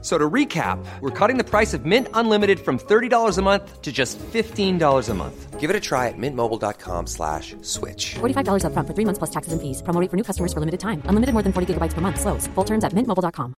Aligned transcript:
So 0.00 0.16
to 0.16 0.30
recap, 0.30 0.78
we're 1.00 1.10
cutting 1.10 1.38
the 1.38 1.44
price 1.44 1.74
of 1.74 1.84
Mint 1.84 2.06
Unlimited 2.14 2.60
from 2.60 2.78
$30 2.78 3.36
a 3.36 3.42
month 3.42 3.82
to 3.82 3.90
just 3.90 4.16
$15 4.32 5.08
a 5.08 5.14
month. 5.14 5.58
Give 5.58 5.70
it 5.70 5.74
a 5.74 5.80
try 5.80 6.06
at 6.06 6.14
mintmobile.com 6.16 7.08
slash 7.08 7.56
switch. 7.62 8.14
$45 8.20 8.62
upfront 8.62 8.86
for 8.86 8.94
three 8.94 9.04
months 9.04 9.18
plus 9.18 9.30
taxes 9.30 9.52
and 9.52 9.60
fees. 9.60 9.82
Promo 9.82 10.00
rate 10.00 10.08
for 10.08 10.16
new 10.16 10.22
customers 10.22 10.52
for 10.52 10.60
limited 10.60 10.78
time. 10.78 11.02
Unlimited 11.08 11.32
more 11.34 11.42
than 11.42 11.52
40 11.52 11.74
gigabytes 11.74 11.94
per 11.94 12.00
month. 12.00 12.20
Slows. 12.20 12.46
Full 12.54 12.64
terms 12.64 12.84
at 12.84 12.92
mintmobile.com. 12.94 13.54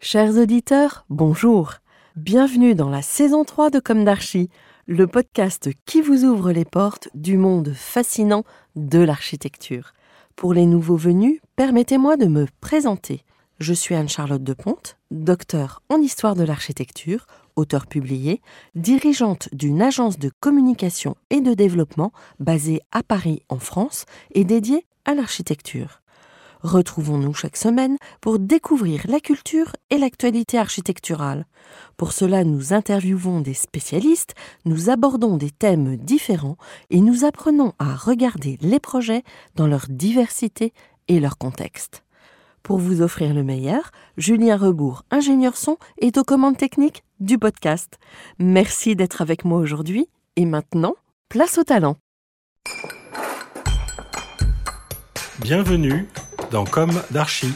Chers 0.00 0.36
auditeurs, 0.36 1.04
bonjour. 1.10 1.74
Bienvenue 2.16 2.74
dans 2.74 2.90
la 2.90 3.02
saison 3.02 3.44
3 3.44 3.70
de 3.70 3.78
Comme 3.78 4.04
d'Archie, 4.04 4.50
le 4.88 5.06
podcast 5.06 5.70
qui 5.86 6.02
vous 6.02 6.24
ouvre 6.24 6.50
les 6.50 6.64
portes 6.64 7.08
du 7.14 7.36
monde 7.38 7.72
fascinant 7.72 8.42
de 8.74 8.98
l'architecture. 8.98 9.92
Pour 10.36 10.54
les 10.54 10.66
nouveaux 10.66 10.96
venus, 10.96 11.40
permettez-moi 11.56 12.16
de 12.16 12.26
me 12.26 12.46
présenter. 12.60 13.24
Je 13.58 13.72
suis 13.72 13.94
Anne-Charlotte 13.94 14.42
Deponte, 14.42 14.96
docteur 15.10 15.82
en 15.88 15.98
histoire 15.98 16.34
de 16.34 16.42
l'architecture, 16.42 17.26
auteur 17.54 17.86
publié, 17.86 18.40
dirigeante 18.74 19.48
d'une 19.52 19.80
agence 19.80 20.18
de 20.18 20.30
communication 20.40 21.16
et 21.30 21.40
de 21.40 21.54
développement 21.54 22.12
basée 22.40 22.80
à 22.90 23.02
Paris 23.02 23.42
en 23.48 23.58
France 23.58 24.04
et 24.32 24.44
dédiée 24.44 24.84
à 25.04 25.14
l'architecture. 25.14 26.01
Retrouvons-nous 26.62 27.34
chaque 27.34 27.56
semaine 27.56 27.96
pour 28.20 28.38
découvrir 28.38 29.02
la 29.08 29.18
culture 29.18 29.74
et 29.90 29.98
l'actualité 29.98 30.58
architecturale. 30.58 31.46
Pour 31.96 32.12
cela, 32.12 32.44
nous 32.44 32.72
interviewons 32.72 33.40
des 33.40 33.54
spécialistes, 33.54 34.34
nous 34.64 34.88
abordons 34.88 35.36
des 35.36 35.50
thèmes 35.50 35.96
différents 35.96 36.56
et 36.90 37.00
nous 37.00 37.24
apprenons 37.24 37.72
à 37.80 37.96
regarder 37.96 38.58
les 38.60 38.78
projets 38.78 39.24
dans 39.56 39.66
leur 39.66 39.86
diversité 39.88 40.72
et 41.08 41.18
leur 41.18 41.36
contexte. 41.36 42.04
Pour 42.62 42.78
vous 42.78 43.02
offrir 43.02 43.34
le 43.34 43.42
meilleur, 43.42 43.90
Julien 44.16 44.56
Rebourg, 44.56 45.02
ingénieur 45.10 45.56
son, 45.56 45.78
est 45.98 46.16
aux 46.16 46.22
commandes 46.22 46.56
techniques 46.56 47.02
du 47.18 47.38
podcast. 47.38 47.98
Merci 48.38 48.94
d'être 48.94 49.20
avec 49.20 49.44
moi 49.44 49.58
aujourd'hui 49.58 50.08
et 50.36 50.46
maintenant, 50.46 50.94
place 51.28 51.58
au 51.58 51.64
talent. 51.64 51.96
Bienvenue 55.40 56.06
dans 56.52 56.64
Comme 56.64 57.00
d'Archie. 57.10 57.54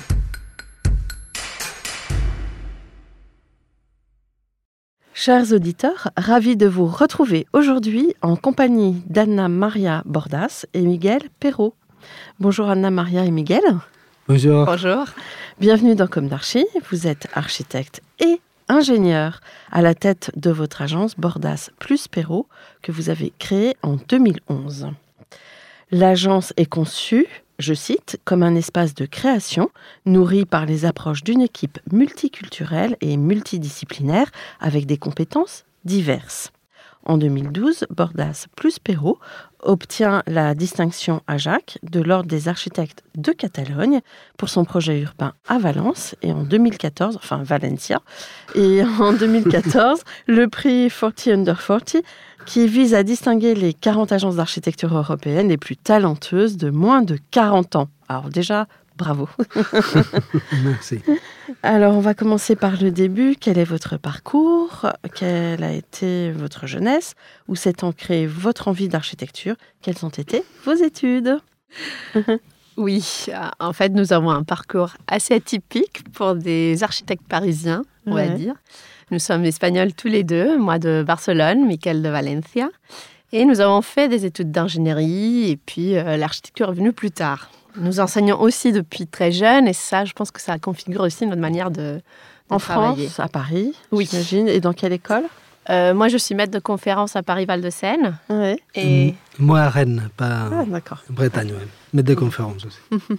Chers 5.13 5.53
auditeurs, 5.53 6.11
ravi 6.17 6.57
de 6.57 6.67
vous 6.67 6.87
retrouver 6.87 7.47
aujourd'hui 7.53 8.15
en 8.23 8.37
compagnie 8.37 9.03
d'Anna 9.07 9.49
Maria 9.49 10.03
Bordas 10.07 10.65
et 10.73 10.81
Miguel 10.81 11.21
Perrault. 11.41 11.75
Bonjour 12.41 12.71
Anna 12.71 12.91
Maria 12.91 13.27
et 13.27 13.31
Miguel. 13.31 13.63
Bonjour. 14.29 14.65
Bonjour. 14.65 15.05
Bienvenue 15.61 15.95
dans 15.95 16.07
Comme 16.07 16.29
d'Archie. 16.29 16.67
Vous 16.91 17.07
êtes 17.07 17.29
architecte 17.35 18.01
et 18.19 18.41
ingénieur 18.69 19.41
à 19.71 19.83
la 19.83 19.95
tête 19.95 20.31
de 20.37 20.51
votre 20.51 20.81
agence 20.81 21.17
Bordas 21.17 21.69
plus 21.79 22.09
Perrault 22.09 22.49
que 22.81 22.93
vous 22.93 23.11
avez 23.11 23.35
créée 23.39 23.77
en 23.83 23.97
2011. 24.09 24.89
L'agence 25.91 26.55
est 26.57 26.67
conçue 26.67 27.27
je 27.59 27.75
cite, 27.75 28.21
comme 28.25 28.43
un 28.43 28.55
espace 28.55 28.95
de 28.95 29.07
création 29.07 29.71
nourri 30.05 30.45
par 30.45 30.67
les 30.67 30.85
approches 30.85 31.25
d'une 31.25 31.43
équipe 31.43 31.79
multiculturelle 31.91 32.97
et 33.01 33.17
multidisciplinaire 33.17 34.31
avec 34.61 34.87
des 34.87 34.99
compétences 34.99 35.65
diverses. 35.85 36.53
En 37.07 37.19
2012, 37.19 37.87
Bordas 37.91 38.47
plus 38.57 38.81
Perrault 38.81 39.21
obtient 39.63 40.25
la 40.27 40.55
distinction 40.55 41.23
Jacques 41.37 41.79
de 41.85 42.01
l'Ordre 42.01 42.29
des 42.29 42.49
architectes 42.49 43.05
de 43.15 43.31
Catalogne 43.31 44.01
pour 44.37 44.49
son 44.49 44.65
projet 44.65 45.01
urbain 45.01 45.35
à 45.47 45.59
Valence 45.59 46.17
et 46.23 46.33
en 46.33 46.43
2014, 46.43 47.17
enfin 47.17 47.43
Valencia, 47.45 48.01
et 48.57 48.83
en 48.83 49.13
2014, 49.13 50.03
le 50.27 50.49
prix 50.49 50.91
40 50.91 51.29
Under 51.29 51.65
40 51.65 51.97
qui 52.47 52.67
vise 52.69 52.95
à 52.95 53.03
distinguer 53.03 53.55
les 53.55 53.75
40 53.75 54.13
agences 54.13 54.37
d'architecture 54.37 54.97
européennes 54.97 55.49
les 55.49 55.57
plus 55.57 55.77
talentueuses 55.77 56.57
de 56.57 56.71
moins 56.71 57.03
de 57.03 57.19
40 57.33 57.77
ans. 57.77 57.89
Alors 58.09 58.31
déjà, 58.31 58.67
bravo. 58.97 59.29
Merci. 60.65 61.01
Alors 61.63 61.97
on 61.97 62.01
va 62.01 62.15
commencer 62.15 62.57
par 62.57 62.81
le 62.81 62.91
début. 62.91 63.37
Quel 63.39 63.59
est 63.59 63.65
votre 63.65 63.97
parcours? 63.97 64.87
Quelle 65.15 65.65
a 65.65 65.73
été 65.73 66.31
votre 66.31 66.67
jeunesse? 66.67 67.15
Où 67.49 67.57
s'est 67.57 67.85
ancrée 67.85 68.27
votre 68.27 68.69
envie 68.69 68.89
d'architecture? 68.89 69.57
Quelles 69.83 70.05
ont 70.05 70.11
été 70.11 70.45
vos 70.65 70.75
études? 70.75 71.39
Oui, 72.79 73.27
en 73.59 73.73
fait, 73.73 73.89
nous 73.89 74.13
avons 74.13 74.29
un 74.29 74.43
parcours 74.43 74.91
assez 75.07 75.33
atypique 75.33 76.05
pour 76.13 76.35
des 76.35 76.83
architectes 76.83 77.27
parisiens, 77.27 77.85
on 78.05 78.15
va 78.15 78.29
dire. 78.29 78.55
Nous 79.11 79.19
sommes 79.21 79.45
espagnols 79.45 79.93
tous 79.93 80.09
les 80.09 80.25
deux, 80.25 80.59
moi 80.59 80.79
de 80.79 81.05
Barcelone, 81.07 81.65
Michael 81.67 82.03
de 82.03 82.09
Valencia. 82.09 82.69
Et 83.33 83.45
nous 83.45 83.61
avons 83.61 83.83
fait 83.83 84.09
des 84.09 84.25
études 84.25 84.51
d'ingénierie 84.51 85.51
et 85.51 85.57
puis 85.57 85.97
euh, 85.97 86.17
l'architecture 86.17 86.71
est 86.71 86.75
venue 86.75 86.93
plus 86.93 87.11
tard. 87.13 87.51
Nous 87.77 88.01
enseignons 88.01 88.41
aussi 88.41 88.73
depuis 88.73 89.07
très 89.07 89.31
jeune 89.31 89.69
et 89.69 89.73
ça, 89.73 90.05
je 90.05 90.13
pense 90.13 90.31
que 90.31 90.41
ça 90.41 90.59
configure 90.59 91.03
aussi 91.03 91.27
notre 91.27 91.41
manière 91.41 91.71
de, 91.71 91.77
de 91.99 92.01
En 92.51 92.59
travailler. 92.59 93.07
France, 93.09 93.21
à 93.21 93.29
Paris, 93.29 93.75
Oui. 93.93 94.09
j'imagine. 94.11 94.49
Et 94.49 94.61
dans 94.61 94.73
quelle 94.73 94.93
école? 94.93 95.25
Euh, 95.71 95.95
moi, 95.95 96.09
je 96.09 96.17
suis 96.17 96.35
maître 96.35 96.53
de 96.53 96.59
conférence 96.61 97.15
à 97.17 97.23
Paris-Val-de-Seine. 97.23 98.17
Oui. 98.31 98.57
Et 98.75 99.15
Moi 99.39 99.61
à 99.61 99.69
Rennes, 99.69 100.09
pas 100.17 100.49
Ah, 100.53 100.65
d'accord. 100.67 101.03
Bretagne, 101.11 101.51
ouais. 101.53 101.67
mais 101.93 102.03
des 102.03 102.15
conférences 102.17 102.65
aussi. 102.65 102.79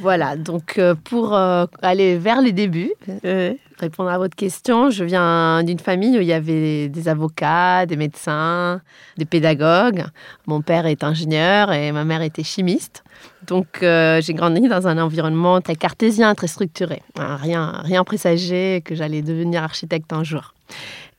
voilà, 0.00 0.36
donc 0.36 0.78
euh, 0.78 0.94
pour 0.96 1.34
euh, 1.34 1.66
aller 1.80 2.16
vers 2.18 2.40
les 2.40 2.52
débuts, 2.52 2.92
Ouais. 3.24 3.58
Répondre 3.82 4.10
à 4.10 4.18
votre 4.18 4.36
question, 4.36 4.90
je 4.90 5.04
viens 5.04 5.62
d'une 5.64 5.78
famille 5.78 6.16
où 6.16 6.20
il 6.20 6.26
y 6.26 6.32
avait 6.32 6.88
des 6.88 7.08
avocats, 7.08 7.84
des 7.84 7.96
médecins, 7.96 8.80
des 9.18 9.24
pédagogues. 9.24 10.04
Mon 10.46 10.62
père 10.62 10.86
est 10.86 11.04
ingénieur 11.04 11.72
et 11.72 11.92
ma 11.92 12.04
mère 12.04 12.22
était 12.22 12.44
chimiste. 12.44 13.02
Donc 13.46 13.82
euh, 13.82 14.20
j'ai 14.22 14.34
grandi 14.34 14.68
dans 14.68 14.86
un 14.86 14.98
environnement 14.98 15.60
très 15.60 15.76
cartésien, 15.76 16.34
très 16.34 16.46
structuré. 16.46 17.02
Hein, 17.18 17.36
Rien, 17.36 17.80
rien 17.84 18.04
présagé 18.04 18.82
que 18.84 18.94
j'allais 18.94 19.22
devenir 19.22 19.62
architecte 19.62 20.12
un 20.12 20.22
jour. 20.22 20.54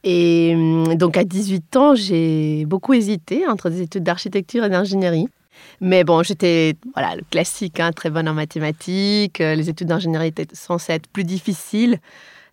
Et 0.05 0.53
hum, 0.55 0.95
donc 0.95 1.17
à 1.17 1.23
18 1.25 1.75
ans, 1.75 1.95
j'ai 1.95 2.65
beaucoup 2.65 2.93
hésité 2.93 3.45
entre 3.47 3.69
des 3.69 3.81
études 3.81 4.03
d'architecture 4.03 4.63
et 4.63 4.69
d'ingénierie. 4.69 5.27
Mais 5.81 6.03
bon, 6.03 6.23
j'étais 6.23 6.75
voilà, 6.93 7.15
le 7.15 7.23
classique, 7.29 7.79
hein, 7.79 7.91
très 7.91 8.09
bonne 8.09 8.27
en 8.29 8.33
mathématiques. 8.33 9.41
Euh, 9.41 9.55
Les 9.55 9.69
études 9.69 9.87
d'ingénierie 9.87 10.27
étaient 10.27 10.47
censées 10.53 10.93
être 10.93 11.07
plus 11.07 11.23
difficiles 11.25 11.99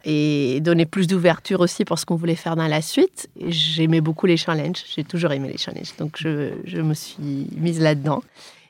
et 0.04 0.60
donner 0.60 0.86
plus 0.86 1.06
d'ouverture 1.06 1.60
aussi 1.60 1.84
pour 1.84 1.98
ce 1.98 2.06
qu'on 2.06 2.16
voulait 2.16 2.34
faire 2.36 2.56
dans 2.56 2.66
la 2.66 2.82
suite. 2.82 3.28
J'aimais 3.46 4.00
beaucoup 4.00 4.26
les 4.26 4.36
challenges, 4.36 4.82
j'ai 4.94 5.04
toujours 5.04 5.32
aimé 5.32 5.48
les 5.50 5.58
challenges, 5.58 5.94
donc 5.98 6.16
je, 6.16 6.52
je 6.64 6.80
me 6.80 6.94
suis 6.94 7.48
mise 7.56 7.80
là-dedans. 7.80 8.22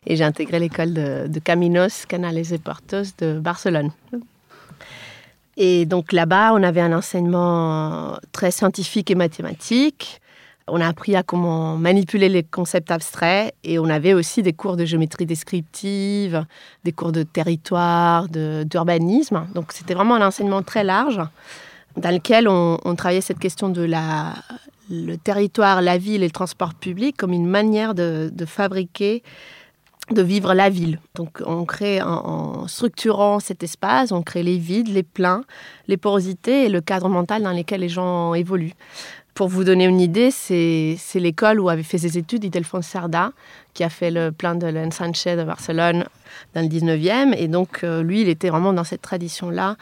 Et 0.06 0.16
j'ai 0.16 0.24
intégré 0.24 0.58
l'école 0.58 0.94
de, 0.94 1.26
de 1.28 1.41
Caminos, 1.41 2.06
Canales 2.06 2.52
et 2.52 2.58
Portos 2.58 3.12
de 3.18 3.38
Barcelone. 3.38 3.91
Et 5.56 5.84
donc 5.84 6.12
là-bas, 6.12 6.54
on 6.54 6.62
avait 6.62 6.80
un 6.80 6.96
enseignement 6.96 8.18
très 8.32 8.50
scientifique 8.50 9.10
et 9.10 9.14
mathématique. 9.14 10.20
On 10.70 10.81
a 10.81 10.86
appris 10.86 11.16
à 11.16 11.22
comment 11.22 11.76
manipuler 11.76 12.28
les 12.28 12.42
concepts 12.42 12.91
abstraits 12.91 13.54
et 13.64 13.78
on 13.78 13.86
avait 13.86 14.14
aussi 14.14 14.42
des 14.42 14.53
cours 14.53 14.76
de 14.76 14.84
géométrie 14.84 15.26
descriptive, 15.26 16.44
des 16.84 16.92
cours 16.92 17.12
de 17.12 17.22
territoire, 17.22 18.28
d'urbanisme. 18.28 19.47
Donc 19.54 19.72
c'était 19.72 19.94
vraiment 19.94 20.15
un 20.15 20.27
enseignement 20.27 20.62
très 20.62 20.84
large 20.84 21.21
dans 21.97 22.10
lequel 22.10 22.48
on, 22.48 22.94
travaillait 22.97 23.21
cette 23.21 23.39
question 23.39 23.68
de 23.68 23.83
la, 23.83 24.34
le 24.91 25.16
territoire, 25.16 25.83
la 25.83 25.98
ville 25.98 26.22
et 26.22 26.27
le 26.27 26.33
transport 26.33 26.74
public 26.74 27.16
comme 27.16 27.33
une 27.33 27.47
manière 27.47 27.94
de, 27.94 28.30
de 28.33 28.44
fabriquer, 28.44 29.22
de 30.10 30.22
vivre 30.22 30.54
la 30.54 30.71
ville. 30.71 31.00
Donc 31.15 31.42
on 31.44 31.65
crée, 31.65 32.03
en, 32.03 32.09
en 32.09 32.68
structurant 32.68 33.41
cet 33.41 33.62
espace, 33.62 34.12
on 34.12 34.22
crée 34.22 34.42
les 34.42 34.59
vides, 34.59 34.89
les 34.89 35.03
pleins, 35.03 35.42
les 35.89 35.97
porosités 35.97 36.66
et 36.66 36.68
le 36.68 36.80
cadre 36.80 37.09
mental 37.09 37.42
dans 37.42 37.53
lequel 37.53 37.80
les 37.80 37.89
gens 37.89 38.34
évoluent. 38.34 38.74
Pour 39.41 39.48
vous 39.48 39.65
donner 39.65 39.87
une 39.87 40.03
idée, 40.03 40.31
c'est 40.31 40.98
l'école 41.15 41.60
où 41.60 41.71
avait 41.71 41.83
fait 41.83 41.97
ses 41.97 42.19
études 42.19 42.45
Idelfonso 42.45 42.87
Cerda, 42.87 43.33
qui 43.72 43.83
a 43.83 43.89
fait 43.89 44.10
le 44.10 44.33
plein 44.33 44.54
de 44.54 44.66
l'Ensanche 44.66 45.25
de 45.25 45.42
Barcelone 45.42 46.04
dans 46.54 46.60
le 46.60 46.69
19e. 46.69 47.34
Et 47.39 47.48
donc, 47.48 47.83
euh, 47.83 48.03
lui, 48.03 48.21
il 48.21 48.28
était 48.28 48.51
vraiment 48.51 48.75
dans 48.75 48.84
cette 48.84 49.01
tradition-là. 49.01 49.77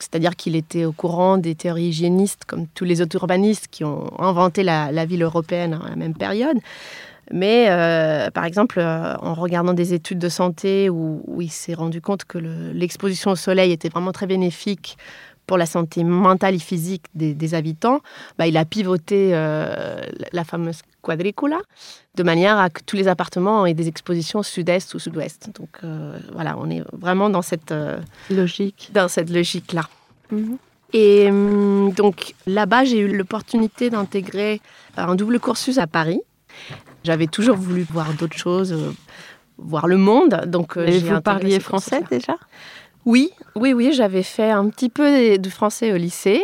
C'est-à-dire 0.00 0.34
qu'il 0.34 0.56
était 0.56 0.84
au 0.84 0.90
courant 0.90 1.38
des 1.38 1.54
théories 1.54 1.90
hygiénistes, 1.90 2.44
comme 2.44 2.66
tous 2.74 2.84
les 2.84 3.00
autres 3.02 3.14
urbanistes 3.14 3.68
qui 3.70 3.84
ont 3.84 4.10
inventé 4.20 4.64
la, 4.64 5.04
ville 5.04 5.22
européenne 5.22 5.78
à 5.80 5.90
la 5.90 5.94
même 5.94 6.14
période. 6.14 6.58
Mais 7.30 7.66
euh, 7.68 8.32
par 8.32 8.44
exemple, 8.44 8.80
euh, 8.80 9.14
en 9.22 9.34
regardant 9.34 9.74
des 9.74 9.94
études 9.94 10.18
de 10.18 10.28
santé 10.28 10.90
où, 10.90 11.22
il 11.40 11.52
s'est 11.52 11.74
rendu 11.74 12.00
compte 12.00 12.24
que 12.24 12.38
le- 12.38 12.72
l'exposition 12.72 13.30
au 13.30 13.36
soleil 13.36 13.70
était 13.70 13.88
vraiment 13.90 14.10
très 14.10 14.26
bénéfique 14.26 14.98
pour 15.46 15.58
la 15.58 15.66
santé 15.66 16.04
mentale 16.04 16.54
et 16.54 16.58
physique 16.58 17.04
des, 17.14 17.34
des 17.34 17.54
habitants, 17.54 18.00
bah, 18.38 18.46
il 18.46 18.56
a 18.56 18.64
pivoté 18.64 19.30
euh, 19.34 20.00
la- 20.32 20.44
fameuse 20.44 20.80
quadricula 21.02 21.58
de 22.14 22.22
manière 22.22 22.58
à 22.58 22.70
que 22.70 22.80
tous 22.84 22.96
les 22.96 23.08
appartements 23.08 23.66
aient 23.66 23.74
des 23.74 23.88
expositions 23.88 24.42
sud-est 24.42 24.94
ou 24.94 24.98
sud-ouest. 24.98 25.50
Donc 25.58 25.68
euh, 25.84 26.18
voilà, 26.32 26.56
on 26.58 26.70
est 26.70 26.82
vraiment 26.92 27.28
dans 27.28 27.42
cette, 27.42 27.72
euh, 27.72 27.98
Logique. 28.30 28.90
dans 28.94 29.08
cette 29.08 29.30
logique-là. 29.30 29.82
Mhm. 30.30 30.56
Et 30.96 31.28
donc 31.96 32.34
là-bas, 32.46 32.84
j'ai 32.84 33.00
eu 33.00 33.08
l'opportunité 33.16 33.90
d'intégrer 33.90 34.60
un 34.96 35.16
double 35.16 35.40
cursus 35.40 35.78
à 35.78 35.88
Paris. 35.88 36.20
J'avais 37.02 37.26
toujours 37.26 37.56
voulu 37.56 37.84
voir 37.90 38.12
d'autres 38.14 38.36
choses, 38.38 38.72
voir 39.58 39.88
le 39.88 39.96
monde. 39.96 40.42
Donc, 40.46 40.76
Et 40.76 41.00
vous 41.00 41.20
parliez 41.20 41.58
français 41.58 42.00
déjà? 42.08 42.36
Oui, 43.06 43.30
oui, 43.54 43.72
oui. 43.72 43.92
J'avais 43.92 44.22
fait 44.22 44.50
un 44.50 44.68
petit 44.68 44.88
peu 44.88 45.38
de 45.38 45.48
français 45.48 45.92
au 45.92 45.96
lycée. 45.96 46.42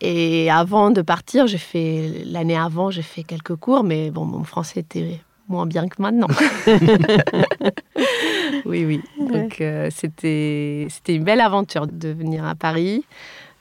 Et 0.00 0.50
avant 0.50 0.90
de 0.90 1.02
partir, 1.02 1.46
j'ai 1.46 1.58
fait 1.58 2.22
l'année 2.24 2.56
avant, 2.56 2.90
j'ai 2.90 3.02
fait 3.02 3.24
quelques 3.24 3.56
cours, 3.56 3.82
mais 3.82 4.10
bon, 4.10 4.24
mon 4.24 4.44
français 4.44 4.80
était 4.80 5.20
moins 5.48 5.66
bien 5.66 5.88
que 5.88 6.00
maintenant. 6.00 6.28
oui, 8.64 8.84
oui. 8.84 9.00
Donc 9.18 9.60
euh, 9.60 9.88
c'était 9.90 10.86
c'était 10.90 11.14
une 11.16 11.24
belle 11.24 11.40
aventure 11.40 11.88
de 11.88 12.10
venir 12.10 12.44
à 12.44 12.54
Paris, 12.54 13.04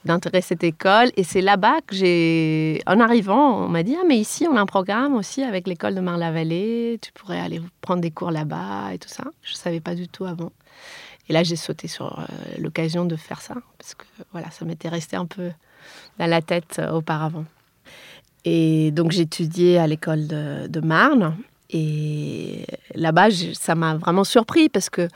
d'intégrer 0.06 0.42
cette 0.42 0.64
école. 0.64 1.10
Et 1.18 1.24
c'est 1.24 1.42
là-bas 1.42 1.80
que 1.88 1.96
j'ai, 1.96 2.82
en 2.86 3.00
arrivant, 3.00 3.66
on 3.66 3.70
m'a 3.70 3.82
dit 3.82 3.96
ah 4.00 4.04
mais 4.08 4.18
ici 4.18 4.48
on 4.48 4.56
a 4.58 4.62
un 4.62 4.68
programme 4.68 5.16
aussi 5.16 5.44
avec 5.44 5.68
l'école 5.68 5.96
de 5.96 6.02
Marne-la-Vallée. 6.02 7.00
Tu 7.02 7.12
pourrais 7.14 7.40
aller 7.40 7.62
prendre 7.82 8.02
des 8.02 8.12
cours 8.12 8.30
là-bas 8.32 8.94
et 8.94 9.00
tout 9.00 9.10
ça. 9.10 9.24
Je 9.42 9.56
savais 9.56 9.80
pas 9.80 9.96
du 9.96 10.08
tout 10.08 10.26
avant. 10.26 10.52
Et 11.30 11.34
là, 11.34 11.44
j'ai 11.44 11.56
sauté 11.56 11.88
sur 11.88 12.20
euh, 12.20 12.24
l'occasion 12.60 13.06
de 13.06 13.16
faire 13.16 13.42
ça, 13.42 13.56
parce 13.78 13.96
que 13.96 14.06
voilà, 14.32 14.50
ça 14.52 14.66
m'était 14.66 14.90
resté 14.90 15.16
un 15.16 15.26
peu 15.26 15.52
dans 16.20 16.28
la 16.28 16.42
tête 16.42 16.78
euh, 16.80 16.92
auparavant. 16.92 17.46
Et 18.46 18.92
donc, 18.92 19.18
étudié 19.18 19.78
à 19.78 19.88
l'école 19.88 20.28
de, 20.28 20.68
de 20.68 20.80
Marne. 20.80 21.36
Et 21.70 22.66
là-bas, 22.96 23.28
ça 23.54 23.76
m'a 23.76 23.96
vraiment 23.96 24.24
surpris, 24.24 24.70
parce 24.70 24.90
que 24.90 25.10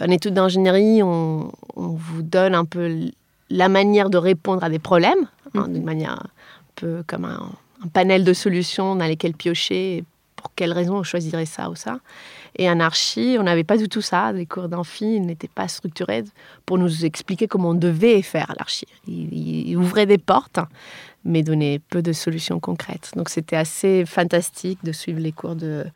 en 0.00 0.10
études 0.10 0.34
d'ingénierie, 0.34 1.02
on, 1.02 1.50
on 1.74 1.88
vous 1.88 2.22
donne 2.22 2.54
un 2.54 2.64
peu 2.64 3.10
la 3.50 3.68
manière 3.68 4.10
de 4.10 4.18
répondre 4.18 4.62
à 4.62 4.68
des 4.68 4.78
problèmes, 4.78 5.26
hein, 5.54 5.66
d'une 5.68 5.84
manière 5.84 6.12
un 6.12 6.28
peu 6.76 7.02
comme 7.06 7.24
un, 7.24 7.50
un 7.84 7.88
panel 7.88 8.22
de 8.22 8.32
solutions 8.32 8.94
dans 8.94 9.06
lesquelles 9.06 9.34
piocher, 9.34 9.96
et 9.96 10.04
pour 10.36 10.52
quelles 10.54 10.72
raisons 10.72 10.98
on 10.98 11.02
choisirait 11.02 11.46
ça 11.46 11.70
ou 11.70 11.74
ça. 11.74 11.98
Et 12.58 12.68
en 12.68 12.80
archi, 12.80 13.36
on 13.38 13.44
n'avait 13.44 13.64
pas 13.64 13.76
du 13.76 13.88
tout 13.88 14.02
ça. 14.02 14.32
Les 14.32 14.44
cours 14.44 14.68
d'amphi 14.68 15.20
n'étaient 15.20 15.46
pas 15.46 15.68
structurés 15.68 16.24
pour 16.66 16.76
nous 16.76 17.04
expliquer 17.04 17.46
comment 17.46 17.70
on 17.70 17.74
devait 17.74 18.20
faire 18.22 18.52
l'archi. 18.58 18.86
Il, 19.06 19.32
il 19.68 19.76
ouvrait 19.76 20.06
des 20.06 20.18
portes, 20.18 20.58
mais 21.24 21.42
donnait 21.42 21.80
peu 21.90 22.02
de 22.02 22.12
solutions 22.12 22.58
concrètes. 22.58 23.12
Donc 23.16 23.28
c'était 23.28 23.56
assez 23.56 24.04
fantastique 24.04 24.80
de 24.84 24.92
suivre 24.92 25.20
les 25.20 25.32
cours 25.32 25.54
de 25.54 25.86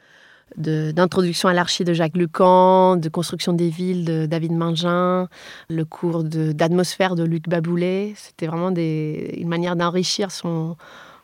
d'introduction 0.56 1.48
à 1.48 1.54
l'archi 1.54 1.84
de 1.84 1.92
Jacques 1.92 2.16
Lucan, 2.16 2.96
de 2.96 3.08
construction 3.08 3.52
des 3.52 3.70
villes 3.70 4.04
de 4.04 4.26
David 4.26 4.52
Mangin, 4.52 5.28
le 5.68 5.84
cours 5.84 6.24
d'atmosphère 6.24 7.14
de, 7.14 7.24
Luc 7.24 7.48
Baboulet. 7.48 8.12
C'était 8.16 8.46
vraiment 8.46 8.70
une 8.74 9.48
manière 9.48 9.76
d'enrichir 9.76 10.30
son, 10.30 10.76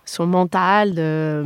son 0.04 0.26
mental, 0.26 0.94
de, 0.94 1.44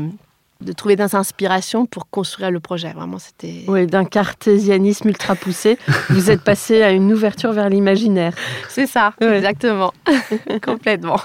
de 0.62 0.72
trouver 0.72 0.96
des 0.96 1.14
inspirations 1.14 1.86
pour 1.86 2.08
construire 2.10 2.50
le 2.50 2.60
projet. 2.60 2.92
Vraiment, 2.92 3.18
c'était... 3.18 3.64
Oui, 3.68 3.86
d'un 3.86 4.04
cartésianisme 4.04 5.08
ultra 5.08 5.34
poussé, 5.34 5.78
vous 6.10 6.30
êtes 6.30 6.42
passé 6.42 6.82
à 6.82 6.90
une 6.92 7.12
ouverture 7.12 7.52
vers 7.52 7.68
l'imaginaire. 7.68 8.32
C'est 8.68 8.86
ça, 8.86 9.12
Ouais. 9.20 9.38
exactement. 9.38 9.92
Complètement. 10.64 11.20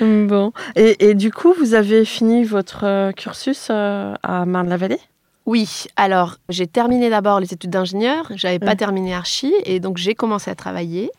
Bon. 0.00 0.52
Et, 0.76 1.08
et 1.10 1.14
du 1.14 1.30
coup, 1.32 1.54
vous 1.58 1.74
avez 1.74 2.04
fini 2.04 2.44
votre 2.44 2.84
euh, 2.84 3.12
cursus 3.12 3.68
euh, 3.70 4.14
à 4.22 4.44
Marne-la-Vallée? 4.44 5.00
Oui, 5.46 5.86
alors 5.96 6.36
j'ai 6.48 6.66
terminé 6.66 7.08
d'abord 7.10 7.40
les 7.40 7.52
études 7.52 7.70
d'ingénieur, 7.70 8.30
j'avais 8.34 8.58
pas 8.58 8.66
Ouais. 8.68 8.76
terminé 8.76 9.14
archi 9.14 9.52
et 9.64 9.80
donc 9.80 9.96
j'ai 9.96 10.14
commencé 10.14 10.50
à 10.50 10.54
travailler. 10.54 11.10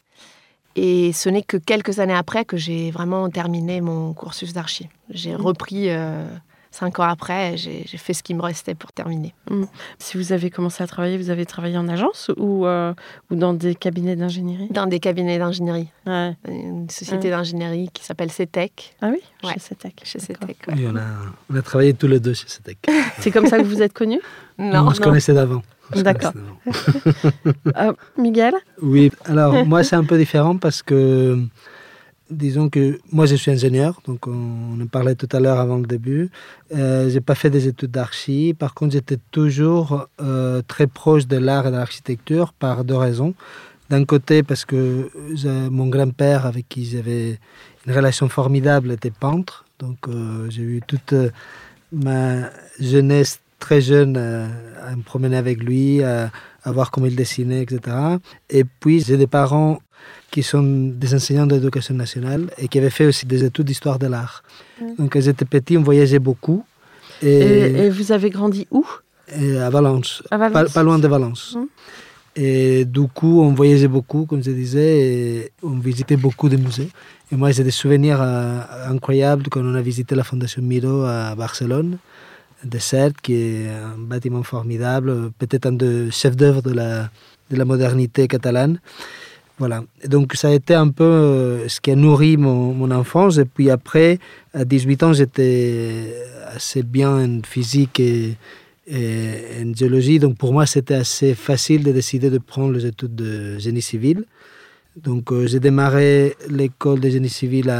Et 0.75 1.12
ce 1.13 1.29
n'est 1.29 1.44
que 1.44 1.57
quelques 1.57 2.00
années 2.00 2.15
après 2.15 2.45
que 2.45 2.57
j'ai 2.57 2.91
vraiment 2.91 3.29
terminé 3.29 3.81
mon 3.81 4.13
cursus 4.13 4.53
d'archi. 4.53 4.88
J'ai 5.09 5.35
repris 5.35 5.89
euh, 5.89 6.25
cinq 6.71 7.00
ans 7.00 7.03
après, 7.03 7.57
j'ai 7.57 7.83
j'ai 7.85 7.97
fait 7.97 8.13
ce 8.13 8.23
qui 8.23 8.33
me 8.33 8.41
restait 8.41 8.73
pour 8.75 8.94
terminer. 8.94 9.33
Si 10.00 10.15
vous 10.18 10.31
avez 10.31 10.50
commencé 10.50 10.81
à 10.81 10.88
travailler, 10.88 11.18
vous 11.18 11.29
avez 11.29 11.45
travaillé 11.45 11.77
en 11.77 11.89
agence 11.89 12.31
ou, 12.38 12.65
euh, 12.65 12.94
ou 13.29 13.35
dans 13.35 13.53
des 13.53 13.75
cabinets 13.75 14.15
d'ingénierie? 14.15 14.69
Dans 14.69 14.85
des 14.88 15.01
cabinets 15.01 15.38
d'ingénierie, 15.39 15.89
Ouais. 16.06 16.35
une 16.47 16.89
société 16.89 17.27
Ouais. 17.29 17.35
d'ingénierie 17.35 17.89
qui 17.94 18.06
s'appelle 18.06 18.31
CETEC. 18.31 18.95
Ah 19.01 19.09
oui? 19.12 19.19
Ouais. 19.44 19.53
Chez 19.56 19.59
Cetec. 19.59 20.01
Chez. 20.06 20.19
CETEC. 20.19 20.57
ouais. 20.69 20.74
Oui, 20.77 20.88
on 20.89 20.95
a, 20.95 21.01
on 21.51 21.56
a 21.57 21.62
travaillé 21.62 21.94
tous 21.94 22.07
les 22.07 22.21
deux 22.21 22.33
chez 22.33 22.47
Cetec. 22.47 22.77
C'est 23.19 23.31
comme 23.31 23.47
ça 23.47 23.57
que 23.57 23.63
vous 23.65 23.81
êtes 23.81 23.94
connus? 23.94 24.21
Non, 24.57 24.88
on 24.88 24.91
se 24.94 25.01
non. 25.01 25.07
connaissait 25.09 25.33
d'avant. 25.33 25.62
D'accord. 25.95 26.33
Ah, 27.75 27.91
Miguel 28.17 28.53
Oui, 28.81 29.11
alors 29.25 29.65
moi 29.65 29.83
c'est 29.83 29.95
un 29.95 30.03
peu 30.03 30.17
différent 30.17 30.57
parce 30.57 30.81
que 30.83 31.38
disons 32.29 32.69
que 32.69 32.99
moi 33.11 33.25
je 33.25 33.35
suis 33.35 33.51
ingénieur, 33.51 34.01
donc 34.07 34.25
on, 34.27 34.31
on 34.31 34.81
en 34.81 34.88
parlait 34.88 35.15
tout 35.15 35.27
à 35.33 35.39
l'heure 35.39 35.59
avant 35.59 35.77
le 35.77 35.85
début. 35.85 36.29
Euh, 36.73 37.09
j'ai 37.09 37.19
pas 37.21 37.35
fait 37.35 37.49
des 37.49 37.67
études 37.67 37.91
d'archi, 37.91 38.55
par 38.57 38.73
contre 38.73 38.93
j'étais 38.93 39.17
toujours 39.31 40.07
euh, 40.21 40.61
très 40.67 40.88
proche 40.88 41.27
de 41.27 41.38
l'art 41.38 41.67
et 41.67 41.71
de 41.71 41.75
l'architecture 41.75 42.53
par 42.53 42.85
deux 42.85 42.95
raisons. 42.95 43.33
D'un 43.89 44.05
côté 44.05 44.41
parce 44.43 44.63
que 44.63 45.09
j'ai- 45.33 45.69
mon 45.69 45.88
grand-père 45.88 46.45
avec 46.45 46.69
qui 46.69 46.85
j'avais 46.85 47.38
une 47.85 47.93
relation 47.93 48.29
formidable 48.29 48.93
était 48.93 49.11
peintre, 49.11 49.65
donc 49.79 49.97
euh, 50.07 50.49
j'ai 50.49 50.61
eu 50.61 50.79
toute 50.88 51.11
euh, 51.11 51.29
ma 51.91 52.49
jeunesse 52.79 53.40
très 53.68 53.81
jeune 53.92 54.16
euh, 54.18 54.48
à 54.90 54.96
me 54.98 55.04
promener 55.12 55.38
avec 55.46 55.58
lui, 55.69 56.04
à, 56.04 56.31
à 56.63 56.69
voir 56.75 56.88
comment 56.92 57.08
il 57.13 57.16
dessinait, 57.16 57.62
etc. 57.66 57.80
Et 58.50 58.63
puis, 58.81 58.98
j'ai 59.06 59.18
des 59.24 59.28
parents 59.40 59.75
qui 60.31 60.42
sont 60.52 60.63
des 61.04 61.12
enseignants 61.18 61.46
d'éducation 61.52 61.96
nationale 62.06 62.44
et 62.62 62.68
qui 62.69 62.78
avaient 62.80 62.96
fait 63.00 63.06
aussi 63.12 63.25
des 63.34 63.42
études 63.48 63.68
d'histoire 63.72 64.00
de 64.04 64.08
l'art. 64.13 64.36
Donc, 64.98 65.08
quand 65.13 65.22
j'étais 65.28 65.46
petit, 65.56 65.78
on 65.78 65.84
voyageait 65.92 66.24
beaucoup. 66.30 66.60
et, 67.22 67.28
Et, 67.28 67.86
et 67.86 67.90
vous 67.98 68.12
avez 68.18 68.30
grandi 68.38 68.62
où? 68.72 68.84
Et 69.42 69.58
à 69.58 69.69
Valence, 69.69 70.10
À 70.31 70.38
Pas, 70.38 70.50
Valence. 70.50 70.74
pas 70.78 70.84
loin 70.88 71.00
de 71.06 71.08
Valence. 71.16 71.44
Mhm. 71.58 71.68
Et 72.48 72.86
du 72.86 73.06
coup, 73.18 73.36
on 73.48 73.52
voyageait 73.62 73.90
beaucoup, 73.98 74.25
comme 74.25 74.42
je 74.42 74.51
disais, 74.63 74.91
et 75.10 75.51
on 75.63 75.75
visitait 75.89 76.15
beaucoup 76.25 76.48
de 76.53 76.58
musées. 76.65 76.89
Et 77.32 77.36
moi, 77.36 77.51
j'ai 77.51 77.63
des 77.70 77.72
souvenirs 77.82 78.20
euh, 78.22 78.60
incroyables 78.94 79.46
quand 79.51 79.62
on 79.72 79.75
a 79.75 79.82
visité 79.91 80.15
la 80.15 80.24
Fondation 80.30 80.62
Miro 80.72 81.03
à 81.03 81.36
Barcelone, 81.44 81.91
de 82.63 82.77
CERT, 82.80 83.13
qui 83.22 83.34
est 83.34 83.70
un 83.70 83.98
bâtiment 83.98 84.44
formidable, 84.44 85.32
peut-être 85.38 85.65
un 85.68 85.74
des 85.74 86.12
chefs 86.12 86.36
d'œuvre 86.36 86.62
de 86.62 86.74
la, 86.74 87.10
de 87.50 87.56
la 87.56 87.65
modernité 87.65 88.27
catalane. 88.27 88.80
Voilà. 89.62 89.84
Donc, 90.08 90.34
ça 90.34 90.48
a 90.48 90.53
été 90.53 90.74
un 90.74 90.89
peu 90.89 91.03
euh, 91.03 91.68
ce 91.68 91.80
qui 91.80 91.91
a 91.91 91.96
nourri 91.96 92.36
mon, 92.36 92.74
mon 92.74 92.89
enfance. 92.89 93.38
Et 93.38 93.46
puis 93.46 93.70
après, 93.70 94.18
à 94.56 94.65
18 94.65 95.03
ans, 95.03 95.13
j'étais 95.13 96.15
assez 96.48 96.82
bien 96.82 97.12
en 97.24 97.41
physique 97.44 98.00
et, 98.00 98.38
en 98.91 99.72
géologie. 99.75 100.18
Donc, 100.18 100.36
pour 100.38 100.51
moi, 100.51 100.65
c'était 100.65 100.96
assez 100.96 101.36
facile 101.36 101.84
de 101.84 101.91
décider 101.91 102.32
de 102.32 102.39
prendre 102.39 102.74
les 102.74 102.88
études 102.88 103.15
de 103.15 103.60
génie 103.60 103.84
civil. 103.84 104.24
Donc, 104.98 105.32
euh, 105.32 105.46
j'ai 105.46 105.60
démarré 105.60 106.36
l'école 106.50 107.00
de 107.00 107.10
génie 107.10 107.30
civil 107.30 107.72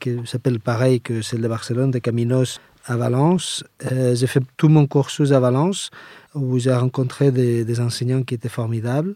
qui 0.00 0.16
s'appelle 0.24 0.60
pareil 0.60 1.02
que 1.02 1.20
celle 1.20 1.42
de 1.42 1.48
Barcelone, 1.48 1.90
de 1.90 1.98
Caminos 1.98 2.58
à 2.86 2.96
Valence. 2.96 3.64
Euh, 3.90 4.14
j'ai 4.14 4.26
fait 4.26 4.42
tout 4.56 4.68
mon 4.68 4.86
cursus 4.86 5.32
à 5.32 5.40
Valence, 5.40 5.90
où 6.34 6.58
j'ai 6.58 6.72
rencontré 6.74 7.30
des, 7.30 7.64
des 7.64 7.80
enseignants 7.80 8.22
qui 8.22 8.34
étaient 8.34 8.48
formidables 8.48 9.14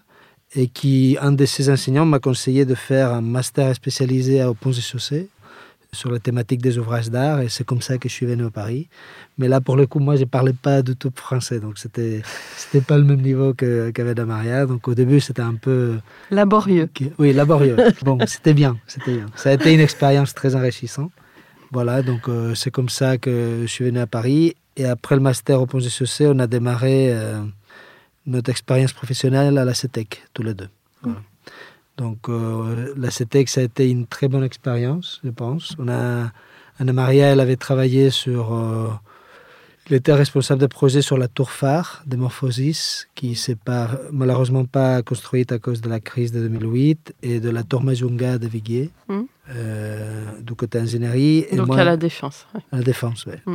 et 0.54 0.68
qui, 0.68 1.16
un 1.20 1.32
de 1.32 1.44
ces 1.44 1.68
enseignants 1.70 2.06
m'a 2.06 2.18
conseillé 2.20 2.64
de 2.64 2.75
faire 2.75 3.12
un 3.12 3.20
master 3.20 3.75
spécialisé 3.75 4.40
à 4.40 4.52
Ponts 4.54 4.73
et 4.73 4.80
Chaussées 4.80 5.28
sur 5.92 6.11
la 6.11 6.18
thématique 6.18 6.61
des 6.61 6.76
ouvrages 6.78 7.08
d'art 7.11 7.40
et 7.40 7.49
c'est 7.49 7.64
comme 7.64 7.80
ça 7.80 7.96
que 7.96 8.08
je 8.08 8.12
suis 8.14 8.26
venu 8.26 8.44
à 8.44 8.50
Paris. 8.50 8.87
Mais 9.38 9.49
là, 9.49 9.61
pour 9.62 9.76
le 9.76 9.87
coup, 9.87 9.99
moi, 9.99 10.16
je 10.16 10.25
parlais 10.25 10.52
pas 10.52 10.82
du 10.82 10.94
tout 10.94 11.11
français, 11.14 11.58
donc 11.58 11.78
c'était 11.78 12.23
c'était 12.56 12.80
pas 12.82 12.99
le 12.99 13.04
même 13.04 13.20
niveau 13.23 13.54
que- 13.54 13.90
qu'avec 13.90 14.14
Damaria. 14.14 14.66
Donc 14.66 14.87
au 14.88 14.94
début, 14.94 15.20
c'était 15.20 15.42
un 15.42 15.54
peu 15.54 15.94
Laborieux. 16.30 16.88
Oui, 17.18 17.32
laborieux. 17.32 17.76
bon, 18.04 18.18
c'était 18.26 18.52
bien, 18.54 18.76
c'était 18.87 19.16
bien. 19.16 19.26
Ça 19.37 19.50
a 19.50 19.52
été 19.54 19.73
une 19.73 19.80
expérience 19.80 20.35
très 20.35 20.54
enrichissante. 20.54 21.12
Voilà, 21.73 22.02
donc 22.02 22.28
euh, 22.28 22.54
c'est 22.54 22.70
comme 22.70 22.88
ça 22.88 23.18
que 23.18 23.62
je 23.62 23.66
suis 23.66 23.85
venu 23.85 23.99
à 23.99 24.06
Paris. 24.06 24.54
Et 24.76 24.85
après 24.85 25.14
le 25.14 25.20
master 25.20 25.61
au 25.61 25.66
Pont 25.66 25.78
de 25.78 25.88
Chaussée, 25.88 26.26
on 26.28 26.38
a 26.38 26.46
démarré 26.46 27.12
euh, 27.12 27.40
notre 28.26 28.50
expérience 28.50 28.92
professionnelle 28.92 29.58
à 29.58 29.64
la 29.64 29.75
CETEC, 29.75 30.23
tous 30.35 30.42
les 30.42 30.54
deux. 30.54 30.68
Voilà. 31.02 31.20
Donc 31.96 32.28
euh, 32.28 32.92
la 32.96 33.11
CETEC, 33.11 33.49
ça 33.49 33.61
a 33.61 33.64
été 33.64 33.90
une 33.90 34.06
très 34.06 34.28
bonne 34.28 34.44
expérience, 34.44 35.20
je 35.25 35.30
pense. 35.30 35.75
On 35.78 35.88
a, 35.88 36.30
Anna 36.78 36.92
Maria, 36.92 37.28
elle 37.28 37.40
avait 37.40 37.56
travaillé 37.56 38.11
sur 38.11 39.00
Il 39.88 39.94
était 39.94 40.12
responsable 40.12 40.61
de 40.61 40.66
projet 40.66 41.00
sur 41.00 41.16
la 41.16 41.28
tour 41.28 41.50
phare 41.50 42.02
de 42.06 42.16
Morphosis, 42.16 43.08
qui 43.14 43.35
s'est 43.35 43.56
pas, 43.56 43.88
malheureusement 44.12 44.66
pas 44.66 45.00
construite 45.02 45.52
à 45.52 45.58
cause 45.58 45.80
de 45.80 45.88
la 45.88 46.00
crise 46.00 46.32
de 46.32 46.40
2008, 46.40 47.14
et 47.23 47.40
de 47.40 47.49
la 47.50 47.62
tour 47.62 47.82
Majunga 47.82 48.38
de 48.38 48.46
Viguier, 48.46 48.90
Mm. 49.08 49.23
Du 50.41 50.55
côté 50.55 50.79
ingénierie. 50.79 51.47
Et 51.50 51.57
Donc 51.57 51.69
moi- 51.69 51.79
à 51.81 51.85
la 51.85 51.97
défense. 51.97 52.47
ouais. 52.55 52.61
à 52.73 52.76
la 52.79 52.83
défense, 52.83 53.26
oui, 53.26 53.35
Mm. 53.47 53.55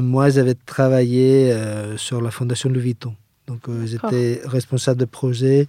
moi, 0.00 0.30
j'avais 0.30 0.54
travaillé 0.54 1.52
euh, 1.52 1.96
sur 1.96 2.20
la 2.20 2.30
fondation 2.30 2.68
Louis 2.68 2.80
Vuitton. 2.82 3.14
Donc, 3.46 3.68
euh, 3.68 3.86
j'étais 3.86 4.40
responsable 4.44 4.98
de 4.98 5.04
projet 5.04 5.68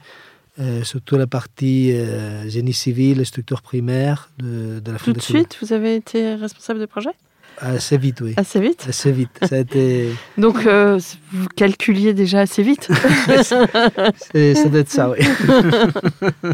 euh, 0.60 0.84
sur 0.84 1.00
toute 1.02 1.20
la 1.20 1.28
partie 1.28 1.92
euh, 1.94 2.50
génie 2.50 2.74
civil 2.74 3.24
structure 3.26 3.62
primaire 3.62 4.32
de, 4.40 4.80
de 4.80 4.92
la 4.92 4.98
Tout 4.98 5.14
de 5.14 5.20
fondation. 5.20 5.36
suite, 5.36 5.58
vous 5.62 5.72
avez 5.74 5.96
été 5.96 6.34
responsable 6.34 6.80
de 6.80 6.88
projet? 6.88 7.12
Assez 7.60 7.98
vite, 7.98 8.22
oui. 8.22 8.34
Assez 8.38 8.60
vite 8.60 8.86
Assez 8.88 9.12
vite. 9.12 9.30
Ça 9.44 9.56
a 9.56 9.60
été. 9.60 10.12
Donc 10.38 10.66
euh, 10.66 11.00
vous 11.32 11.48
calculiez 11.56 12.14
déjà 12.14 12.42
assez 12.42 12.64
vite 12.64 12.88
c'est- 13.44 14.56
Ça 14.56 14.70
doit 14.70 14.80
être 14.82 14.90
ça, 14.90 15.10
oui. 15.10 15.20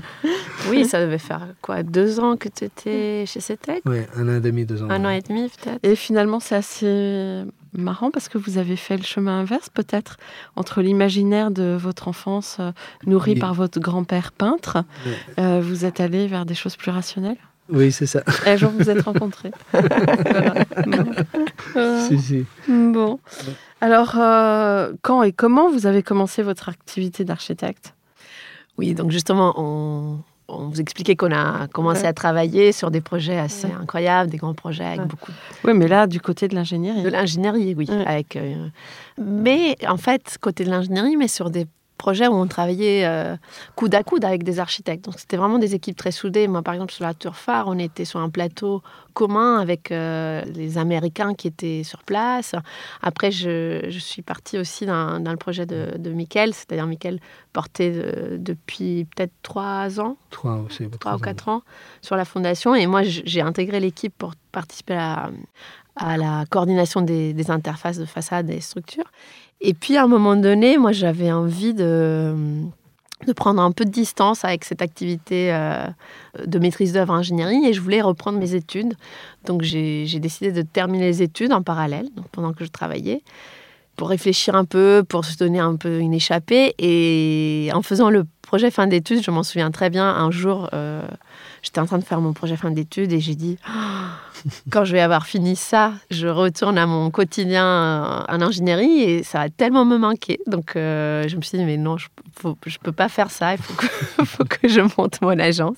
Oui, 0.69 0.85
ça 0.85 1.01
devait 1.01 1.17
faire 1.17 1.47
quoi 1.61 1.83
Deux 1.83 2.19
ans 2.19 2.37
que 2.37 2.47
tu 2.49 2.63
étais 2.65 3.25
chez 3.27 3.39
CETEC 3.41 3.81
oui. 3.85 3.99
Un 4.15 4.29
an 4.29 4.37
et 4.37 4.39
demi, 4.39 4.65
deux 4.65 4.81
ans. 4.81 4.89
Un 4.89 5.05
an 5.05 5.09
et 5.09 5.21
demi 5.21 5.49
peut-être 5.49 5.79
Et 5.83 5.95
finalement, 5.95 6.39
c'est 6.39 6.55
assez 6.55 7.43
marrant 7.73 8.11
parce 8.11 8.29
que 8.29 8.37
vous 8.37 8.57
avez 8.57 8.75
fait 8.75 8.97
le 8.97 9.03
chemin 9.03 9.39
inverse, 9.41 9.69
peut-être, 9.69 10.17
entre 10.55 10.81
l'imaginaire 10.81 11.51
de 11.51 11.75
votre 11.79 12.07
enfance 12.07 12.57
euh, 12.59 12.71
nourri 13.05 13.33
Oui. 13.33 13.39
par 13.39 13.53
votre 13.53 13.79
grand-père 13.79 14.31
peintre. 14.31 14.83
Euh, 15.39 15.59
vous 15.61 15.85
êtes 15.85 15.99
allé 15.99 16.27
vers 16.27 16.45
des 16.45 16.55
choses 16.55 16.75
plus 16.75 16.91
rationnelles? 16.91 17.37
Oui, 17.69 17.91
c'est 17.91 18.05
ça. 18.05 18.21
Et 18.45 18.49
un 18.51 18.55
jour, 18.57 18.71
vous 18.71 18.89
êtes 18.89 19.01
rencontrés. 19.01 19.51
Voilà. 19.73 20.53
Euh, 21.75 22.07
Si, 22.07 22.19
si. 22.19 22.45
bon. 22.67 23.19
Alors, 23.81 24.15
euh, 24.17 24.93
quand 25.01 25.23
et 25.23 25.31
comment 25.31 25.69
vous 25.69 25.85
avez 25.87 26.03
commencé 26.03 26.43
votre 26.43 26.69
activité 26.69 27.23
d'architecte? 27.25 27.93
Oui, 28.77 28.93
donc 28.93 29.11
justement, 29.11 29.53
on, 29.57 30.19
on 30.47 30.67
vous 30.67 30.79
expliquait 30.81 31.15
qu'on 31.15 31.31
a 31.31 31.67
commencé 31.67 32.01
Ouais. 32.01 32.07
à 32.07 32.13
travailler 32.13 32.71
sur 32.71 32.91
des 32.91 33.01
projets 33.01 33.37
assez 33.39 33.67
Ouais. 33.67 33.73
incroyables, 33.81 34.29
des 34.29 34.37
grands 34.37 34.53
projets 34.53 34.85
avec 34.85 34.99
Ouais. 35.01 35.05
beaucoup 35.07 35.31
Oui, 35.63 35.73
mais 35.73 35.87
là, 35.87 36.05
du 36.07 36.19
côté 36.19 36.47
de 36.47 36.55
l'ingénierie. 36.55 37.01
de 37.03 37.09
l'ingénierie, 37.09 37.75
oui. 37.77 37.87
Ouais. 37.89 38.05
Avec, 38.05 38.35
euh, 38.35 38.67
mais 39.21 39.75
en 39.87 39.97
fait, 39.97 40.37
côté 40.41 40.63
de 40.63 40.69
l'ingénierie, 40.69 41.15
mais 41.17 41.27
sur 41.27 41.49
des 41.49 41.65
projets 42.03 42.27
où 42.27 42.35
on 42.45 42.47
travaillait 42.47 43.05
euh, 43.05 43.37
coude 43.77 43.95
à 43.95 44.03
coude 44.03 44.25
avec 44.25 44.43
des 44.43 44.57
architectes. 44.59 45.05
Donc 45.05 45.15
c'était 45.21 45.37
vraiment 45.41 45.59
des 45.65 45.73
équipes 45.73 45.95
très 46.03 46.11
soudées. 46.11 46.47
Moi, 46.49 46.61
par 46.61 46.73
exemple, 46.73 46.91
sur 46.91 47.05
la 47.05 47.13
Tour 47.13 47.35
Phare, 47.35 47.65
on 47.67 47.79
était 47.79 48.03
sur 48.11 48.19
un 48.19 48.29
plateau 48.37 48.81
commun 49.13 49.59
avec 49.65 49.83
euh, 49.91 50.41
les 50.59 50.77
Américains 50.77 51.33
qui 51.33 51.47
étaient 51.47 51.83
sur 51.91 52.01
place. 52.03 52.55
Après, 53.01 53.31
je, 53.31 53.85
je 53.87 53.99
suis 53.99 54.21
partie 54.21 54.57
aussi 54.57 54.85
dans, 54.85 55.21
dans 55.25 55.31
le 55.31 55.37
projet 55.37 55.65
de, 55.65 55.81
de 55.97 56.09
Michael, 56.11 56.53
c'est-à-dire 56.53 56.87
Michael 56.87 57.19
porté 57.53 57.91
de- 57.91 58.37
depuis 58.37 59.05
peut-être 59.15 59.33
trois 59.41 59.99
ans 60.01 60.17
Trois 60.99 61.13
ou 61.15 61.19
quatre 61.29 61.47
ans 61.47 61.61
sur 62.01 62.15
la 62.17 62.25
fondation. 62.25 62.75
Et 62.75 62.85
moi, 62.87 63.01
j'ai 63.03 63.41
intégré 63.41 63.79
l'équipe 63.79 64.13
pour 64.17 64.33
participer 64.51 64.95
à, 64.95 65.29
à 65.95 66.17
la 66.17 66.45
coordination 66.49 67.01
des, 67.01 67.33
des 67.33 67.49
interfaces 67.49 67.99
de 67.99 68.05
façade 68.05 68.49
et 68.49 68.59
structures. 68.61 69.09
Et 69.61 69.73
puis, 69.73 69.97
à 69.97 70.03
un 70.03 70.07
moment 70.07 70.35
donné, 70.35 70.77
moi, 70.77 70.91
j'avais 70.91 71.31
envie 71.31 71.73
de, 71.73 72.35
de 73.25 73.33
prendre 73.33 73.61
un 73.61 73.71
peu 73.71 73.85
de 73.85 73.89
distance 73.89 74.43
avec 74.45 74.65
cette 74.65 74.81
activité 74.81 75.53
euh, 75.53 75.85
de 76.45 76.59
maîtrise 76.59 76.93
d'œuvre 76.93 77.13
ingénierie 77.13 77.65
et 77.65 77.73
je 77.73 77.81
voulais 77.81 78.01
reprendre 78.01 78.39
mes 78.39 78.55
études. 78.55 78.93
Donc, 79.45 79.61
j'ai 79.63 80.19
décidé 80.19 80.51
de 80.51 80.61
terminer 80.61 81.05
les 81.05 81.21
études 81.21 81.53
en 81.53 81.61
parallèle, 81.61 82.09
donc 82.15 82.27
pendant 82.29 82.53
que 82.53 82.65
je 82.65 82.69
travaillais 82.69 83.21
pour 83.95 84.09
réfléchir 84.09 84.55
un 84.55 84.65
peu, 84.65 85.03
pour 85.07 85.23
se 85.25 85.37
donner 85.37 85.59
un 85.59 85.75
peu 85.75 85.99
une 85.99 86.13
échappée. 86.13 86.73
Et 86.79 87.69
en 87.73 87.81
faisant 87.81 88.09
le 88.09 88.25
projet 88.41 88.71
fin 88.71 88.87
d'études, 88.87 89.23
je 89.23 89.31
m'en 89.31 89.43
souviens 89.43 89.71
très 89.71 89.89
bien, 89.89 90.07
un 90.07 90.31
jour, 90.31 90.69
euh, 90.73 91.07
j'étais 91.61 91.79
en 91.79 91.85
train 91.85 91.99
de 91.99 92.03
faire 92.03 92.21
mon 92.21 92.33
projet 92.33 92.55
fin 92.55 92.71
d'études 92.71 93.13
et 93.13 93.19
j'ai 93.19 93.35
dit, 93.35 93.57
Ah, 93.65 94.19
quand 94.71 94.85
je 94.85 94.93
vais 94.93 95.01
avoir 95.01 95.25
fini 95.25 95.55
ça, 95.55 95.93
je 96.11 96.27
retourne 96.27 96.77
à 96.77 96.85
mon 96.85 97.09
quotidien 97.11 97.65
euh, 97.65 98.23
en 98.35 98.41
ingénierie 98.41 99.01
et 99.01 99.23
ça 99.23 99.39
va 99.39 99.49
tellement 99.49 99.85
me 99.85 99.97
manquer. 99.97 100.39
Donc 100.47 100.75
euh, 100.75 101.27
je 101.27 101.35
me 101.37 101.41
suis 101.41 101.57
dit, 101.57 101.63
mais 101.65 101.77
non, 101.77 101.97
je 101.97 102.07
ne 102.45 102.53
peux 102.83 102.91
pas 102.91 103.09
faire 103.09 103.31
ça, 103.31 103.53
il 104.19 104.25
faut 104.25 104.43
que, 104.45 104.67
je 104.67 104.81
monte 104.97 105.21
mon 105.21 105.37
agence. 105.39 105.77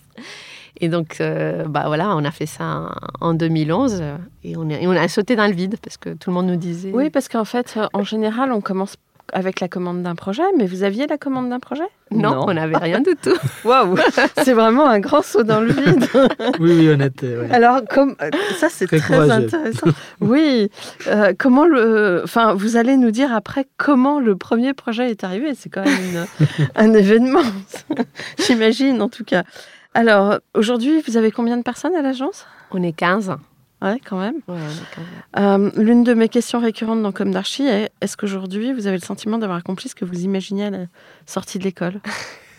Et 0.82 0.90
donc, 0.90 1.22
euh, 1.22 1.64
bah 1.70 1.84
voilà, 1.88 2.16
on 2.18 2.26
a 2.26 2.32
fait 2.32 2.46
ça 2.46 2.92
en, 3.22 3.30
en 3.30 3.34
2011 3.34 4.00
euh, 4.02 4.18
et 4.44 4.58
on, 4.58 4.70
est- 4.70 4.84
et 4.84 4.88
on 4.88 4.92
a 4.92 5.08
sauté 5.08 5.36
dans 5.38 5.48
le 5.48 5.54
vide 5.54 5.78
parce 5.82 5.96
que 5.96 6.10
tout 6.10 6.30
le 6.30 6.34
monde 6.34 6.48
nous 6.48 6.58
disait. 6.58 6.92
Oui, 6.94 7.10
parce 7.10 7.30
qu'en 7.30 7.46
fait, 7.46 7.80
en 7.94 8.04
général, 8.04 8.52
on 8.52 8.60
commence 8.60 8.96
avec 9.34 9.60
la 9.60 9.68
commande 9.68 10.04
d'un 10.04 10.16
projet, 10.16 10.44
mais 10.58 10.66
vous 10.68 10.84
aviez 10.84 11.08
la 11.08 11.18
commande 11.18 11.50
d'un 11.50 11.60
projet? 11.60 11.84
Non, 12.12 12.46
on 12.48 12.54
n'avait 12.54 12.78
rien 12.78 13.00
du 13.02 13.16
tout. 13.22 13.34
Waouh 13.66 13.98
C'est 14.44 14.54
vraiment 14.54 14.86
un 14.88 15.00
grand 15.00 15.22
saut 15.24 15.44
dans 15.44 15.60
le 15.62 15.72
vide. 15.72 16.06
Oui, 16.60 16.72
oui, 16.78 16.90
on 16.96 17.00
était. 17.00 17.36
ouais. 17.36 17.52
Alors, 17.52 17.82
comme 17.90 18.16
euh, 18.22 18.30
ça, 18.58 18.70
c'est 18.70 18.86
Très 18.88 19.00
très, 19.00 19.14
courageux. 19.16 19.32
intéressant. 19.46 19.88
Oui, 20.22 20.70
euh, 21.08 21.34
comment 21.38 21.66
le, 21.66 22.22
enfin, 22.24 22.54
vous 22.54 22.78
allez 22.78 22.98
nous 22.98 23.12
dire 23.12 23.34
après 23.34 23.66
comment 23.78 24.20
le 24.20 24.36
premier 24.36 24.74
projet 24.74 25.10
est 25.10 25.24
arrivé. 25.24 25.54
C'est 25.58 25.70
quand 25.70 25.84
même 25.84 25.98
une- 26.14 26.26
un 26.76 26.94
événement, 26.94 27.42
j'imagine 28.46 29.02
en 29.02 29.10
tout 29.10 29.24
cas. 29.24 29.44
Alors, 29.94 30.40
aujourd'hui, 30.54 31.02
vous 31.08 31.18
avez 31.18 31.32
combien 31.32 31.58
de 31.58 31.64
personnes 31.64 31.96
à 31.96 32.02
l'agence? 32.02 32.46
On 32.72 32.84
est 32.84 32.92
15. 32.94 33.36
Ouais, 33.86 34.02
quand 34.04 34.20
même. 34.20 34.38
Ouais, 34.48 34.58
on 34.58 34.58
est 34.58 35.70
15. 35.72 35.78
Euh, 35.78 35.82
L'une 35.82 36.04
de 36.04 36.16
mes 36.16 36.28
questions 36.28 36.60
récurrentes 36.60 37.04
dans 37.04 37.12
Comme 37.12 37.32
d'Archi 37.32 37.68
est 37.68 37.92
est-ce 38.02 38.18
qu'aujourd'hui, 38.18 38.74
vous 38.74 38.88
avez 38.88 38.98
le 38.98 39.04
sentiment 39.04 39.38
d'avoir 39.38 39.60
accompli 39.60 39.90
ce 39.90 39.96
que 39.96 40.06
vous 40.06 40.24
imaginiez 40.24 40.66
à 40.66 40.70
la 40.72 40.86
sortie 41.28 41.60
de 41.60 41.64
l'école? 41.64 42.02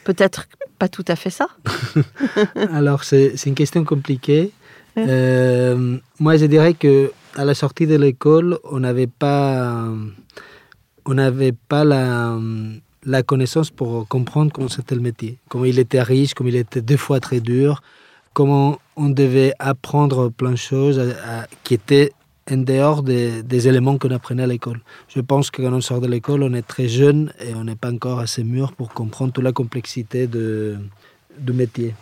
Peut-être 0.04 0.46
pas 0.78 0.88
tout 0.88 1.04
à 1.08 1.16
fait 1.16 1.30
ça. 1.30 1.48
Alors, 2.72 3.02
c'est 3.02 3.36
c'est 3.36 3.48
une 3.50 3.56
question 3.56 3.84
compliquée. 3.84 4.52
Ouais. 4.96 5.04
Euh, 5.08 5.98
moi, 6.20 6.36
je 6.36 6.46
dirais 6.46 6.74
que 6.74 7.10
à 7.34 7.44
la 7.44 7.54
sortie 7.54 7.88
de 7.88 7.96
l'école, 7.96 8.58
on 8.62 8.78
n'avait 8.78 9.08
pas, 9.08 9.84
on 11.06 11.14
n'avait 11.14 11.52
pas 11.52 11.84
la, 11.84 12.38
la 13.04 13.22
connaissance 13.24 13.70
pour 13.70 14.06
comprendre 14.06 14.52
comment 14.52 14.68
c'était 14.68 14.94
le 14.94 15.00
métier, 15.00 15.38
comment 15.48 15.64
il 15.64 15.80
était 15.80 16.02
riche, 16.02 16.34
comment 16.34 16.50
il 16.50 16.56
était 16.56 16.82
deux 16.82 16.96
fois 16.96 17.18
très 17.18 17.40
dur, 17.40 17.82
comment 18.32 18.78
on 18.96 19.08
devait 19.10 19.52
apprendre 19.58 20.28
plein 20.30 20.52
de 20.52 20.56
choses 20.56 20.98
à- 20.98 21.40
à- 21.42 21.46
qui 21.64 21.74
étaient 21.74 22.12
en 22.50 22.58
dehors 22.58 23.02
des, 23.02 23.42
des 23.42 23.66
éléments 23.68 23.98
qu'on 23.98 24.10
apprenait 24.12 24.44
à 24.44 24.46
l'école. 24.46 24.80
Je 25.08 25.20
pense 25.20 25.50
que 25.50 25.62
quand 25.62 25.72
on 25.72 25.80
sort 25.80 26.00
de 26.00 26.06
l'école, 26.06 26.42
on 26.44 26.54
est 26.54 26.66
très 26.66 26.88
jeune 26.88 27.32
et 27.40 27.54
on 27.54 27.64
n'est 27.64 27.74
pas 27.76 27.90
encore 27.90 28.20
assez 28.20 28.44
mûr 28.44 28.72
pour 28.72 28.90
comprendre 28.94 29.32
toute 29.32 29.42
la 29.44 29.52
complexité 29.52 30.26
de, 30.28 30.78
du 31.38 31.52
métier. 31.52 31.94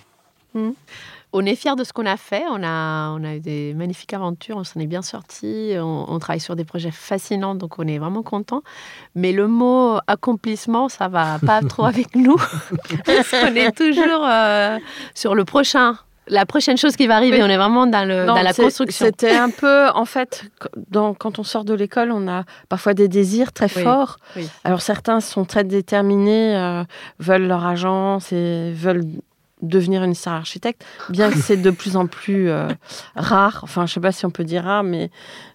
On 1.36 1.44
est 1.46 1.56
fiers 1.56 1.74
de 1.74 1.82
ce 1.82 1.92
qu'on 1.92 2.06
a 2.06 2.16
fait. 2.16 2.44
On 2.48 2.62
a, 2.62 3.10
on 3.10 3.24
a 3.24 3.34
eu 3.34 3.40
des 3.40 3.74
magnifiques 3.74 4.12
aventures. 4.14 4.56
On 4.56 4.62
s'en 4.62 4.78
est 4.78 4.86
bien 4.86 5.02
sortis. 5.02 5.72
On, 5.78 6.04
on 6.08 6.18
travaille 6.20 6.38
sur 6.40 6.54
des 6.54 6.64
projets 6.64 6.92
fascinants, 6.92 7.56
donc 7.56 7.78
on 7.80 7.88
est 7.88 7.98
vraiment 7.98 8.22
content. 8.22 8.62
Mais 9.16 9.32
le 9.32 9.48
mot 9.48 9.98
accomplissement, 10.06 10.88
ça 10.88 11.08
va 11.08 11.38
pas 11.44 11.60
trop 11.68 11.86
avec 11.86 12.14
nous. 12.14 12.36
Parce 13.06 13.30
qu'on 13.30 13.54
est 13.56 13.72
toujours 13.72 14.24
euh, 14.24 14.78
sur 15.14 15.34
le 15.34 15.44
prochain. 15.44 15.96
La 16.26 16.46
prochaine 16.46 16.76
chose 16.78 16.96
qui 16.96 17.06
va 17.06 17.16
arriver, 17.16 17.36
Oui. 17.38 17.42
on 17.44 17.48
est 17.50 17.56
vraiment 17.56 17.86
dans, 17.86 18.06
le, 18.08 18.24
Non, 18.24 18.34
dans 18.34 18.42
la 18.42 18.54
construction. 18.54 19.04
C'était 19.06 19.34
un 19.36 19.50
peu, 19.50 19.88
en 19.94 20.04
fait, 20.06 20.44
dans- 20.90 21.12
quand 21.12 21.38
on 21.38 21.42
sort 21.44 21.64
de 21.64 21.74
l'école, 21.74 22.10
on 22.12 22.26
a 22.28 22.44
parfois 22.70 22.94
des 22.94 23.08
désirs 23.08 23.52
très 23.52 23.66
Oui, 23.76 23.82
forts. 23.82 24.16
oui. 24.36 24.48
Alors 24.64 24.80
certains 24.80 25.20
sont 25.20 25.44
très 25.44 25.64
déterminés, 25.64 26.56
euh, 26.56 26.82
veulent 27.18 27.46
leur 27.46 27.66
agence 27.66 28.32
et 28.32 28.72
veulent 28.72 29.04
devenir 29.60 30.02
une 30.02 30.14
star 30.14 30.34
architecte, 30.34 30.84
bien 31.10 31.30
que 31.30 31.38
c'est 31.38 31.56
de 31.56 31.70
plus 31.82 31.96
en 31.96 32.06
plus 32.06 32.48
euh, 32.50 32.68
rare, 33.16 33.60
enfin 33.62 33.86
je 33.86 33.94
sais 33.94 34.00
pas 34.00 34.12
si 34.12 34.24
on 34.26 34.30
peut 34.30 34.44
dire 34.44 34.64
rare, 34.64 34.82
mais 34.82 35.10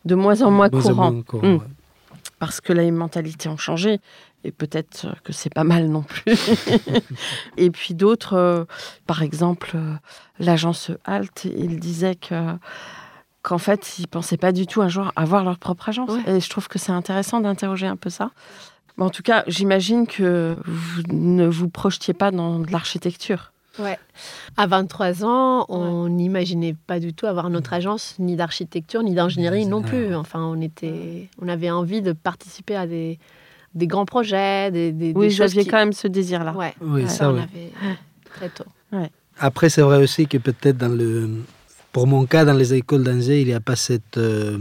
de 0.06 0.16
moins 0.16 0.42
en 0.42 0.52
moins 0.52 0.70
Moins 0.72 0.86
en 0.86 0.90
courant, 0.90 1.12
moins 1.12 1.22
courant, 1.24 1.48
Mm. 1.48 1.56
ouais. 1.58 1.62
parce 2.40 2.62
que 2.62 2.74
les 2.74 2.90
mentalités 2.92 3.50
ont 3.50 3.58
changé, 3.58 4.00
et 4.44 4.52
peut-être 4.52 5.16
que 5.24 5.34
c'est 5.34 5.54
pas 5.54 5.64
mal 5.64 5.88
non 5.88 6.02
plus. 6.02 6.24
et 7.58 7.70
puis 7.72 7.94
d'autres, 7.94 8.34
euh, 8.34 8.66
par 9.06 9.22
exemple, 9.22 9.72
euh, 9.76 9.94
l'agence 10.40 10.92
Halt, 11.06 11.46
il 11.46 11.80
disait 11.80 12.16
que 12.16 12.56
qu'en 13.42 13.58
fait, 13.58 14.00
ils 14.00 14.08
pensaient 14.08 14.38
pas 14.38 14.52
du 14.52 14.68
tout 14.68 14.82
un 14.82 14.90
jour 14.90 15.12
avoir 15.16 15.44
leur 15.44 15.58
propre 15.58 15.90
agence. 15.90 16.12
Ouais. 16.12 16.38
Et 16.38 16.40
je 16.40 16.50
trouve 16.50 16.68
que 16.68 16.78
c'est 16.78 16.92
intéressant 16.92 17.40
d'interroger 17.40 17.88
un 17.88 17.96
peu 17.96 18.10
ça. 18.10 18.32
Mais 18.98 19.06
en 19.06 19.10
tout 19.10 19.24
cas, 19.24 19.44
j'imagine 19.48 20.08
que 20.08 20.58
vous 20.66 21.04
ne 21.10 21.48
vous 21.48 21.70
projetiez 21.70 22.14
pas 22.14 22.32
dans 22.32 22.60
de 22.60 22.72
l'architecture. 22.72 23.54
Ouais. 23.80 23.98
À 24.58 24.68
23 24.68 25.24
ans, 25.24 25.66
on 25.70 26.10
n'imaginait 26.10 26.76
pas 26.86 27.00
du 27.00 27.14
tout 27.14 27.26
avoir 27.26 27.50
notre 27.50 27.72
agence, 27.72 28.16
ni 28.20 28.36
d'architecture, 28.36 29.04
ni 29.04 29.14
d'ingénierie 29.14 29.66
non 29.66 29.82
plus. 29.82 30.16
Enfin, 30.16 30.44
on, 30.44 30.60
était, 30.60 31.30
on 31.42 31.48
avait 31.48 31.72
envie 31.72 32.02
de 32.02 32.12
participer 32.12 32.76
à 32.76 32.88
des, 32.88 33.20
des 33.76 33.88
grands 33.88 34.06
projets, 34.06 34.72
des, 34.72 34.92
des, 34.92 35.14
Oui, 35.16 35.28
des 35.28 35.34
choses 35.34 35.54
qui... 35.54 35.66
quand 35.66 35.78
même 35.78 35.94
ce 35.94 36.08
désir-là. 36.08 36.54
Ouais, 36.54 36.74
Oui, 36.82 37.04
Ouais, 37.04 37.08
ça, 37.10 37.30
on 37.30 37.36
oui. 37.36 37.42
avait 37.42 37.72
très 38.36 38.50
tôt. 38.50 38.66
Après, 39.38 39.70
c'est 39.70 39.82
vrai 39.82 40.02
aussi 40.02 40.28
que 40.28 40.38
peut-être 40.38 40.78
dans 40.78 40.90
le, 40.94 41.30
pour 41.92 42.08
mon 42.08 42.26
cas, 42.26 42.46
dans 42.46 42.54
les 42.54 42.74
écoles 42.74 43.04
d'Angers, 43.04 43.42
il 43.42 43.48
n'y 43.48 43.54
a 43.54 43.60
pas 43.62 43.76
cette 43.76 44.18
euh, 44.18 44.58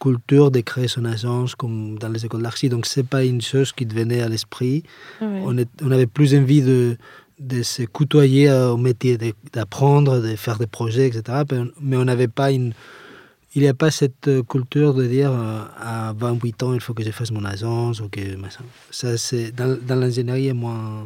culture 0.00 0.50
de 0.50 0.60
créer 0.60 0.88
son 0.88 1.04
agence 1.04 1.54
comme 1.54 1.98
dans 1.98 2.08
les 2.08 2.24
écoles 2.26 2.42
d'archi. 2.42 2.68
Donc, 2.68 2.86
c'est 2.86 3.06
pas 3.06 3.24
une 3.24 3.40
chose 3.40 3.72
qui 3.72 3.86
te 3.86 3.94
venait 3.94 4.20
à 4.20 4.28
l'esprit. 4.28 4.82
On, 5.20 5.56
est- 5.56 5.68
on 5.82 5.90
avait 5.90 6.06
plus 6.06 6.34
envie 6.34 6.60
de, 6.62 6.96
de 7.38 7.62
se 7.62 7.82
côtoyer 7.84 8.50
euh, 8.50 8.72
au 8.72 8.76
métier, 8.76 9.16
d'apprendre, 9.52 10.20
de 10.20 10.36
faire 10.36 10.58
des 10.58 10.66
projets, 10.66 11.06
etc. 11.06 11.22
Mais 11.50 11.58
on- 11.58 11.70
Mais 11.80 11.96
on 11.96 12.04
n'avait 12.04 12.28
pas 12.28 12.50
une. 12.50 12.72
Il 13.54 13.62
n'y 13.62 13.68
a 13.68 13.74
pas 13.74 13.90
cette 13.90 14.28
euh, 14.28 14.42
culture 14.44 14.94
de 14.94 15.04
dire 15.06 15.32
euh, 15.32 15.64
à 15.78 16.12
28 16.16 16.62
ans, 16.62 16.72
il 16.72 16.80
faut 16.80 16.94
que 16.94 17.02
je 17.02 17.10
fasse 17.10 17.32
mon 17.32 17.44
agence 17.44 18.00
ou 18.00 18.08
que. 18.08 18.20
Ça, 18.90 19.18
c'est 19.18 19.50
dans, 19.52 19.76
dans 19.80 19.96
l'ingénierie 19.96 20.52
moins, 20.52 21.04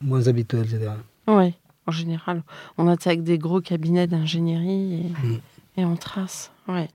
moins 0.00 0.28
habituel, 0.28 0.66
je 0.68 0.76
dirais. 0.76 0.96
Ouais, 1.26 1.54
en 1.86 1.92
général, 1.92 2.42
on 2.78 2.86
attaque 2.86 3.22
des 3.22 3.38
gros 3.38 3.60
cabinets 3.60 4.06
d'ingénierie 4.06 4.94
et, 4.94 5.26
Mm. 5.26 5.40
et 5.78 5.84
on 5.84 5.96
trace. 5.96 6.52
Ouais. 6.68 6.88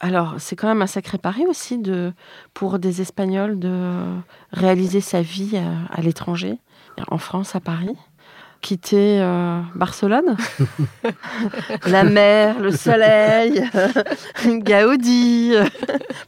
Alors, 0.00 0.34
c'est 0.38 0.56
quand 0.56 0.66
même 0.68 0.82
un 0.82 0.86
sacré 0.88 1.16
pari 1.16 1.46
aussi 1.48 1.78
de, 1.78 2.12
pour 2.54 2.78
des 2.78 3.00
Espagnols 3.00 3.58
de 3.58 4.02
réaliser 4.52 5.00
sa 5.00 5.22
vie 5.22 5.56
à, 5.56 5.86
à 5.96 6.00
l'étranger, 6.02 6.58
en 7.08 7.18
France, 7.18 7.54
à 7.54 7.60
Paris. 7.60 7.96
Quitter 8.62 9.18
euh, 9.20 9.60
Barcelone, 9.74 10.36
la 11.86 12.04
mer, 12.04 12.58
le 12.60 12.70
soleil, 12.70 13.62
Gaudi. 14.46 15.52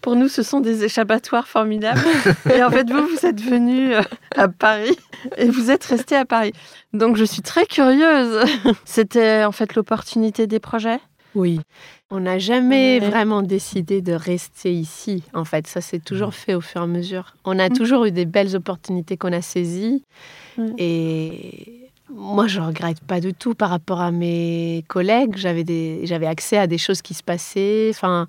Pour 0.00 0.16
nous, 0.16 0.28
ce 0.28 0.42
sont 0.42 0.60
des 0.60 0.84
échappatoires 0.84 1.46
formidables. 1.48 2.00
Et 2.52 2.62
en 2.62 2.70
fait, 2.70 2.90
vous, 2.90 3.06
vous 3.06 3.24
êtes 3.26 3.40
venu 3.40 3.94
euh, 3.94 4.02
à 4.36 4.48
Paris 4.48 4.96
et 5.36 5.48
vous 5.48 5.70
êtes 5.70 5.84
resté 5.84 6.16
à 6.16 6.24
Paris. 6.24 6.52
Donc, 6.92 7.16
je 7.16 7.24
suis 7.24 7.42
très 7.42 7.66
curieuse. 7.66 8.44
C'était 8.84 9.44
en 9.44 9.52
fait 9.52 9.74
l'opportunité 9.74 10.46
des 10.46 10.58
projets? 10.60 10.98
Oui. 11.34 11.60
On 12.10 12.20
n'a 12.20 12.38
jamais 12.38 13.00
Ouais. 13.00 13.08
vraiment 13.10 13.42
décidé 13.42 14.00
de 14.02 14.12
rester 14.12 14.72
ici. 14.72 15.24
En 15.34 15.44
fait, 15.44 15.66
ça 15.66 15.80
s'est 15.80 15.98
toujours 15.98 16.32
fait 16.34 16.54
au 16.54 16.60
fur 16.60 16.80
et 16.80 16.84
à 16.84 16.86
mesure. 16.86 17.34
On 17.44 17.58
a 17.58 17.68
Mm. 17.68 17.72
toujours 17.76 18.04
eu 18.04 18.12
des 18.12 18.24
belles 18.26 18.54
opportunités 18.54 19.16
qu'on 19.16 19.32
a 19.32 19.40
saisies. 19.42 20.04
Et 20.78 21.83
moi, 22.14 22.46
je 22.46 22.60
regrette 22.60 23.00
pas 23.00 23.20
du 23.20 23.34
tout 23.34 23.54
par 23.54 23.70
rapport 23.70 24.00
à 24.00 24.10
mes 24.10 24.84
collègues. 24.88 25.34
J'avais 25.36 25.64
des, 25.64 26.00
j'avais 26.04 26.26
accès 26.26 26.56
à 26.58 26.66
des 26.66 26.78
choses 26.78 27.02
qui 27.02 27.14
se 27.14 27.22
passaient. 27.22 27.88
Enfin, 27.90 28.26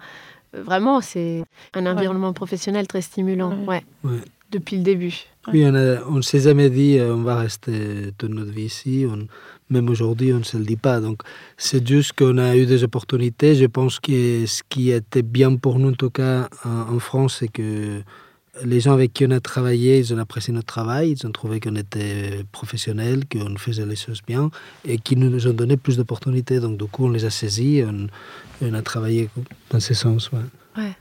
vraiment, 0.53 1.01
c'est 1.01 1.43
un 1.73 1.85
environnement 1.85 2.33
professionnel 2.33 2.87
très 2.87 3.01
stimulant. 3.01 3.51
Ouais. 3.65 3.83
Ouais. 4.03 4.11
Ouais. 4.11 4.17
Depuis 4.51 4.77
le 4.77 4.83
début. 4.83 5.13
Oui, 5.51 5.65
on 5.65 5.71
ne 6.15 6.21
s'est 6.21 6.39
jamais 6.39 6.69
dit 6.69 6.97
euh, 6.97 7.13
on 7.13 7.21
va 7.23 7.35
rester 7.37 8.11
toute 8.17 8.31
notre 8.31 8.51
vie 8.51 8.63
ici. 8.65 9.05
On- 9.09 9.27
même 9.71 9.89
aujourd'hui, 9.89 10.31
on 10.31 10.37
ne 10.39 10.43
se 10.43 10.57
le 10.57 10.63
dit 10.63 10.77
pas. 10.77 10.99
Donc, 11.01 11.21
c'est 11.57 11.85
juste 11.87 12.13
qu'on 12.13 12.37
a 12.37 12.55
eu 12.55 12.65
des 12.67 12.83
opportunités. 12.83 13.55
Je 13.55 13.65
pense 13.65 13.99
que 13.99 14.45
ce 14.45 14.61
qui 14.69 14.91
était 14.91 15.23
bien 15.23 15.55
pour 15.55 15.79
nous, 15.79 15.89
en 15.89 15.93
tout 15.93 16.11
cas 16.11 16.47
en, 16.63 16.95
en 16.95 16.99
France, 16.99 17.37
c'est 17.39 17.47
que 17.47 18.01
les 18.63 18.79
gens 18.79 18.93
avec 18.93 19.13
qui 19.13 19.25
on 19.25 19.31
a 19.31 19.39
travaillé, 19.39 19.99
ils 19.99 20.13
ont 20.13 20.17
apprécié 20.17 20.53
notre 20.53 20.67
travail. 20.67 21.11
Ils 21.11 21.27
ont 21.27 21.31
trouvé 21.31 21.59
qu'on 21.59 21.75
était 21.75 22.45
professionnels, 22.51 23.23
qu'on 23.31 23.55
faisait 23.57 23.85
les 23.85 23.95
choses 23.95 24.21
bien 24.25 24.49
et 24.85 24.97
qu'ils 24.97 25.19
nous 25.19 25.47
ont 25.47 25.53
donné 25.53 25.77
plus 25.77 25.97
d'opportunités. 25.97 26.59
Donc, 26.59 26.77
du 26.77 26.85
coup, 26.85 27.05
on 27.05 27.09
les 27.09 27.25
a 27.25 27.29
saisis 27.29 27.83
on, 27.85 28.07
on 28.61 28.73
a 28.73 28.81
travaillé 28.81 29.29
dans 29.69 29.79
ce 29.79 29.93
sens. 29.93 30.31
ouais. 30.31 30.95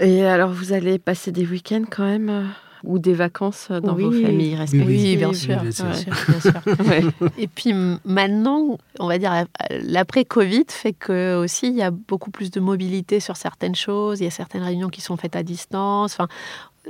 Et 0.00 0.24
alors, 0.24 0.52
vous 0.52 0.72
allez 0.72 0.98
passer 0.98 1.32
des 1.32 1.44
week-ends 1.44 1.84
quand 1.90 2.04
même 2.04 2.28
euh, 2.28 2.44
ou 2.84 2.98
des 2.98 3.14
vacances 3.14 3.68
euh, 3.70 3.80
dans 3.80 3.94
vos 3.94 4.08
Oui. 4.10 4.22
familles 4.22 4.56
respectives 4.56 4.86
Oui, 4.88 5.16
bien 5.16 5.28
Oui, 5.30 5.34
sûr. 5.34 5.60
bien 5.60 5.70
sûr. 5.70 5.84
bien 5.86 5.94
sûr, 5.94 6.12
bien 6.28 6.40
sûr. 6.40 6.86
Ouais. 6.86 7.02
Et 7.38 7.46
puis 7.48 7.74
maintenant, 8.04 8.78
on 8.98 9.06
va 9.08 9.18
dire, 9.18 9.32
euh, 9.32 9.44
l'après-Covid 9.82 10.64
fait 10.68 10.92
que 10.92 11.36
aussi 11.42 11.68
il 11.68 11.74
y 11.76 11.82
a 11.82 11.90
beaucoup 11.90 12.30
plus 12.30 12.50
de 12.50 12.60
mobilité 12.60 13.20
sur 13.20 13.36
certaines 13.36 13.74
choses. 13.74 14.20
Il 14.20 14.24
y 14.24 14.26
a 14.26 14.30
certaines 14.30 14.62
réunions 14.62 14.88
qui 14.88 15.00
sont 15.00 15.16
faites 15.16 15.36
à 15.36 15.42
distance. 15.42 16.12
Enfin, 16.14 16.28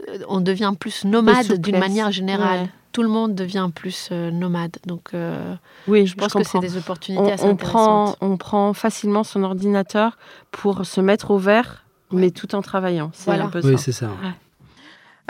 euh, 0.09 0.19
on 0.29 0.41
devient 0.41 0.73
plus 0.79 1.05
nomade 1.05 1.61
d'une 1.61 1.79
manière 1.79 2.11
générale. 2.13 2.61
Ouais. 2.63 2.71
Tout 2.93 3.03
le 3.03 3.09
monde 3.11 3.35
devient 3.35 3.69
plus 3.73 4.11
nomade. 4.11 4.77
Donc, 4.87 5.11
euh, 5.15 5.55
Oui, 5.87 6.07
je 6.07 6.15
pense 6.17 6.33
que 6.33 6.43
c'est 6.43 6.59
des 6.59 6.77
opportunités 6.79 7.23
on, 7.23 7.29
assez 7.33 7.45
on 7.45 7.55
prend, 7.55 8.01
intéressantes. 8.03 8.17
on 8.23 8.37
prend 8.39 8.73
facilement 8.73 9.25
son 9.25 9.43
ordinateur 9.45 10.17
pour 10.51 10.85
se 10.87 11.01
mettre 11.03 11.31
au 11.31 11.39
vert, 11.39 11.85
mais 12.11 12.31
tout 12.31 12.55
en 12.55 12.63
travaillant. 12.63 13.11
C'est 13.13 13.27
Voilà. 13.27 13.45
un 13.45 13.49
peu 13.51 13.61
Oui, 13.63 13.73
ça. 13.77 13.85
c'est 13.85 13.93
ça. 13.93 14.11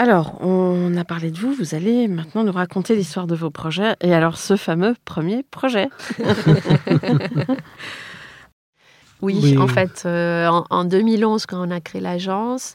Alors, 0.00 0.38
on 0.40 0.96
a 0.96 1.04
parlé 1.04 1.32
de 1.32 1.38
vous. 1.38 1.52
Vous 1.52 1.74
allez 1.74 2.06
maintenant 2.06 2.44
nous 2.44 2.52
raconter 2.52 2.94
l'histoire 2.94 3.26
de 3.26 3.34
vos 3.34 3.50
projets. 3.50 3.96
Et 4.00 4.14
alors, 4.14 4.38
ce 4.38 4.56
fameux 4.56 4.94
premier 5.04 5.42
projet. 5.42 5.88
Oui, 9.20 9.40
Oui. 9.42 9.58
en 9.58 9.66
fait, 9.66 10.04
euh, 10.06 10.46
en, 10.46 10.64
en 10.70 10.84
2011, 10.84 11.46
quand 11.46 11.66
on 11.66 11.72
a 11.72 11.80
créé 11.80 12.00
l'agence, 12.00 12.74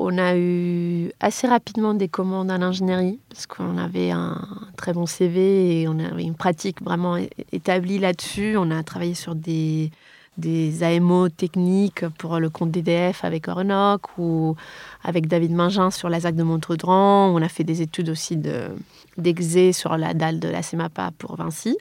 on 0.00 0.18
a 0.18 0.36
eu 0.36 1.12
assez 1.20 1.46
rapidement 1.46 1.94
des 1.94 2.08
commandes 2.08 2.50
en 2.50 2.60
ingénierie 2.62 3.20
parce 3.28 3.46
qu'on 3.46 3.78
avait 3.78 4.10
un 4.10 4.36
très 4.76 4.92
bon 4.92 5.06
CV 5.06 5.82
et 5.82 5.86
on 5.88 6.00
avait 6.00 6.24
une 6.24 6.34
pratique 6.34 6.82
vraiment 6.82 7.16
établie 7.52 8.00
là-dessus. 8.00 8.56
On 8.58 8.72
a 8.72 8.82
travaillé 8.82 9.14
sur 9.14 9.36
des, 9.36 9.92
des 10.36 10.82
AMO 10.82 11.28
techniques 11.28 12.06
pour 12.18 12.38
le 12.38 12.50
compte 12.50 12.70
DDF 12.72 13.24
avec 13.24 13.46
Orenoc 13.48 14.02
ou 14.18 14.56
avec 15.04 15.28
David 15.28 15.52
Mingin 15.52 15.90
sur 15.90 16.08
la 16.08 16.20
ZAC 16.20 16.34
de 16.34 16.42
Montredran. 16.42 17.28
On 17.34 17.40
a 17.42 17.48
fait 17.48 17.64
des 17.64 17.82
études 17.82 18.08
aussi 18.08 18.36
de- 18.36 18.68
d'exé 19.16 19.72
sur 19.72 19.96
la 19.96 20.12
dalle 20.14 20.40
de 20.40 20.48
la 20.48 20.62
CEMAPA 20.62 21.12
pour 21.18 21.36
Vinci. 21.36 21.76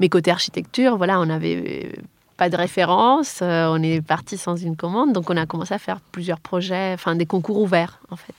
Mais 0.00 0.08
côté 0.10 0.30
architecture, 0.30 0.96
voilà, 0.98 1.18
on 1.20 1.26
n'avait 1.26 1.92
pas 2.36 2.50
de 2.50 2.56
référence, 2.56 3.40
euh, 3.42 3.66
on 3.70 3.82
est 3.82 4.00
parti 4.02 4.36
sans 4.36 4.56
une 4.56 4.76
commande, 4.76 5.12
donc 5.12 5.30
on 5.30 5.36
a 5.36 5.46
commencé 5.46 5.72
à 5.74 5.78
faire 5.78 6.00
plusieurs 6.00 6.40
projets, 6.40 6.92
enfin 6.94 7.14
des 7.16 7.24
concours 7.26 7.58
ouverts 7.60 8.00
en 8.10 8.16
fait. 8.16 8.34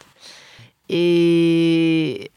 Et 0.90 2.30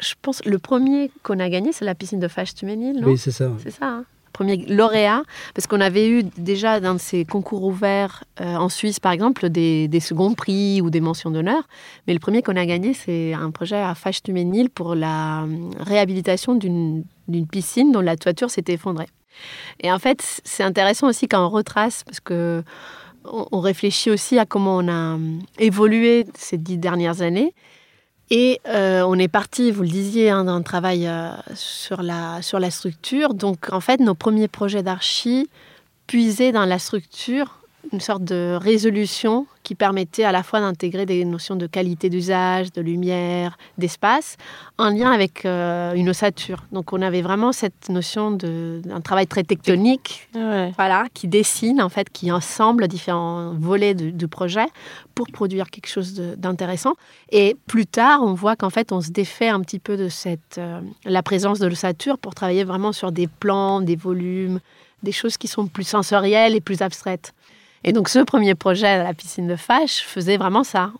je 0.00 0.14
pense 0.22 0.44
le 0.44 0.58
premier 0.58 1.10
qu'on 1.22 1.38
a 1.40 1.48
gagné, 1.48 1.72
c'est 1.72 1.84
la 1.84 1.94
piscine 1.94 2.20
de 2.20 2.28
Fâche-Tuménil, 2.28 3.00
non? 3.00 3.08
Oui, 3.08 3.18
c'est 3.18 3.30
ça. 3.32 3.50
C'est 3.62 3.70
ça. 3.70 3.86
hein? 3.86 4.04
Premier 4.34 4.56
lauréat, 4.66 5.22
parce 5.54 5.68
qu'on 5.68 5.80
avait 5.80 6.08
eu 6.08 6.24
déjà 6.36 6.80
dans 6.80 6.98
ces 6.98 7.24
concours 7.24 7.62
ouverts 7.62 8.24
euh, 8.40 8.56
en 8.56 8.68
Suisse, 8.68 8.98
par 8.98 9.12
exemple, 9.12 9.48
des, 9.48 9.88
seconds 10.00 10.34
prix 10.34 10.82
ou 10.82 10.90
des 10.90 11.00
mentions 11.00 11.30
d'honneur. 11.30 11.62
Mais 12.06 12.14
le 12.14 12.18
premier 12.18 12.42
qu'on 12.42 12.56
a 12.56 12.66
gagné, 12.66 12.94
c'est 12.94 13.32
un 13.32 13.52
projet 13.52 13.76
à 13.76 13.94
Fâche-Tuménil 13.94 14.70
pour 14.70 14.96
la 14.96 15.44
euh, 15.44 15.70
réhabilitation 15.78 16.54
d'une 16.56 17.04
piscine 17.50 17.92
dont 17.92 18.00
la 18.00 18.16
toiture 18.16 18.50
s'était 18.50 18.74
effondrée. 18.74 19.08
Et 19.80 19.92
en 19.92 20.00
fait, 20.00 20.40
c'est 20.44 20.64
intéressant 20.64 21.08
aussi 21.08 21.28
quand 21.28 21.46
on 21.46 21.48
retrace, 21.48 22.02
parce 22.02 22.18
que 22.20 22.64
on 23.24 23.60
réfléchit 23.60 24.10
aussi 24.10 24.38
à 24.38 24.44
comment 24.44 24.76
on 24.76 24.88
a 24.88 25.14
hum, 25.14 25.38
évolué 25.58 26.26
ces 26.36 26.58
dix 26.58 26.76
dernières 26.76 27.22
années. 27.22 27.54
Et 28.30 28.60
euh, 28.66 29.02
on 29.02 29.18
est 29.18 29.28
parti, 29.28 29.70
vous 29.70 29.82
le 29.82 29.88
disiez, 29.88 30.30
hein, 30.30 30.44
d'un 30.44 30.62
travail 30.62 31.06
euh, 31.06 31.30
sur, 31.54 32.02
la, 32.02 32.40
sur 32.42 32.58
la 32.58 32.70
structure. 32.70 33.34
Donc, 33.34 33.72
en 33.72 33.80
fait, 33.80 34.00
nos 34.00 34.14
premiers 34.14 34.48
projets 34.48 34.82
d'archi 34.82 35.48
puisaient 36.06 36.52
dans 36.52 36.64
la 36.64 36.78
structure 36.78 37.63
une 37.92 38.00
sorte 38.00 38.24
de 38.24 38.58
résolution 38.60 39.46
qui 39.62 39.74
permettait 39.74 40.24
à 40.24 40.32
la 40.32 40.42
fois 40.42 40.60
d'intégrer 40.60 41.06
des 41.06 41.24
notions 41.24 41.56
de 41.56 41.66
qualité 41.66 42.10
d'usage, 42.10 42.72
de 42.72 42.82
lumière, 42.82 43.56
d'espace, 43.78 44.36
en 44.78 44.90
lien 44.90 45.10
avec 45.10 45.46
euh, 45.46 45.94
une 45.94 46.10
ossature. 46.10 46.64
Donc, 46.72 46.92
on 46.92 47.00
avait 47.00 47.22
vraiment 47.22 47.52
cette 47.52 47.88
notion 47.88 48.30
d'un 48.32 49.00
travail 49.00 49.26
très 49.26 49.42
tectonique 49.42 50.28
Ouais. 50.34 50.72
voilà, 50.76 51.06
qui 51.14 51.28
dessine 51.28 51.80
en 51.80 51.88
fait, 51.88 52.10
qui 52.10 52.30
ensemble 52.30 52.88
différents 52.88 53.54
volets 53.54 53.94
du, 53.94 54.12
du 54.12 54.28
projet 54.28 54.66
pour 55.14 55.26
produire 55.28 55.70
quelque 55.70 55.88
chose 55.88 56.14
d'intéressant. 56.36 56.94
Et 57.30 57.56
plus 57.66 57.86
tard, 57.86 58.20
on 58.22 58.34
voit 58.34 58.56
qu'en 58.56 58.70
fait, 58.70 58.92
on 58.92 59.00
se 59.00 59.10
défait 59.10 59.48
un 59.48 59.60
petit 59.60 59.78
peu 59.78 59.96
de 59.96 60.08
cette 60.08 60.58
euh, 60.58 60.80
la 61.04 61.22
présence 61.22 61.58
de 61.58 61.66
l'ossature 61.66 62.18
pour 62.18 62.34
travailler 62.34 62.64
vraiment 62.64 62.92
sur 62.92 63.12
des 63.12 63.28
plans, 63.28 63.80
des 63.80 63.96
volumes, 63.96 64.60
des 65.02 65.12
choses 65.12 65.36
qui 65.36 65.48
sont 65.48 65.66
plus 65.66 65.84
sensorielles 65.86 66.54
et 66.54 66.60
plus 66.60 66.82
abstraites. 66.82 67.32
Et 67.84 67.92
donc, 67.92 68.08
ce 68.08 68.18
premier 68.20 68.54
projet 68.54 68.86
à 68.86 69.04
la 69.04 69.14
piscine 69.14 69.46
de 69.46 69.56
Fâche 69.56 70.02
faisait 70.02 70.36
vraiment 70.36 70.64
ça. 70.64 70.90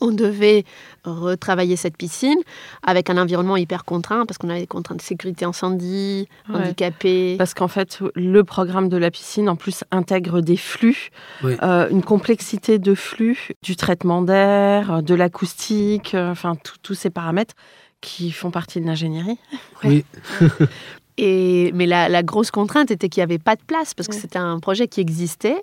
On 0.00 0.10
devait 0.10 0.64
retravailler 1.04 1.76
cette 1.76 1.96
piscine 1.96 2.38
avec 2.82 3.10
un 3.10 3.16
environnement 3.16 3.56
hyper 3.56 3.84
contraint 3.84 4.26
parce 4.26 4.38
qu'on 4.38 4.48
avait 4.50 4.60
des 4.62 4.66
contraintes 4.66 4.98
de 4.98 5.02
sécurité 5.02 5.44
incendie, 5.44 6.26
Ouais. 6.48 6.56
handicapés. 6.56 7.36
Parce 7.38 7.54
qu'en 7.54 7.68
fait, 7.68 8.00
le 8.16 8.42
programme 8.42 8.88
de 8.88 8.96
la 8.96 9.12
piscine, 9.12 9.48
en 9.48 9.54
plus, 9.54 9.84
intègre 9.92 10.40
des 10.40 10.56
flux, 10.56 11.10
Oui. 11.44 11.54
euh, 11.62 11.88
une 11.90 12.02
complexité 12.02 12.80
de 12.80 12.94
flux, 12.96 13.50
du 13.62 13.76
traitement 13.76 14.20
d'air, 14.22 15.00
de 15.04 15.14
l'acoustique, 15.14 16.14
euh, 16.16 16.32
enfin, 16.32 16.54
tous 16.82 16.94
ces 16.94 17.10
paramètres 17.10 17.54
qui 18.00 18.32
font 18.32 18.50
partie 18.50 18.80
de 18.80 18.86
l'ingénierie. 18.86 19.38
Oui, 19.84 20.04
Et, 21.16 21.70
mais 21.74 21.86
la, 21.86 22.08
la 22.08 22.22
grosse 22.24 22.50
contrainte 22.50 22.90
était 22.90 23.08
qu'il 23.08 23.20
n'y 23.20 23.24
avait 23.24 23.38
pas 23.38 23.54
de 23.54 23.62
place 23.64 23.94
parce 23.94 24.08
que 24.08 24.14
c'était 24.16 24.38
un 24.38 24.58
projet 24.58 24.88
qui 24.88 25.00
existait 25.00 25.62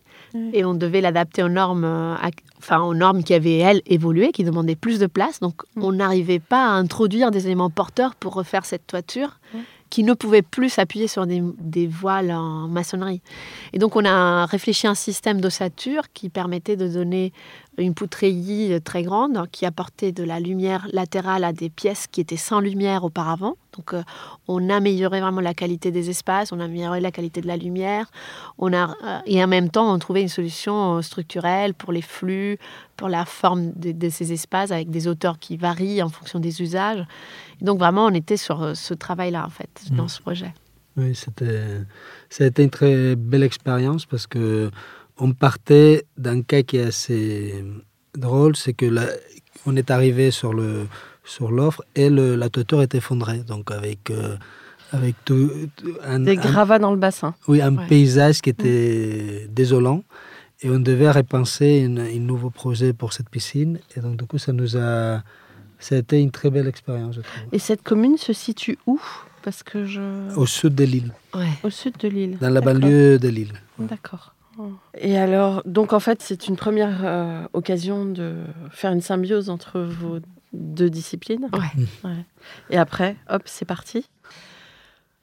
et 0.53 0.63
on 0.63 0.73
devait 0.73 1.01
l'adapter 1.01 1.43
aux 1.43 1.49
normes, 1.49 1.83
euh, 1.83 2.15
enfin 2.57 2.79
aux 2.81 2.93
normes 2.93 3.21
qui 3.21 3.33
avaient 3.33 3.57
elles 3.57 3.81
évolué, 3.85 4.31
qui 4.31 4.45
demandaient 4.45 4.77
plus 4.77 4.97
de 4.97 5.07
place. 5.07 5.41
Donc 5.41 5.63
on 5.75 5.91
n'arrivait 5.91 6.39
pas 6.39 6.67
à 6.67 6.71
introduire 6.71 7.31
des 7.31 7.47
éléments 7.47 7.69
porteurs 7.69 8.15
pour 8.15 8.33
refaire 8.33 8.65
cette 8.65 8.87
toiture. 8.87 9.39
Qui 9.89 10.05
ne 10.05 10.13
pouvaient 10.13 10.41
plus 10.41 10.69
s'appuyer 10.69 11.09
sur 11.09 11.27
des, 11.27 11.43
des 11.59 11.85
voiles 11.85 12.31
en 12.31 12.69
maçonnerie. 12.69 13.19
Et 13.73 13.77
donc 13.77 13.97
on 13.97 14.05
a 14.05 14.45
réfléchi 14.45 14.87
à 14.87 14.91
un 14.91 14.95
système 14.95 15.41
d'ossature 15.41 16.03
qui 16.13 16.29
permettait 16.29 16.77
de 16.77 16.87
donner 16.87 17.33
une 17.77 17.93
poutreillis 17.93 18.79
très 18.81 19.01
grande 19.03 19.47
qui 19.51 19.65
apportait 19.65 20.11
de 20.11 20.23
la 20.23 20.39
lumière 20.39 20.85
latérale 20.91 21.43
à 21.45 21.53
des 21.53 21.69
pièces 21.69 22.05
qui 22.07 22.19
étaient 22.21 22.35
sans 22.37 22.59
lumière 22.59 23.03
auparavant. 23.05 23.55
Donc 23.77 23.93
euh, 23.93 24.03
on 24.49 24.69
améliorait 24.69 25.21
vraiment 25.21 25.39
la 25.41 25.53
qualité 25.53 25.89
des 25.89 26.09
espaces, 26.09 26.51
on 26.51 26.59
améliorait 26.59 26.99
la 26.99 27.11
qualité 27.11 27.39
de 27.39 27.47
la 27.47 27.55
lumière, 27.55 28.11
on 28.57 28.73
a, 28.73 28.89
euh, 29.05 29.19
et 29.25 29.41
en 29.43 29.47
même 29.47 29.69
temps 29.69 29.91
on 29.93 29.97
trouvait 29.99 30.21
une 30.21 30.27
solution 30.27 30.97
euh, 30.97 31.01
structurelle 31.01 31.73
pour 31.73 31.93
les 31.93 32.01
flux, 32.01 32.57
pour 32.97 33.07
la 33.07 33.23
forme 33.23 33.71
de, 33.77 33.93
de 33.93 34.09
ces 34.09 34.33
espaces 34.33 34.71
avec 34.71 34.89
des 34.89 35.07
hauteurs 35.07 35.39
qui 35.39 35.55
varient 35.55 36.03
en 36.03 36.09
fonction 36.09 36.39
des 36.39 36.61
usages. 36.61 37.03
Et 37.61 37.65
donc 37.65 37.79
vraiment 37.79 38.05
on 38.05 38.13
était 38.13 38.37
sur 38.37 38.61
euh, 38.61 38.73
ce 38.73 38.93
travail-là 38.93 39.45
en 39.45 39.49
fait, 39.49 39.69
dans 39.91 40.03
Mhm. 40.03 40.09
ce 40.09 40.21
projet. 40.21 40.53
Oui, 40.97 41.15
c'était, 41.15 41.79
ça 42.29 42.43
a 42.43 42.47
été 42.47 42.63
une 42.63 42.69
très 42.69 43.15
belle 43.15 43.43
expérience 43.43 44.05
parce 44.05 44.27
que 44.27 44.69
on 45.17 45.33
partait 45.33 46.03
d'un 46.17 46.41
cas 46.41 46.61
qui 46.63 46.77
est 46.77 46.85
assez 46.85 47.63
drôle, 48.15 48.55
c'est 48.55 48.73
que 48.73 48.85
là, 48.85 49.05
on 49.65 49.75
est 49.75 49.91
arrivé 49.91 50.31
sur 50.31 50.53
le 50.53 50.87
sur 51.23 51.51
l'offre 51.51 51.83
et 51.95 52.09
le, 52.09 52.35
la 52.35 52.49
toiture 52.49 52.81
est 52.81 52.95
effondrée, 52.95 53.39
donc 53.39 53.69
avec 53.71 54.09
euh, 54.09 54.35
avec 54.91 55.15
tout 55.23 55.51
un, 56.03 56.19
Des 56.19 56.31
un- 56.37 56.41
gravats 56.41 56.79
dans 56.79 56.91
le 56.91 56.97
bassin. 56.97 57.35
oui, 57.47 57.61
un 57.61 57.77
Ouais. 57.77 57.87
paysage 57.87 58.41
qui 58.41 58.49
était 58.49 59.47
désolant 59.49 60.03
et 60.61 60.69
on 60.69 60.79
devait 60.79 61.11
repenser 61.11 61.85
un 61.85 62.19
nouveau 62.19 62.49
projet 62.49 62.91
pour 62.91 63.13
cette 63.13 63.29
piscine 63.29 63.79
et 63.95 63.99
donc 63.99 64.17
du 64.17 64.25
coup 64.25 64.37
ça 64.39 64.51
nous 64.51 64.75
a 64.77 65.23
ça 65.79 65.95
a 65.95 65.97
été 65.99 66.19
une 66.19 66.31
très 66.31 66.49
belle 66.49 66.67
expérience 66.67 67.15
je 67.15 67.21
trouve. 67.21 67.43
Et 67.51 67.59
cette 67.59 67.83
commune 67.83 68.17
se 68.17 68.33
situe 68.33 68.77
où? 68.87 68.99
Parce 69.43 69.63
que 69.63 69.85
je... 69.85 70.01
Au 70.35 70.45
sud 70.45 70.75
de 70.75 70.83
l'île, 70.83 71.11
Ouais. 71.33 71.49
Au 71.63 71.69
sud 71.71 71.97
de 71.97 72.07
l'île. 72.07 72.37
dans 72.39 72.49
la 72.51 72.61
banlieue 72.61 73.17
de 73.17 73.27
l'île. 73.29 73.53
D'accord. 73.79 74.35
Et 74.97 75.17
alors, 75.17 75.61
donc 75.65 75.93
en 75.93 75.99
fait, 75.99 76.21
c'est 76.21 76.47
une 76.47 76.55
première 76.55 77.01
euh, 77.03 77.47
occasion 77.53 78.05
de 78.05 78.35
faire 78.69 78.91
une 78.91 79.01
symbiose 79.01 79.49
entre 79.49 79.79
vos 79.79 80.19
deux 80.53 80.89
disciplines. 80.89 81.49
Ouais. 81.53 81.85
Ouais. 82.03 82.25
Et 82.69 82.77
après, 82.77 83.15
hop, 83.29 83.43
c'est 83.45 83.65
parti. 83.65 84.05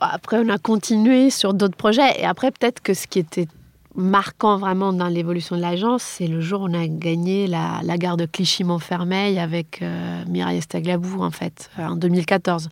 Après, 0.00 0.38
on 0.38 0.48
a 0.48 0.58
continué 0.58 1.30
sur 1.30 1.54
d'autres 1.54 1.76
projets. 1.76 2.20
Et 2.20 2.24
après, 2.24 2.50
peut-être 2.50 2.80
que 2.80 2.94
ce 2.94 3.06
qui 3.06 3.18
était 3.18 3.48
marquant 3.94 4.58
vraiment 4.58 4.92
dans 4.92 5.08
l'évolution 5.08 5.56
de 5.56 5.60
l'agence, 5.60 6.02
c'est 6.02 6.28
le 6.28 6.40
jour 6.40 6.62
où 6.62 6.68
on 6.68 6.74
a 6.74 6.86
gagné 6.86 7.48
la, 7.48 7.80
la 7.82 7.98
gare 7.98 8.16
de 8.16 8.24
Clichy-Montfermeil 8.26 9.40
avec 9.40 9.82
euh, 9.82 10.24
Mireille 10.28 10.58
Estaglabou, 10.58 11.20
en 11.22 11.32
fait, 11.32 11.68
euh, 11.78 11.86
en 11.86 11.96
2014. 11.96 12.70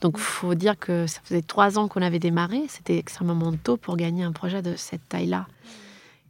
Donc, 0.00 0.14
il 0.16 0.22
faut 0.22 0.54
dire 0.54 0.76
que 0.78 1.06
ça 1.06 1.20
faisait 1.22 1.42
trois 1.42 1.78
ans 1.78 1.86
qu'on 1.86 2.02
avait 2.02 2.18
démarré. 2.18 2.62
C'était 2.68 2.98
extrêmement 2.98 3.52
tôt 3.52 3.76
pour 3.76 3.96
gagner 3.96 4.24
un 4.24 4.32
projet 4.32 4.60
de 4.60 4.74
cette 4.76 5.08
taille-là. 5.08 5.46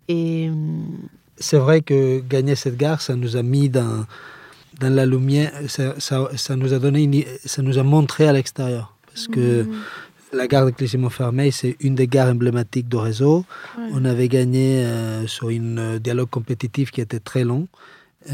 Et 0.08 0.48
hum, 0.50 0.98
C'est 1.36 1.58
vrai 1.58 1.80
que 1.82 2.20
gagner 2.20 2.54
cette 2.54 2.76
gare, 2.76 3.00
ça 3.00 3.16
nous 3.16 3.36
a 3.36 3.42
mis 3.42 3.68
dans, 3.68 4.06
dans 4.80 4.92
la 4.94 5.04
lumière, 5.04 5.50
ça, 5.68 5.94
ça, 5.98 6.28
ça 6.36 6.54
nous 6.56 6.72
a 6.72 6.78
donné, 6.78 7.02
une- 7.02 7.24
ça 7.44 7.60
nous 7.62 7.76
a 7.78 7.82
montré 7.82 8.28
à 8.28 8.32
l'extérieur. 8.32 8.94
Parce 9.08 9.26
que 9.28 9.66
la 10.32 10.46
gare 10.46 10.66
de 10.66 10.70
Clichy-Montfermeil, 10.70 11.50
c'est 11.52 11.76
une 11.80 11.94
des 11.96 12.06
gares 12.06 12.28
emblématiques 12.30 12.88
du 12.88 12.96
réseau. 12.96 13.44
On 13.92 14.04
avait 14.04 14.28
gagné 14.28 14.84
euh, 14.84 15.26
sur 15.26 15.48
un 15.48 15.76
euh, 15.78 15.98
dialogue 15.98 16.30
compétitif 16.30 16.90
qui 16.90 17.00
était 17.00 17.20
très 17.20 17.44
long 17.44 17.66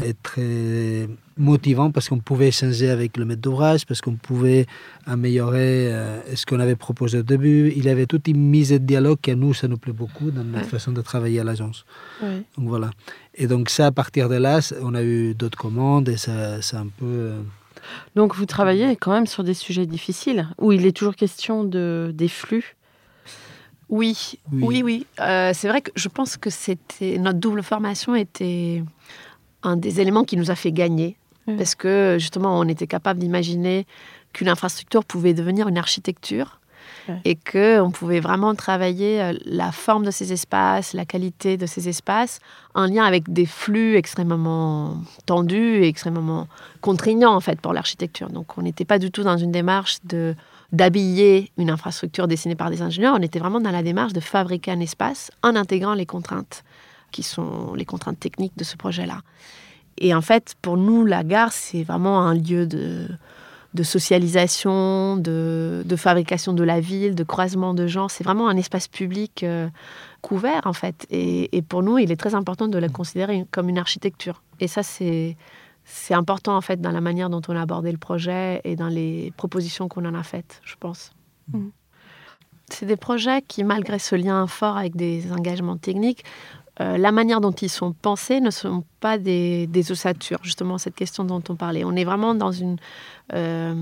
et 0.05 0.13
très 0.21 1.07
motivant 1.37 1.91
parce 1.91 2.07
qu'on 2.07 2.19
pouvait 2.19 2.47
échanger 2.49 2.89
avec 2.89 3.17
le 3.17 3.25
maître 3.25 3.41
d'ouvrage, 3.41 3.85
parce 3.85 3.99
qu'on 3.99 4.15
pouvait 4.15 4.65
améliorer 5.05 5.91
euh, 5.91 6.19
ce 6.35 6.45
qu'on 6.45 6.59
avait 6.59 6.75
proposé 6.75 7.19
au 7.19 7.23
début. 7.23 7.73
Il 7.75 7.83
y 7.85 7.89
avait 7.89 8.05
toute 8.05 8.27
une 8.27 8.37
mise 8.41 8.69
de 8.69 8.77
dialogue 8.77 9.19
qui 9.21 9.31
à 9.31 9.35
nous, 9.35 9.53
ça 9.53 9.67
nous 9.67 9.77
plaît 9.77 9.93
beaucoup 9.93 10.31
dans 10.31 10.43
notre 10.43 10.63
Ouais. 10.65 10.69
façon 10.69 10.91
de 10.91 11.01
travailler 11.01 11.39
à 11.39 11.43
l'agence. 11.43 11.85
Donc 12.21 12.67
voilà. 12.67 12.91
Et 13.35 13.47
donc 13.47 13.69
ça, 13.69 13.87
à 13.87 13.91
partir 13.91 14.29
de 14.29 14.35
là, 14.35 14.59
on 14.81 14.93
a 14.95 15.03
eu 15.03 15.33
d'autres 15.33 15.57
commandes 15.57 16.07
et 16.09 16.17
ça, 16.17 16.61
ça 16.61 16.77
a 16.77 16.81
un 16.81 16.87
peu... 16.87 17.05
euh, 17.05 17.41
Donc 18.15 18.35
vous 18.35 18.45
travaillez 18.45 18.95
quand 18.95 19.11
même 19.11 19.27
sur 19.27 19.43
des 19.43 19.53
sujets 19.55 19.85
difficiles, 19.87 20.47
où 20.57 20.71
il 20.71 20.85
est 20.85 20.95
toujours 20.95 21.15
question 21.15 21.63
de, 21.63 22.11
des 22.13 22.27
flux. 22.27 22.75
Oui, 23.89 24.35
Oui. 24.53 24.61
oui, 24.63 24.81
oui. 24.83 25.05
Euh, 25.19 25.51
c'est 25.53 25.67
vrai 25.67 25.81
que 25.81 25.91
je 25.95 26.07
pense 26.07 26.37
que 26.37 26.49
c'était 26.49 27.17
notre 27.17 27.39
double 27.39 27.61
formation 27.61 28.15
était 28.15 28.83
un 29.63 29.77
des 29.77 30.01
éléments 30.01 30.23
qui 30.23 30.37
nous 30.37 30.51
a 30.51 30.55
fait 30.55 30.71
gagner. 30.71 31.17
Parce 31.57 31.75
que 31.75 32.17
justement 32.19 32.59
on 32.59 32.67
était 32.67 32.87
capable 32.87 33.19
d'imaginer 33.19 33.85
qu'une 34.31 34.47
infrastructure 34.47 35.03
pouvait 35.03 35.33
devenir 35.33 35.67
une 35.67 35.77
architecture 35.77 36.61
et 37.25 37.35
que 37.35 37.79
on 37.81 37.91
pouvait 37.91 38.19
vraiment 38.19 38.55
travailler 38.55 39.21
euh, 39.21 39.33
la 39.45 39.71
forme 39.71 40.05
de 40.05 40.11
ces 40.11 40.31
espaces, 40.33 40.93
la 40.93 41.05
qualité 41.05 41.57
de 41.57 41.65
ces 41.65 41.89
espaces 41.89 42.39
en 42.73 42.85
lien 42.85 43.03
avec 43.03 43.31
des 43.31 43.45
flux 43.45 43.95
extrêmement 43.95 44.97
tendus 45.25 45.83
et 45.83 45.87
extrêmement 45.87 46.47
contraignants 46.79 47.35
en 47.35 47.39
fait 47.39 47.59
pour 47.59 47.73
l'architecture. 47.73 48.29
Donc 48.29 48.57
on 48.57 48.61
n'était 48.61 48.85
pas 48.85 48.99
du 48.99 49.11
tout 49.11 49.23
dans 49.23 49.37
une 49.37 49.51
démarche 49.51 49.97
de 50.05 50.35
d'habiller 50.71 51.51
une 51.57 51.69
infrastructure 51.69 52.29
dessinée 52.29 52.55
par 52.55 52.69
des 52.69 52.81
ingénieurs, 52.81 53.15
on 53.17 53.21
était 53.21 53.39
vraiment 53.39 53.59
dans 53.59 53.71
la 53.71 53.83
démarche 53.83 54.13
de 54.13 54.21
fabriquer 54.21 54.71
un 54.71 54.79
espace 54.79 55.29
en 55.43 55.57
intégrant 55.57 55.95
les 55.95 56.05
contraintes 56.05 56.63
qui 57.11 57.23
sont 57.23 57.73
les 57.73 57.85
contraintes 57.85 58.19
techniques 58.19 58.57
de 58.57 58.63
ce 58.63 58.75
projet-là. 58.77 59.21
Et 59.97 60.13
en 60.13 60.21
fait, 60.21 60.55
pour 60.61 60.77
nous, 60.77 61.05
la 61.05 61.23
gare, 61.23 61.51
c'est 61.51 61.83
vraiment 61.83 62.21
un 62.21 62.33
lieu 62.33 62.65
de, 62.65 63.07
de 63.73 63.83
socialisation, 63.83 65.17
de, 65.17 65.83
de 65.85 65.95
fabrication 65.95 66.53
de 66.53 66.63
la 66.63 66.79
ville, 66.79 67.13
de 67.13 67.23
croisement 67.23 67.73
de 67.73 67.87
gens. 67.87 68.07
C'est 68.07 68.23
vraiment 68.23 68.47
un 68.49 68.57
espace 68.57 68.87
public 68.87 69.43
euh, 69.43 69.67
couvert, 70.21 70.61
en 70.65 70.73
fait. 70.73 71.05
Et, 71.11 71.55
et 71.55 71.61
pour 71.61 71.83
nous, 71.83 71.97
il 71.97 72.11
est 72.11 72.15
très 72.15 72.35
important 72.35 72.67
de 72.67 72.77
la 72.77 72.89
considérer 72.89 73.45
comme 73.51 73.69
une 73.69 73.77
architecture. 73.77 74.41
Et 74.59 74.67
ça, 74.67 74.83
c'est 74.83 75.37
c'est 75.83 76.13
important, 76.13 76.55
en 76.55 76.61
fait, 76.61 76.79
dans 76.79 76.91
la 76.91 77.01
manière 77.01 77.29
dont 77.29 77.41
on 77.47 77.55
a 77.55 77.61
abordé 77.61 77.91
le 77.91 77.97
projet 77.97 78.61
et 78.63 78.75
dans 78.75 78.87
les 78.87 79.33
propositions 79.35 79.87
qu'on 79.87 80.05
en 80.05 80.13
a 80.13 80.23
faites, 80.23 80.61
je 80.63 80.75
pense. 80.79 81.11
Mm. 81.51 81.69
C'est 82.69 82.85
des 82.85 82.95
projets 82.95 83.41
qui, 83.41 83.63
malgré 83.63 83.99
ce 83.99 84.15
lien 84.15 84.47
fort 84.47 84.77
avec 84.77 84.95
des 84.95 85.31
engagements 85.31 85.77
techniques, 85.77 86.23
euh, 86.81 86.97
la 86.97 87.11
manière 87.11 87.39
dont 87.41 87.51
ils 87.51 87.69
sont 87.69 87.93
pensés 87.93 88.41
ne 88.41 88.49
sont 88.49 88.83
pas 88.99 89.17
des, 89.17 89.67
des 89.67 89.91
ossatures, 89.91 90.39
justement, 90.43 90.77
cette 90.77 90.95
question 90.95 91.23
dont 91.23 91.41
on 91.49 91.55
parlait. 91.55 91.83
On 91.83 91.95
est 91.95 92.03
vraiment 92.03 92.33
dans 92.35 92.51
une... 92.51 92.77
euh, 93.33 93.73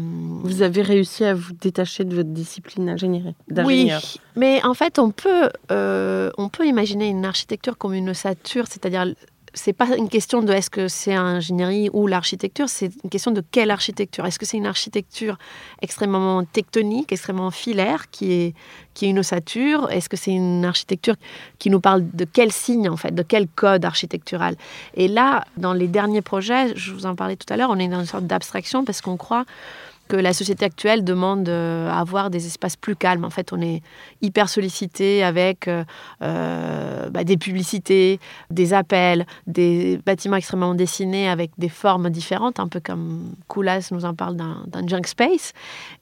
Vous 0.43 0.62
avez 0.62 0.81
réussi 0.81 1.23
à 1.23 1.33
vous 1.33 1.53
détacher 1.53 2.03
de 2.03 2.15
votre 2.15 2.29
discipline 2.29 2.85
d'ingénierie. 2.88 3.35
oui, 3.65 3.91
mais 4.35 4.62
en 4.65 4.73
fait, 4.73 4.99
on 4.99 5.12
peut, 5.12 5.49
euh, 5.71 6.29
on 6.38 6.49
peut 6.49 6.65
imaginer 6.67 7.07
une 7.07 7.25
architecture 7.25 7.77
comme 7.77 7.93
une 7.93 8.09
ossature, 8.09 8.65
c'est-à-dire, 8.67 9.05
c'est 9.53 9.73
pas 9.73 9.95
une 9.97 10.09
question 10.09 10.41
de 10.41 10.53
est-ce 10.53 10.69
que 10.69 10.88
c'est 10.88 11.13
ingénierie 11.13 11.89
ou 11.93 12.07
l'architecture, 12.07 12.69
c'est 12.69 12.91
une 13.03 13.09
question 13.09 13.31
de 13.31 13.43
quelle 13.51 13.71
architecture. 13.71 14.25
Est-ce 14.25 14.39
que 14.39 14.45
c'est 14.45 14.57
une 14.57 14.65
architecture 14.65 15.38
extrêmement 15.81 16.43
tectonique, 16.43 17.12
extrêmement 17.12 17.51
filaire, 17.51 18.09
qui 18.09 18.31
est, 18.31 18.53
qui 18.93 19.05
est 19.05 19.09
une 19.09 19.19
ossature? 19.19 19.89
Est-ce 19.91 20.09
que 20.09 20.17
c'est 20.17 20.31
une 20.31 20.65
architecture 20.65 21.15
qui 21.57 21.69
nous 21.69 21.79
parle 21.79 22.09
de 22.12 22.25
quel 22.25 22.51
signe, 22.51 22.89
en 22.89 22.97
fait, 22.97 23.13
de 23.13 23.23
quel 23.23 23.47
code 23.47 23.85
architectural? 23.85 24.55
Et 24.95 25.07
là, 25.07 25.45
dans 25.57 25.73
les 25.73 25.88
derniers 25.88 26.21
projets, 26.21 26.75
je 26.75 26.93
vous 26.93 27.05
en 27.05 27.15
parlais 27.15 27.35
tout 27.35 27.51
à 27.51 27.57
l'heure, 27.57 27.69
on 27.71 27.79
est 27.79 27.88
dans 27.88 27.99
une 27.99 28.05
sorte 28.05 28.27
d'abstraction 28.27 28.85
parce 28.85 29.01
qu'on 29.01 29.17
croit 29.17 29.45
que 30.10 30.17
la 30.17 30.34
société 30.34 30.65
actuelle 30.65 31.04
demande 31.06 31.48
euh, 31.48 31.88
à 31.89 32.00
avoir 32.00 32.30
des 32.30 32.48
espaces 32.48 32.76
plus 32.76 32.95
calmes. 32.95 33.24
En 33.24 33.30
fait, 33.30 33.54
on 33.54 33.62
est 33.62 33.82
hyper 34.22 34.50
sollicité 34.50 35.24
avec 35.24 35.67
euh, 35.67 35.86
euh, 36.24 37.10
bah, 37.10 37.24
des 37.24 37.38
publicités, 37.38 38.19
des 38.50 38.74
appels, 38.74 39.26
des 39.48 40.00
bâtiments 40.06 40.36
extrêmement 40.36 40.74
dessinés 40.74 41.30
avec 41.30 41.52
des 41.58 41.69
formes 41.69 42.10
différentes, 42.10 42.60
un 42.60 42.67
peu 42.67 42.82
comme 42.82 43.36
Koulas 43.48 43.89
nous 43.91 44.04
en 44.04 44.15
parle 44.15 44.36
d'un 44.36 44.88
junk 44.88 45.06
space. 45.06 45.54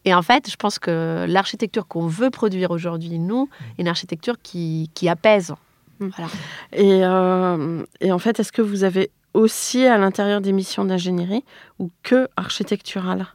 Et 0.05 0.13
en 0.13 0.21
fait, 0.21 0.49
je 0.49 0.55
pense 0.55 0.79
que 0.79 1.25
l'architecture 1.27 1.85
qu'on 1.85 2.07
veut 2.07 2.29
produire 2.29 2.71
aujourd'hui, 2.71 3.19
nous, 3.19 3.49
est 3.77 3.81
une 3.81 3.89
architecture 3.89 4.35
qui, 4.41 4.89
qui 4.93 5.09
apaise. 5.09 5.53
Mm. 5.99 6.07
Voilà. 6.15 6.31
Et, 6.71 7.03
euh, 7.03 7.83
et 7.99 8.11
en 8.13 8.19
fait, 8.19 8.39
est-ce 8.39 8.53
que 8.53 8.61
vous 8.61 8.85
avez 8.85 9.11
aussi 9.33 9.85
à 9.85 9.97
l'intérieur 9.97 10.39
des 10.39 10.53
missions 10.53 10.85
d'ingénierie 10.85 11.43
ou 11.79 11.91
que 12.03 12.29
architecturales? 12.37 13.27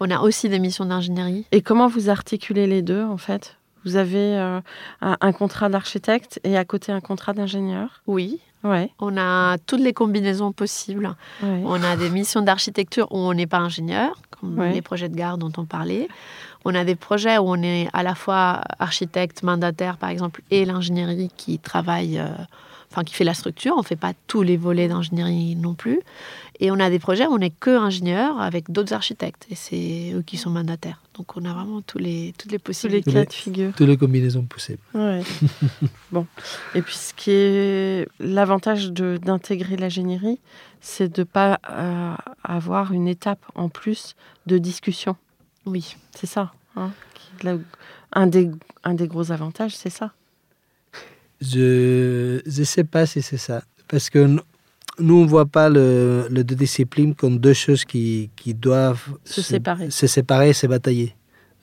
On 0.00 0.10
a 0.10 0.20
aussi 0.20 0.48
des 0.48 0.58
missions 0.58 0.86
d'ingénierie. 0.86 1.44
Et 1.52 1.60
comment 1.62 1.88
vous 1.88 2.08
articulez 2.08 2.66
les 2.66 2.82
deux 2.82 3.04
en 3.04 3.16
fait? 3.18 3.56
Vous 3.84 3.96
avez 3.96 4.36
euh, 4.36 4.60
un, 5.00 5.16
un 5.20 5.32
contrat 5.32 5.68
d'architecte 5.68 6.40
et 6.44 6.56
à 6.56 6.64
côté 6.64 6.92
un 6.92 7.00
contrat 7.00 7.32
d'ingénieur? 7.32 8.02
Oui, 8.06 8.40
Ouais, 8.62 8.90
On 8.98 9.16
a 9.16 9.56
toutes 9.56 9.80
les 9.80 9.94
combinaisons 9.94 10.52
possibles. 10.52 11.14
ouais. 11.42 11.62
On 11.64 11.82
a 11.82 11.96
des 11.96 12.10
missions 12.10 12.42
d'architecture 12.42 13.10
où 13.10 13.16
on 13.16 13.32
n'est 13.32 13.46
pas 13.46 13.56
ingénieur, 13.56 14.20
comme 14.38 14.58
Ouais. 14.58 14.72
les 14.74 14.82
projets 14.82 15.08
de 15.08 15.16
gare 15.16 15.38
dont 15.38 15.50
on 15.56 15.64
parlait. 15.64 16.08
On 16.66 16.74
a 16.74 16.84
des 16.84 16.94
projets 16.94 17.38
où 17.38 17.44
on 17.48 17.62
est 17.62 17.88
à 17.94 18.02
la 18.02 18.14
fois 18.14 18.60
architecte, 18.78 19.42
mandataire, 19.42 19.96
par 19.96 20.10
exemple, 20.10 20.42
et 20.50 20.66
l'ingénierie 20.66 21.30
qui 21.38 21.58
travaille, 21.58 22.18
euh, 22.18 22.28
enfin 22.90 23.04
qui 23.04 23.14
fait 23.14 23.24
la 23.24 23.34
structure. 23.34 23.74
On 23.76 23.80
ne 23.80 23.84
fait 23.84 23.96
pas 23.96 24.12
tous 24.26 24.42
les 24.42 24.56
volets 24.56 24.88
d'ingénierie 24.88 25.56
non 25.56 25.74
plus. 25.74 26.00
Et 26.62 26.70
on 26.70 26.78
a 26.78 26.90
des 26.90 26.98
projets 26.98 27.26
où 27.26 27.32
on 27.32 27.38
n'est 27.38 27.50
que 27.50 27.70
ingénieur 27.70 28.40
avec 28.40 28.70
d'autres 28.70 28.92
architectes. 28.92 29.46
Et 29.50 29.54
c'est 29.54 30.12
eux 30.14 30.22
qui 30.22 30.36
sont 30.36 30.50
mandataires. 30.50 31.00
Donc 31.14 31.36
on 31.36 31.44
a 31.44 31.52
vraiment 31.52 31.80
tous 31.82 31.98
les, 31.98 32.34
toutes 32.36 32.50
les 32.52 32.58
Tous 32.58 32.64
les 32.66 32.72
possibilités. 32.98 33.12
cas 33.12 33.24
de 33.24 33.32
figure. 33.32 33.72
Toutes 33.76 33.86
les 33.88 33.96
combinaisons 33.96 34.42
possibles. 34.42 34.82
Ouais. 34.92 35.22
bon. 36.12 36.26
Et 36.74 36.82
puis, 36.82 36.96
ce 36.96 37.14
qui 37.14 37.30
est 37.30 38.08
l'avantage 38.18 38.90
d'intégrer 38.92 39.76
l'ingénierie, 39.76 40.38
c'est 40.82 41.10
de 41.14 41.20
ne 41.22 41.24
pas 41.24 41.58
euh, 41.70 42.14
avoir 42.44 42.92
une 42.92 43.08
étape 43.08 43.44
en 43.54 43.68
plus 43.68 44.14
de 44.46 44.58
discussion. 44.58 45.16
Oui. 45.66 45.96
C'est 46.14 46.26
ça. 46.26 46.52
hein, 46.76 46.90
qui 47.14 47.48
un, 48.12 48.26
des, 48.26 48.50
un 48.84 48.94
des 48.94 49.06
gros 49.06 49.30
avantages, 49.32 49.76
c'est 49.76 49.90
ça. 49.90 50.12
Je 51.40 52.40
ne 52.46 52.64
sais 52.64 52.84
pas 52.84 53.06
si 53.06 53.22
c'est 53.22 53.36
ça. 53.38 53.62
Parce 53.88 54.10
que 54.10 54.18
nous, 54.98 55.14
on 55.14 55.24
ne 55.24 55.28
voit 55.28 55.46
pas 55.46 55.68
le, 55.68 56.26
le 56.30 56.44
deux 56.44 56.54
disciplines 56.54 57.14
comme 57.14 57.38
deux 57.38 57.54
choses 57.54 57.84
qui, 57.84 58.30
qui 58.36 58.54
doivent 58.54 59.08
Se 59.24 59.40
séparer. 59.42 59.90
se 59.90 60.06
séparer 60.06 60.50
et 60.50 60.52
se 60.52 60.66
batailler. 60.66 61.14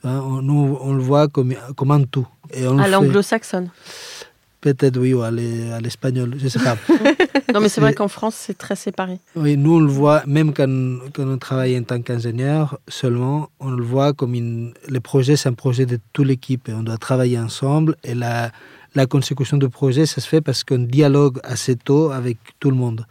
Hein, 0.04 0.22
on- 0.26 0.42
nous, 0.42 0.78
on 0.82 0.94
le 0.94 1.02
voit 1.02 1.28
comme, 1.28 1.54
comme 1.76 1.92
un 1.92 2.04
tout. 2.04 2.28
Et 2.54 2.68
on 2.68 2.76
le 2.76 2.82
À 2.84 2.88
l'anglo-saxonne. 2.88 3.70
Peut-être 4.60 4.98
oui, 4.98 5.14
ou 5.14 5.22
à 5.22 5.30
l'e- 5.30 5.72
à 5.72 5.80
l'espagnol, 5.80 6.34
je 6.38 6.46
ne 6.46 6.50
sais 6.50 6.60
pas. 6.60 6.78
Non, 7.54 7.62
mais 7.62 7.70
c'est 7.70 7.80
vrai 7.80 7.94
qu'en 7.94 8.10
France, 8.10 8.36
c'est 8.36 8.58
très 8.58 8.76
séparé. 8.76 9.20
Oui, 9.36 9.56
nous, 9.56 9.76
on 9.76 9.80
le 9.80 9.88
voit, 9.88 10.22
même 10.28 10.54
quand, 10.54 10.68
quand 11.14 11.26
on 11.26 11.38
travaille 11.38 11.78
en 11.80 11.84
tant 11.84 12.02
qu'ingénieur, 12.02 12.78
seulement, 12.90 13.50
on 13.62 13.72
le 13.72 13.82
voit 13.84 14.12
comme 14.12 14.34
une, 14.36 14.74
le 14.90 15.00
projet, 15.00 15.38
c'est 15.38 15.48
un 15.48 15.54
projet 15.54 15.86
de 15.86 15.98
toute 16.12 16.28
l'équipe 16.28 16.68
et 16.68 16.74
on 16.74 16.84
doit 16.84 16.98
travailler 16.98 17.40
ensemble. 17.40 17.96
Et 18.04 18.14
la, 18.16 18.52
la 18.96 19.06
consécution 19.06 19.58
du 19.58 19.70
projet, 19.70 20.06
ça 20.06 20.22
se 20.22 20.28
fait 20.28 20.42
parce 20.42 20.64
qu'on 20.64 20.80
dialogue 20.80 21.40
assez 21.44 21.76
tôt 21.76 22.12
avec 22.12 22.38
tout 22.60 22.70
le 22.70 22.78
monde. 22.78 23.06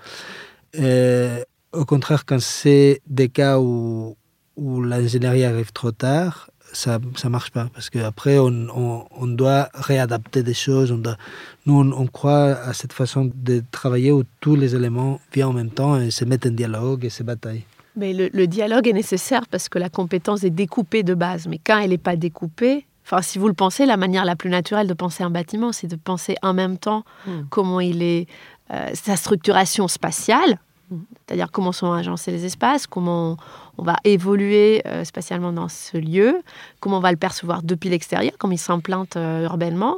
Euh, 0.78 1.42
au 1.72 1.84
contraire, 1.84 2.24
quand 2.24 2.40
c'est 2.40 3.00
des 3.06 3.28
cas 3.28 3.58
où, 3.58 4.16
où 4.56 4.82
l'ingénierie 4.82 5.44
arrive 5.44 5.72
trop 5.72 5.92
tard, 5.92 6.50
ça 6.72 6.98
ne 6.98 7.28
marche 7.30 7.50
pas 7.50 7.68
parce 7.72 7.90
qu'après, 7.90 8.38
on, 8.38 8.66
on, 8.74 9.04
on 9.10 9.26
doit 9.26 9.68
réadapter 9.74 10.42
des 10.42 10.54
choses. 10.54 10.90
On 10.90 10.98
doit, 10.98 11.16
nous, 11.64 11.78
on, 11.78 11.92
on 11.92 12.06
croit 12.06 12.56
à 12.56 12.72
cette 12.72 12.92
façon 12.92 13.30
de 13.34 13.62
travailler 13.70 14.12
où 14.12 14.24
tous 14.40 14.56
les 14.56 14.74
éléments 14.74 15.20
viennent 15.32 15.48
en 15.48 15.52
même 15.52 15.70
temps 15.70 15.98
et 15.98 16.10
se 16.10 16.24
mettent 16.24 16.46
en 16.46 16.50
dialogue 16.50 17.04
et 17.04 17.10
se 17.10 17.22
bataillent. 17.22 17.64
Mais 17.96 18.12
le, 18.12 18.28
le 18.32 18.46
dialogue 18.46 18.88
est 18.88 18.92
nécessaire 18.92 19.46
parce 19.50 19.68
que 19.68 19.78
la 19.78 19.88
compétence 19.88 20.44
est 20.44 20.50
découpée 20.50 21.02
de 21.02 21.14
base. 21.14 21.46
Mais 21.48 21.58
quand 21.64 21.78
elle 21.78 21.90
n'est 21.90 21.98
pas 21.98 22.16
découpée, 22.16 22.84
enfin, 23.06 23.22
si 23.22 23.38
vous 23.38 23.48
le 23.48 23.54
pensez, 23.54 23.86
la 23.86 23.96
manière 23.96 24.24
la 24.26 24.36
plus 24.36 24.50
naturelle 24.50 24.86
de 24.88 24.94
penser 24.94 25.22
un 25.24 25.30
bâtiment, 25.30 25.72
c'est 25.72 25.86
de 25.86 25.96
penser 25.96 26.34
en 26.42 26.52
même 26.52 26.76
temps 26.76 27.04
Mm. 27.26 27.30
comment 27.50 27.80
il 27.80 28.02
est, 28.02 28.26
euh, 28.72 28.90
sa 28.94 29.16
structuration 29.16 29.86
spatiale, 29.88 30.58
c'est-à-dire 31.26 31.50
comment 31.50 31.72
sont 31.72 31.90
agencés 31.92 32.30
les 32.30 32.44
espaces, 32.44 32.86
comment 32.86 33.36
on 33.78 33.82
va 33.82 33.96
évoluer 34.04 34.82
euh, 34.86 35.02
spatialement 35.04 35.52
dans 35.52 35.68
ce 35.68 35.96
lieu, 35.96 36.42
comment 36.80 36.98
on 36.98 37.00
va 37.00 37.10
le 37.10 37.16
percevoir 37.16 37.62
depuis 37.62 37.88
l'extérieur, 37.88 38.32
comment 38.38 38.52
il 38.54 38.58
s'implante 38.58 39.16
euh, 39.16 39.44
urbanement, 39.44 39.96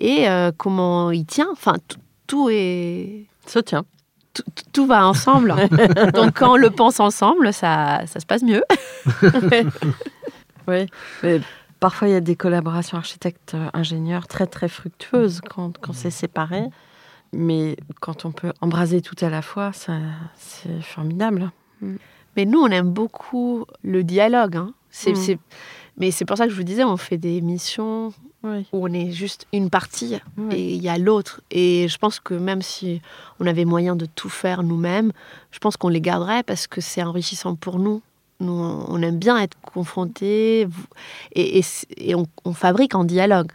et 0.00 0.26
comment 0.58 1.10
il 1.10 1.24
tient. 1.26 1.48
Enfin, 1.52 1.74
tout- 1.88 1.98
tout 2.26 2.48
est 2.50 3.24
Ça 3.46 3.62
tient. 3.62 3.84
tout, 4.34 4.42
tout 4.72 4.86
va 4.86 5.06
ensemble. 5.06 5.54
Donc 6.14 6.38
quand 6.38 6.52
on 6.52 6.56
le 6.56 6.70
pense 6.70 7.00
ensemble, 7.00 7.52
ça, 7.54 8.02
ça 8.06 8.20
se 8.20 8.26
passe 8.26 8.42
mieux. 8.42 8.64
Oui. 10.68 10.86
Mais 11.22 11.40
parfois, 11.80 12.08
il 12.08 12.12
y 12.12 12.14
a 12.16 12.20
des 12.20 12.36
collaborations 12.36 12.98
architectes-ingénieurs 12.98 14.26
très, 14.26 14.46
très 14.46 14.68
fructueuses 14.68 15.40
quand, 15.48 15.78
quand 15.78 15.92
c'est 15.92 16.10
séparé. 16.10 16.64
Mais 17.32 17.76
quand 18.00 18.24
on 18.24 18.32
peut 18.32 18.52
embraser 18.60 19.02
tout 19.02 19.16
à 19.24 19.28
la 19.28 19.42
fois, 19.42 19.72
ça, 19.72 19.94
c'est 20.36 20.80
formidable. 20.82 21.50
Mais 22.36 22.44
nous, 22.44 22.60
on 22.60 22.68
aime 22.68 22.90
beaucoup 22.90 23.64
le 23.82 24.04
dialogue. 24.04 24.56
hein. 24.56 24.72
C'est, 24.90 25.12
Mm. 25.12 25.16
c'est- 25.16 25.38
Mais 25.98 26.10
c'est 26.10 26.26
pour 26.26 26.36
ça 26.36 26.44
que 26.44 26.50
je 26.52 26.56
vous 26.56 26.62
disais, 26.62 26.84
on 26.84 26.98
fait 26.98 27.16
des 27.16 27.40
missions 27.40 28.12
Oui. 28.42 28.66
où 28.72 28.84
on 28.86 28.92
est 28.92 29.10
juste 29.12 29.46
une 29.52 29.70
partie 29.70 30.18
Oui. 30.36 30.54
et 30.54 30.74
il 30.74 30.82
y 30.82 30.90
a 30.90 30.98
l'autre. 30.98 31.40
Et 31.50 31.88
je 31.88 31.96
pense 31.98 32.20
que 32.20 32.34
même 32.34 32.60
si 32.60 33.00
on 33.40 33.46
avait 33.46 33.64
moyen 33.64 33.96
de 33.96 34.04
tout 34.04 34.28
faire 34.28 34.62
nous-mêmes, 34.62 35.12
je 35.52 35.58
pense 35.58 35.78
qu'on 35.78 35.88
les 35.88 36.02
garderait 36.02 36.42
parce 36.42 36.66
que 36.66 36.82
c'est 36.82 37.02
enrichissant 37.02 37.54
pour 37.56 37.78
nous. 37.78 38.02
Nous, 38.40 38.52
on 38.52 39.00
aime 39.02 39.18
bien 39.18 39.38
être 39.38 39.56
confrontés 39.62 40.68
et, 41.32 41.58
et 41.58 41.62
c- 41.62 41.86
et 41.96 42.14
on, 42.14 42.26
on 42.44 42.52
fabrique 42.52 42.94
en 42.94 43.04
dialogue. 43.04 43.50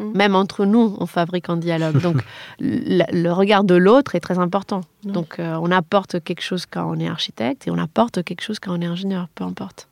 Mm. 0.00 0.10
Même 0.16 0.34
entre 0.34 0.64
nous, 0.64 0.96
on 0.98 1.06
fabrique 1.06 1.48
en 1.48 1.56
dialogue. 1.56 2.00
Donc, 2.00 2.16
le, 2.58 3.04
le 3.12 3.30
regard 3.32 3.62
de 3.62 3.76
l'autre 3.76 4.16
est 4.16 4.20
très 4.20 4.38
important. 4.40 4.80
Donc, 5.04 5.38
euh, 5.38 5.56
on 5.62 5.70
apporte 5.70 6.22
quelque 6.24 6.40
chose 6.42 6.66
quand 6.66 6.90
on 6.90 6.98
est 6.98 7.06
architecte 7.08 7.68
et 7.68 7.70
on 7.70 7.78
apporte 7.78 8.24
quelque 8.24 8.42
chose 8.42 8.58
quand 8.58 8.76
on 8.76 8.80
est 8.80 8.86
ingénieur, 8.86 9.28
peu 9.36 9.44
importe. 9.44 9.88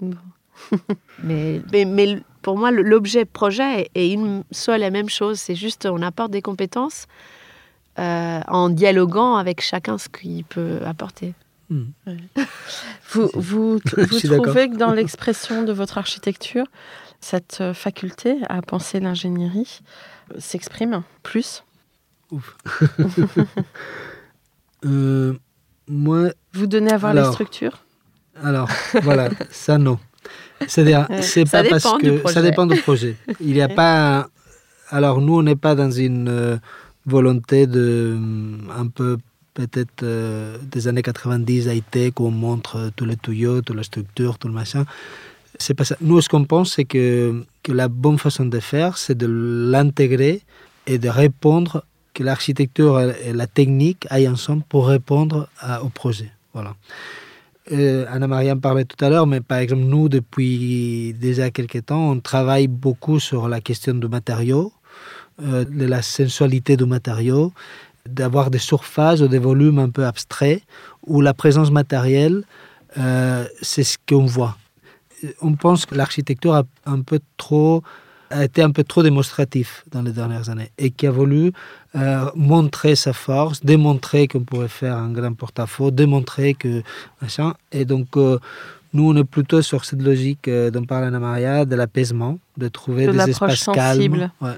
Bon. 0.00 0.16
mais, 1.22 1.62
mais, 1.72 1.84
mais 1.84 2.18
pour 2.42 2.58
moi, 2.58 2.70
l'objet 2.72 3.24
projet 3.24 3.82
est- 3.82 3.90
est 3.94 4.10
une 4.12 4.42
seule 4.50 4.82
et 4.82 4.90
même 4.90 5.08
chose. 5.08 5.38
C'est 5.38 5.54
juste, 5.54 5.86
on 5.86 6.02
apporte 6.02 6.32
des 6.32 6.42
compétences 6.42 7.06
euh, 8.00 8.40
en 8.48 8.68
dialoguant 8.68 9.36
avec 9.36 9.60
chacun 9.60 9.96
ce 9.98 10.08
qu'il 10.08 10.44
peut 10.44 10.80
apporter. 10.84 11.34
Hmm. 11.70 11.84
Vous, 13.12 13.78
trouvez 13.84 14.68
que 14.68 14.76
dans 14.76 14.92
l'expression 14.92 15.62
de 15.62 15.72
votre 15.72 15.98
architecture, 15.98 16.66
cette 17.20 17.58
euh, 17.60 17.74
faculté 17.74 18.36
à 18.48 18.60
penser 18.60 19.00
l'ingénierie 19.00 19.80
euh, 20.32 20.36
s'exprime 20.38 21.02
plus? 21.22 21.64
Euh, 24.86 25.32
moi, 25.88 26.28
Vous 26.52 26.66
donnez 26.66 26.92
à 26.92 26.98
voir 26.98 27.14
les 27.14 27.20
Alors, 27.20 27.32
structures? 27.32 27.78
Alors, 28.42 28.68
voilà, 29.02 29.30
ça 29.50 29.78
non. 29.78 29.98
C'est-à-dire, 30.66 31.08
c'est 31.22 31.50
pas 31.50 31.64
parce 31.64 31.90
que 32.02 32.28
ça 32.30 32.42
dépend 32.42 32.66
du 32.66 32.78
projet. 32.82 33.16
Il 33.40 33.54
n'y 33.54 33.62
a 33.62 33.68
pas. 33.70 34.28
Alors, 34.90 35.22
nous, 35.22 35.38
on 35.38 35.42
n'est 35.42 35.56
pas 35.56 35.74
dans 35.74 35.90
une 35.90 36.60
volonté 37.06 37.66
de 37.66 38.12
hum, 38.14 38.70
un 38.76 38.88
peu 38.88 39.16
peut-être 39.54 40.02
euh, 40.02 40.58
des 40.70 40.88
années 40.88 41.02
90 41.02 41.66
high-tech 41.66 42.12
où 42.18 42.26
on 42.26 42.30
montre 42.30 42.76
euh, 42.76 42.90
tous 42.94 43.04
les 43.04 43.16
tuyaux, 43.16 43.62
toute 43.62 43.76
la 43.76 43.82
structure, 43.82 44.38
tout 44.38 44.48
le 44.48 44.54
machin. 44.54 44.84
C'est 45.58 45.74
pas 45.74 45.84
ça. 45.84 45.96
Nous, 46.00 46.20
ce 46.20 46.28
qu'on 46.28 46.44
pense, 46.44 46.74
c'est 46.74 46.84
que, 46.84 47.44
que 47.62 47.72
la 47.72 47.88
bonne 47.88 48.18
façon 48.18 48.44
de 48.44 48.60
faire, 48.60 48.98
c'est 48.98 49.16
de 49.16 49.26
l'intégrer 49.26 50.42
et 50.86 50.98
de 50.98 51.08
répondre 51.08 51.84
que 52.12 52.22
l'architecture 52.22 53.00
et 53.00 53.32
la 53.32 53.46
technique 53.46 54.06
aillent 54.10 54.28
ensemble 54.28 54.62
pour 54.68 54.86
répondre 54.86 55.48
au 55.82 55.88
projet. 55.88 56.30
Voilà. 56.52 56.74
Euh, 57.72 58.04
Anna-Maria 58.10 58.52
en 58.52 58.58
parlait 58.58 58.84
tout 58.84 59.02
à 59.02 59.08
l'heure, 59.08 59.26
mais 59.26 59.40
par 59.40 59.58
exemple, 59.58 59.82
nous, 59.82 60.08
depuis 60.08 61.14
déjà 61.14 61.50
quelques 61.50 61.86
temps, 61.86 62.10
on 62.10 62.20
travaille 62.20 62.68
beaucoup 62.68 63.18
sur 63.20 63.48
la 63.48 63.60
question 63.60 63.94
du 63.94 64.06
matériau, 64.06 64.72
euh, 65.42 65.64
de 65.64 65.86
la 65.86 66.02
sensualité 66.02 66.76
du 66.76 66.84
matériau, 66.84 67.52
d'avoir 68.08 68.50
des 68.50 68.58
surfaces 68.58 69.20
ou 69.20 69.28
des 69.28 69.38
volumes 69.38 69.78
un 69.78 69.90
peu 69.90 70.04
abstraits, 70.04 70.62
où 71.06 71.20
la 71.20 71.34
présence 71.34 71.70
matérielle, 71.70 72.44
euh, 72.98 73.46
c'est 73.62 73.84
ce 73.84 73.98
qu'on 74.08 74.26
voit. 74.26 74.56
On 75.40 75.54
pense 75.54 75.86
que 75.86 75.94
l'architecture 75.94 76.54
a 76.54 76.64
un 76.86 77.00
peu 77.00 77.20
trop 77.36 77.82
a 78.30 78.44
été 78.44 78.62
un 78.62 78.70
peu 78.70 78.84
trop 78.84 79.02
démonstratif 79.02 79.84
dans 79.90 80.02
les 80.02 80.12
dernières 80.12 80.48
années 80.50 80.70
et 80.78 80.90
qui 80.90 81.06
a 81.06 81.10
voulu 81.10 81.52
euh, 81.94 82.30
montrer 82.34 82.96
sa 82.96 83.12
force, 83.12 83.64
démontrer 83.64 84.26
qu'on 84.28 84.40
pouvait 84.40 84.68
faire 84.68 84.96
un 84.96 85.10
grand 85.10 85.34
porte-à-faux, 85.34 85.90
démontrer 85.90 86.54
que 86.54 86.82
machin. 87.22 87.54
Et 87.70 87.84
donc, 87.84 88.16
euh, 88.16 88.38
nous, 88.92 89.10
on 89.10 89.16
est 89.16 89.24
plutôt 89.24 89.62
sur 89.62 89.84
cette 89.84 90.02
logique 90.02 90.48
euh, 90.48 90.70
dont 90.70 90.84
parle 90.84 91.04
Anna 91.04 91.18
Maria, 91.18 91.64
de 91.64 91.76
l'apaisement, 91.76 92.38
de 92.56 92.68
trouver 92.68 93.06
De 93.06 93.12
des 93.12 93.30
espaces 93.30 93.56
sensible. 93.56 94.18
calmes. 94.18 94.30
Ouais. 94.40 94.56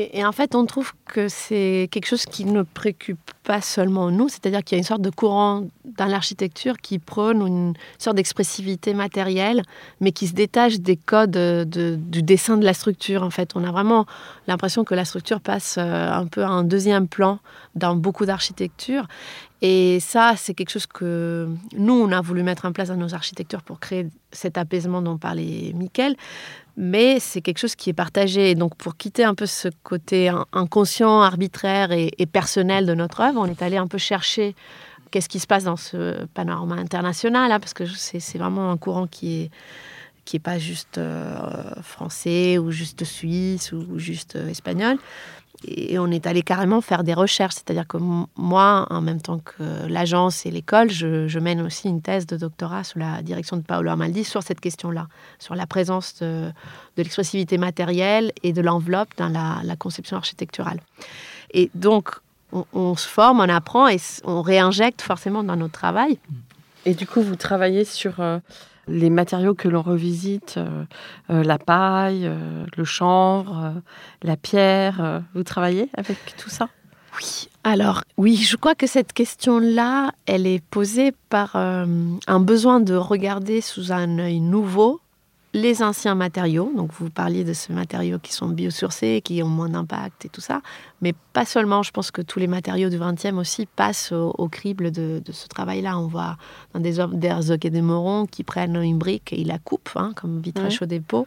Et, 0.00 0.24
en 0.24 0.30
fait, 0.30 0.54
on 0.54 0.64
trouve 0.64 0.92
que 1.06 1.26
c'est 1.28 1.88
quelque 1.90 2.06
chose 2.06 2.24
qui 2.24 2.44
ne 2.44 2.62
préoccupe 2.62 3.18
pas 3.42 3.60
seulement 3.60 4.12
nous, 4.12 4.28
c'est-à-dire 4.28 4.62
qu'il 4.62 4.76
y 4.76 4.78
a 4.78 4.78
une 4.78 4.84
sorte 4.84 5.02
de 5.02 5.10
courant 5.10 5.66
dans 5.96 6.06
l'architecture 6.06 6.76
qui 6.76 7.00
prône 7.00 7.44
une 7.44 7.74
sorte 7.98 8.14
d'expressivité 8.14 8.94
matérielle, 8.94 9.62
mais 10.00 10.12
qui 10.12 10.28
se 10.28 10.34
détache 10.34 10.78
des 10.78 10.96
codes 10.96 11.32
de- 11.32 11.64
de- 11.66 11.96
du 11.96 12.22
dessin 12.22 12.56
de 12.58 12.64
la 12.64 12.74
structure. 12.74 13.24
En 13.24 13.30
fait, 13.30 13.56
on 13.56 13.64
a 13.64 13.72
vraiment 13.72 14.06
l'impression 14.46 14.84
que 14.84 14.94
la 14.94 15.04
structure 15.04 15.40
passe 15.40 15.76
euh, 15.78 16.12
un 16.12 16.26
peu 16.26 16.44
à 16.44 16.48
un 16.48 16.62
deuxième 16.62 17.08
plan 17.08 17.40
dans 17.74 17.96
beaucoup 17.96 18.24
d'architecture. 18.24 19.08
Et 19.62 19.98
ça, 19.98 20.34
c'est 20.36 20.54
quelque 20.54 20.70
chose 20.70 20.86
que 20.86 21.48
nous, 21.76 21.92
on 21.94 22.12
a 22.12 22.20
voulu 22.20 22.44
mettre 22.44 22.66
en 22.66 22.72
place 22.72 22.88
dans 22.88 22.96
nos 22.96 23.14
architectures 23.14 23.62
pour 23.62 23.80
créer 23.80 24.06
cet 24.30 24.56
apaisement 24.56 25.02
dont 25.02 25.18
parlait 25.18 25.72
Mickaël. 25.74 26.14
Mais 26.80 27.18
c'est 27.18 27.40
quelque 27.40 27.58
chose 27.58 27.74
qui 27.74 27.90
est 27.90 27.94
partagé. 27.94 28.52
Et 28.52 28.54
donc, 28.54 28.76
pour 28.76 28.96
quitter 28.96 29.24
un 29.24 29.34
peu 29.34 29.46
ce 29.46 29.68
côté 29.82 30.30
inconscient, 30.52 31.20
arbitraire 31.20 31.90
et, 31.90 32.10
personnel 32.26 32.86
de 32.86 32.94
notre 32.94 33.20
œuvre, 33.20 33.40
on 33.40 33.46
est 33.46 33.62
allé 33.62 33.76
un 33.76 33.88
peu 33.88 33.98
chercher 33.98 34.54
qu'est-ce 35.10 35.28
qui 35.28 35.40
se 35.40 35.48
passe 35.48 35.64
dans 35.64 35.76
ce 35.76 36.24
panorama 36.34 36.76
international, 36.76 37.50
hein, 37.50 37.58
parce 37.58 37.74
que 37.74 37.84
c'est 37.84 38.38
vraiment 38.38 38.70
un 38.70 38.76
courant 38.76 39.06
qui 39.08 39.42
est 39.42 39.50
qui 40.24 40.36
est 40.36 40.40
pas 40.40 40.58
juste 40.58 40.98
euh, 40.98 41.82
français 41.82 42.58
ou 42.58 42.70
juste 42.70 43.02
suisse 43.04 43.72
ou 43.72 43.98
juste 43.98 44.36
euh, 44.36 44.50
espagnol. 44.50 44.98
Et 45.64 45.98
on 45.98 46.08
est 46.08 46.26
allé 46.26 46.42
carrément 46.42 46.80
faire 46.80 47.02
des 47.02 47.14
recherches, 47.14 47.56
c'est-à-dire 47.56 47.86
que 47.86 47.96
moi, 48.36 48.86
en 48.90 49.00
même 49.00 49.20
temps 49.20 49.40
que 49.40 49.86
l'agence 49.88 50.46
et 50.46 50.50
l'école, 50.52 50.90
je, 50.90 51.38
mène 51.38 51.60
aussi 51.60 51.88
une 51.88 52.00
thèse 52.00 52.26
de 52.26 52.36
doctorat 52.36 52.84
sous 52.84 52.98
la 52.98 53.22
direction 53.22 53.56
de 53.56 53.62
Paolo 53.62 53.90
Amaldi 53.90 54.22
sur 54.22 54.42
cette 54.42 54.60
question-là, 54.60 55.08
sur 55.40 55.56
la 55.56 55.66
présence 55.66 56.20
de, 56.20 56.52
l'expressivité 56.96 57.58
matérielle 57.58 58.32
et 58.42 58.52
de 58.52 58.60
l'enveloppe 58.60 59.08
dans 59.16 59.28
la, 59.28 59.76
conception 59.76 60.16
architecturale. 60.16 60.80
Et 61.52 61.70
donc, 61.74 62.10
on, 62.52 62.96
se 62.96 63.06
forme, 63.06 63.40
on 63.40 63.48
apprend 63.48 63.88
et 63.88 63.98
on 64.24 64.42
réinjecte 64.42 65.02
forcément 65.02 65.42
dans 65.42 65.56
notre 65.56 65.74
travail. 65.74 66.18
Et 66.86 66.94
du 66.94 67.06
coup, 67.06 67.20
vous 67.20 67.36
travaillez 67.36 67.84
sur 67.84 68.20
euh, 68.20 68.38
les 68.88 69.10
matériaux 69.10 69.54
que 69.54 69.68
l'on 69.68 69.82
revisite, 69.82 70.54
euh, 70.56 70.84
euh, 71.30 71.42
la 71.42 71.58
paille, 71.58 72.30
le 72.76 72.84
chanvre, 72.84 73.74
la 74.22 74.36
pierre. 74.36 75.22
vous 75.34 75.42
travaillez 75.42 75.88
avec 75.94 76.18
tout 76.36 76.50
ça? 76.50 76.68
Oui. 77.16 77.48
Alors, 77.64 78.04
oui, 78.16 78.36
je 78.36 78.56
crois 78.56 78.74
que 78.74 78.86
cette 78.86 79.12
question-là, 79.12 80.12
elle 80.26 80.46
est 80.46 80.64
posée 80.64 81.12
par 81.30 81.56
un 81.56 82.40
besoin 82.40 82.80
de 82.80 82.94
regarder 82.94 83.60
sous 83.60 83.92
un 83.92 84.18
œil 84.18 84.40
nouveau 84.40 85.00
les 85.54 85.82
anciens 85.82 86.14
matériaux, 86.14 86.70
donc 86.76 86.92
vous 86.92 87.08
parliez 87.08 87.42
de 87.42 87.52
ces 87.52 87.72
matériaux 87.72 88.18
qui 88.18 88.32
sont 88.32 88.48
biosourcés, 88.48 89.22
qui 89.24 89.42
ont 89.42 89.48
moins 89.48 89.68
d'impact 89.68 90.26
et 90.26 90.28
tout 90.28 90.40
ça, 90.40 90.60
mais 91.00 91.14
pas 91.32 91.44
seulement, 91.44 91.82
je 91.82 91.90
pense 91.90 92.10
que 92.10 92.20
tous 92.20 92.38
les 92.38 92.46
matériaux 92.46 92.90
du 92.90 92.98
20e 92.98 93.36
aussi 93.36 93.66
passent 93.66 94.12
au, 94.12 94.48
crible 94.48 94.90
de, 94.90 95.22
ce 95.30 95.48
travail-là. 95.48 95.98
On 95.98 96.06
voit 96.06 96.36
dans 96.74 96.80
des 96.80 97.00
œuvres 97.00 97.14
d'Herzog 97.14 97.64
et 97.64 97.70
de 97.70 97.80
Moron 97.80 98.26
qui 98.26 98.44
prennent 98.44 98.76
une 98.76 98.98
brique 98.98 99.32
et 99.32 99.40
ils 99.40 99.46
la 99.46 99.58
coupent, 99.58 99.96
hein, 99.96 100.12
comme 100.14 100.40
vitrage 100.40 100.82
au 100.82 100.86
dépôt, 100.86 101.26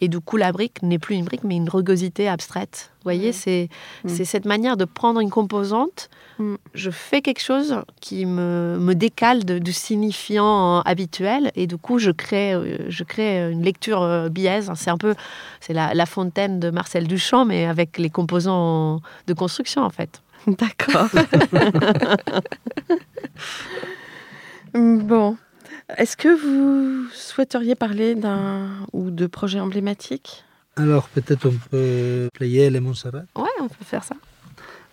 et 0.00 0.08
du 0.08 0.20
coup 0.20 0.36
la 0.36 0.52
brique 0.52 0.82
n'est 0.82 0.98
plus 0.98 1.14
une 1.14 1.24
brique 1.24 1.44
mais 1.44 1.56
une 1.56 1.68
rugosité 1.68 2.28
abstraite. 2.28 2.91
Vous 3.04 3.10
voyez, 3.10 3.30
mm. 3.30 4.08
c'est 4.08 4.24
cette 4.24 4.44
manière 4.44 4.76
de 4.76 4.84
prendre 4.84 5.20
une 5.20 5.30
composante 5.30 6.08
Mm. 6.38 6.56
je 6.74 6.90
fais 6.90 7.20
quelque 7.20 7.42
chose 7.42 7.82
qui 8.00 8.26
me, 8.26 8.78
me 8.80 8.94
décale 8.94 9.44
du 9.44 9.72
signifiant 9.72 10.80
habituel 10.80 11.52
et 11.54 11.66
du 11.66 11.76
coup 11.76 11.98
je 11.98 12.10
crée, 12.10 12.54
euh, 12.54 12.78
je 12.88 13.04
crée 13.04 13.50
une 13.50 13.62
lecture 13.62 14.02
euh, 14.02 14.28
biaise. 14.28 14.70
C'est 14.74 14.90
un 14.90 14.96
peu 14.96 15.14
c'est 15.60 15.72
la, 15.72 15.94
la, 15.94 16.06
fontaine 16.06 16.58
de 16.58 16.70
Marcel 16.70 17.06
Duchamp 17.06 17.44
mais 17.44 17.66
avec 17.66 17.98
les 17.98 18.10
composants 18.10 19.00
de 19.26 19.34
construction 19.34 19.82
en 19.82 19.90
fait. 19.90 20.22
D'accord. 20.46 21.08
bon. 24.74 25.36
Est-ce 25.98 26.16
que 26.16 26.28
vous 26.28 27.08
souhaiteriez 27.12 27.74
parler 27.74 28.14
d'un 28.14 28.70
ou 28.92 29.10
de 29.10 29.26
projets 29.26 29.60
emblématiques? 29.60 30.44
Alors 30.76 31.08
peut-être 31.08 31.46
on 31.48 31.54
peut 31.70 32.28
player 32.32 32.70
les 32.70 32.80
Montserrat. 32.80 33.24
Ouais, 33.36 33.50
on 33.60 33.68
peut 33.68 33.84
faire 33.84 34.04
ça. 34.04 34.14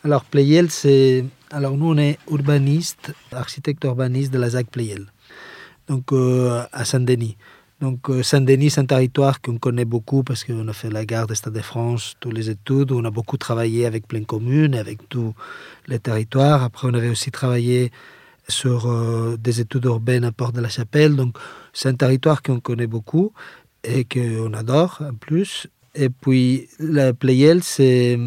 Alors 0.04 0.24
Playel, 0.26 0.70
c'est... 0.72 1.26
Alors 1.52 1.76
nous, 1.78 1.88
on 1.88 1.98
est 1.98 2.18
urbaniste, 2.30 3.14
architecte 3.32 3.84
urbaniste 3.84 4.32
de 4.32 4.38
la 4.38 4.50
ZAC 4.50 4.68
Playel, 4.68 5.06
donc 5.88 6.12
euh, 6.14 6.64
à 6.72 6.86
Saint-Denis. 6.86 7.38
Donc 7.82 8.10
euh, 8.10 8.24
Saint-Denis, 8.24 8.72
c'est 8.72 8.82
un 8.82 8.86
territoire 8.86 9.42
qu'on 9.42 9.58
connaît 9.58 9.86
beaucoup 9.86 10.24
parce 10.24 10.44
qu'on 10.44 10.68
a 10.68 10.74
fait 10.74 10.90
la 10.90 11.06
gare 11.06 11.28
des 11.28 11.36
Stade 11.36 11.54
de 11.54 11.62
France, 11.62 12.16
tous 12.20 12.32
les 12.32 12.50
études, 12.50 12.92
on 12.92 13.04
a 13.06 13.12
beaucoup 13.12 13.38
travaillé 13.38 13.86
avec 13.86 14.08
plein 14.08 14.24
communes, 14.24 14.76
avec 14.76 15.08
tous 15.08 15.34
les 15.88 16.00
territoires. 16.00 16.64
Après, 16.64 16.88
on 16.90 16.94
avait 16.94 17.10
aussi 17.10 17.32
travaillé 17.32 17.92
sur 18.50 18.90
euh, 18.90 19.38
des 19.38 19.62
études 19.62 19.86
urbaines 19.86 20.26
à 20.26 20.32
Port 20.32 20.52
de 20.52 20.60
la 20.60 20.70
Chapelle. 20.70 21.16
Donc 21.16 21.38
c'est 21.72 21.90
un 21.90 21.96
territoire 21.96 22.42
qu'on 22.42 22.60
connaît 22.60 22.88
beaucoup 22.88 23.32
et 23.84 24.06
qu'on 24.06 24.54
adore 24.54 25.02
en 25.02 25.14
plus. 25.14 25.68
Et 25.96 26.10
puis 26.10 26.70
la 26.80 27.14
Playel, 27.14 27.64
c'est 27.64 28.18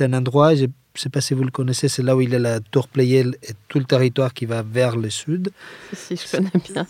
un 0.00 0.12
endroit, 0.12 0.54
je 0.54 0.64
ne 0.64 0.70
sais 0.94 1.08
pas 1.08 1.20
si 1.20 1.34
vous 1.34 1.44
le 1.44 1.50
connaissez, 1.50 1.88
c'est 1.88 2.02
là 2.02 2.16
où 2.16 2.20
il 2.20 2.30
y 2.30 2.34
a 2.34 2.38
la 2.38 2.60
tour 2.60 2.88
Playel 2.88 3.36
et 3.42 3.52
tout 3.68 3.78
le 3.78 3.84
territoire 3.84 4.32
qui 4.34 4.46
va 4.46 4.62
vers 4.62 4.96
le 4.96 5.10
sud. 5.10 5.50
Si, 5.92 6.16
je 6.16 6.36
connais 6.36 6.50
bien. 6.72 6.86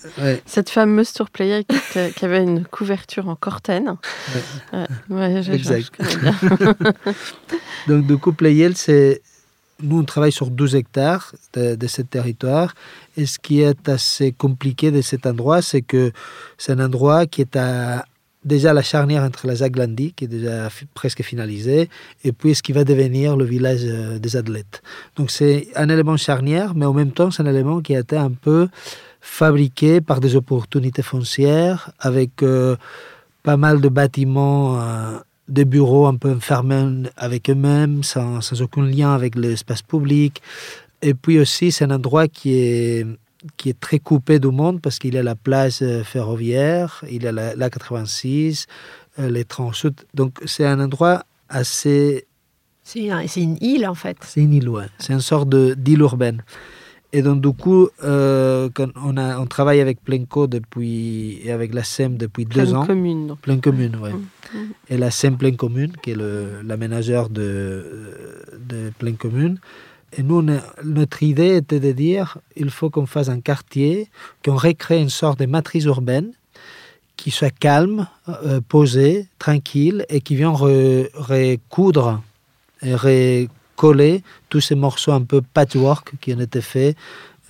Cette 0.47 0.71
fameuse 0.71 1.13
tour 1.13 1.31
Playel 1.31 1.65
qui, 1.65 2.25
avait 2.25 2.43
une 2.43 2.65
couverture 2.65 3.29
en 3.29 3.37
cortène. 3.37 3.97
Ouais. 5.09 5.43
exact. 5.53 5.93
Donc, 7.89 8.07
du 8.07 8.19
coup, 8.19 8.33
Playel, 8.33 8.77
c'est. 8.77 9.23
Nous, 9.83 9.99
on 9.99 10.05
travaille 10.05 10.33
sur 10.33 10.51
12 10.51 10.75
hectares 10.75 11.35
de, 11.55 11.75
de 11.75 11.87
ce 11.87 12.03
territoire. 12.03 12.75
Et 13.17 13.27
ce 13.27 13.39
qui 13.39 13.61
est 13.61 13.89
assez 13.89 14.33
compliqué 14.33 14.91
de 14.91 15.01
cet 15.01 15.27
endroit, 15.27 15.63
c'est 15.63 15.83
que 15.83 16.13
c'est 16.59 16.73
un 16.73 16.85
endroit 16.85 17.27
qui 17.27 17.43
est 17.43 17.57
déjà 18.45 18.73
la 18.73 18.83
charnière 18.83 19.23
entre 19.23 19.47
la 19.47 19.57
Zaglandi, 19.57 20.13
qui 20.13 20.25
est 20.25 20.29
déjà 20.29 20.69
presque 20.95 21.23
finalisée, 21.23 21.89
et 22.25 22.33
puis 22.33 22.55
ce 22.55 22.63
qui 22.63 22.73
va 22.73 22.85
devenir 22.85 23.37
le 23.37 23.45
village 23.45 23.83
euh, 23.85 24.19
des 24.19 24.37
athlètes. 24.37 24.83
Donc 25.17 25.31
c'est 25.31 25.69
un 25.77 25.89
élément 25.89 26.17
charnière, 26.17 26.75
mais 26.75 26.87
en 26.87 26.95
même 26.95 27.13
temps 27.13 27.31
c'est 27.31 27.43
un 27.43 27.47
élément 27.47 27.81
qui 27.81 27.95
a 27.95 28.01
été 28.01 28.17
un 28.17 28.31
peu 28.31 28.69
fabriqué 29.21 30.01
par 30.01 30.21
des 30.21 30.37
opportunités 30.37 31.03
foncières, 31.03 31.93
avec 31.99 32.43
euh, 32.43 32.77
pas 33.43 33.57
mal 33.57 33.81
de 33.81 33.89
bâtiments, 33.89 34.81
euh, 34.81 35.19
de 35.51 35.65
bureaux 35.65 36.07
un 36.07 36.17
peu 36.17 36.33
enfermés 36.33 37.09
avec 37.17 37.51
eux-mêmes, 37.51 38.03
sans, 38.03 38.41
sans 38.41 38.63
aucun 38.63 38.87
lien 38.87 39.15
avec 39.15 39.35
l'espace 39.35 39.83
public. 39.83 40.41
Et 41.03 41.15
puis 41.15 41.39
aussi 41.39 41.73
c'est 41.73 41.85
un 41.85 41.91
endroit 41.91 42.29
qui 42.29 42.55
est 42.55 43.07
qui 43.57 43.71
est 43.71 43.81
très 43.81 43.99
coupé 43.99 44.39
du 44.39 44.49
monde 44.49 44.81
parce 44.81 44.99
qu'il 44.99 45.15
y 45.15 45.19
a 45.19 45.23
la 45.23 45.35
place 45.35 45.83
euh, 45.83 46.05
ferroviaire, 46.05 47.03
il 47.11 47.23
y 47.23 47.27
a 47.27 47.33
la, 47.33 47.71
86, 47.71 48.67
euh, 49.19 49.31
les 49.31 49.47
sud. 49.73 49.95
Donc 50.15 50.39
c'est 50.45 50.67
un 50.67 50.81
endroit 50.81 51.25
assez... 51.49 52.27
C'est 52.83 53.07
une 53.43 53.57
île 53.61 53.87
en 53.87 53.95
fait. 53.95 54.17
C'est 54.27 54.41
une 54.41 54.53
île, 54.53 54.69
ouais. 54.69 54.87
C'est 54.99 55.13
une 55.13 55.21
sorte 55.21 55.49
d'île 55.49 56.01
urbaine. 56.01 56.43
Et 57.13 57.23
donc 57.23 57.41
du 57.41 57.53
coup, 57.53 57.89
euh, 58.05 58.69
quand 58.73 58.89
on, 59.03 59.17
a, 59.17 59.39
on 59.39 59.47
travaille 59.47 59.81
avec 59.81 60.03
Plenco 60.03 60.47
depuis, 60.47 61.41
et 61.45 61.51
avec 61.51 61.75
la 61.75 61.83
SEM 61.83 62.17
depuis 62.17 62.45
deux 62.45 62.73
ans. 62.75 62.87
Commune. 62.87 63.27
Donc. 63.27 63.41
Pleine 63.41 63.61
commune, 63.61 63.97
oui. 64.01 64.11
Mmh, 64.13 64.17
mmh. 64.59 64.73
Et 64.91 64.97
la 64.97 65.11
SEM 65.11 65.37
Pleine 65.37 65.57
commune, 65.57 65.93
qui 66.03 66.13
est 66.13 66.17
l'aménageur 66.63 67.29
de, 67.29 68.15
de 68.59 68.93
Pleine 68.99 69.17
commune. 69.17 69.59
Et 70.17 70.23
nous, 70.23 70.45
notre 70.85 71.23
idée 71.23 71.57
était 71.57 71.81
de 71.81 71.93
dire 71.93 72.39
il 72.57 72.71
faut 72.71 72.91
qu'on 72.91 73.07
fasse 73.07 73.29
un 73.29 73.41
quartier, 73.41 74.09
qu'on 74.45 74.57
recrée 74.57 75.01
une 75.01 75.11
sorte 75.11 75.39
de 75.41 75.47
matrice 75.47 75.85
urbaine 75.85 76.33
qui 77.17 77.31
soit 77.31 77.51
calme, 77.51 78.09
euh, 78.29 78.61
posée, 78.67 79.27
tranquille 79.39 80.07
et 80.09 80.21
qui 80.21 80.37
vient 80.37 80.51
recoudre 80.51 82.23
et 82.83 83.49
recoller 83.81 84.23
tous 84.49 84.61
ces 84.61 84.75
morceaux 84.75 85.13
un 85.13 85.23
peu 85.23 85.41
patchwork 85.41 86.13
qui 86.21 86.35
ont 86.35 86.41
été 86.41 86.61
faits 86.61 86.97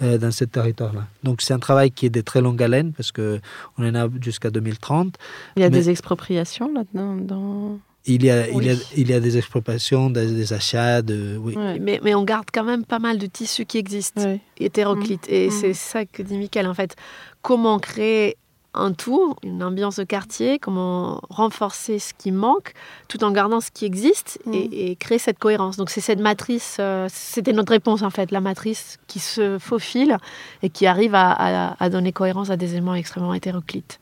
euh, 0.03 0.19
dans 0.19 0.31
ce 0.31 0.45
territoire-là. 0.45 1.07
Donc 1.23 1.43
c'est 1.43 1.55
un 1.55 1.59
travail 1.59 1.91
qui 1.91 2.07
est 2.07 2.11
de 2.11 2.21
très 2.21 2.41
longue 2.41 2.63
haleine 2.63 2.93
parce 2.93 3.13
qu'on 3.13 3.41
en 3.79 3.95
a 3.95 4.09
jusqu'à 4.21 4.51
2030. 4.51 5.17
Il 5.57 5.63
y 5.63 5.65
a 5.65 5.71
des 5.71 5.91
expropriations 5.91 6.73
là-dedans 6.73 7.17
dans... 7.17 7.79
Il 8.07 8.25
y, 8.25 8.31
a, 8.31 8.49
il, 8.49 8.65
y 8.65 8.71
a, 8.71 8.75
il 8.97 9.11
y 9.11 9.13
a 9.13 9.21
des 9.21 9.37
expropriations, 9.37 10.09
des, 10.09 10.55
achats, 10.55 11.03
de, 11.03 11.37
oui. 11.39 11.55
Mais, 11.79 12.01
mais, 12.03 12.15
on 12.15 12.25
garde 12.25 12.47
quand 12.51 12.65
même 12.65 12.87
pas 12.87 12.99
mal 12.99 13.19
de 13.19 13.27
tissus 13.27 13.67
qui 13.67 13.77
existent, 13.77 14.39
hétéroclites. 14.59 15.29
Et 15.29 15.49
mmh. 15.49 15.51
c'est 15.51 15.75
ça 15.75 16.07
que 16.07 16.23
dit 16.23 16.39
Michael, 16.39 16.67
en 16.67 16.73
fait. 16.73 16.97
Comment 17.43 17.79
créer 17.79 18.39
un 18.75 18.93
tout, 18.93 19.35
une 19.43 19.63
ambiance 19.63 19.97
de 19.97 20.05
quartier, 20.05 20.59
comment 20.59 21.21
renforcer 21.29 21.99
ce 21.99 22.15
qui 22.15 22.31
manque, 22.31 22.73
tout 23.09 23.25
en 23.25 23.33
gardant 23.33 23.61
ce 23.61 23.71
qui 23.71 23.85
existe 23.85 24.39
et, 24.53 24.93
mmh. 24.93 24.97
créer 24.97 25.19
cette 25.19 25.39
cohérence. 25.39 25.77
Donc 25.77 25.91
c'est 25.91 26.01
cette 26.01 26.21
matrice, 26.21 26.77
euh, 26.79 27.09
c'était 27.11 27.53
notre 27.53 27.73
réponse 27.73 28.03
en 28.03 28.11
fait, 28.11 28.31
la 28.31 28.41
matrice 28.41 28.99
qui 29.07 29.19
se 29.19 29.59
faufile 29.59 30.19
et 30.63 30.71
qui 30.71 30.87
arrive 30.87 31.15
à, 31.15 31.75
à 31.79 31.91
donner 31.91 32.13
cohérence 32.13 32.51
à 32.51 32.57
des 32.57 32.73
éléments 32.73 32.95
extrêmement 32.95 33.35
hétéroclites. 33.35 34.01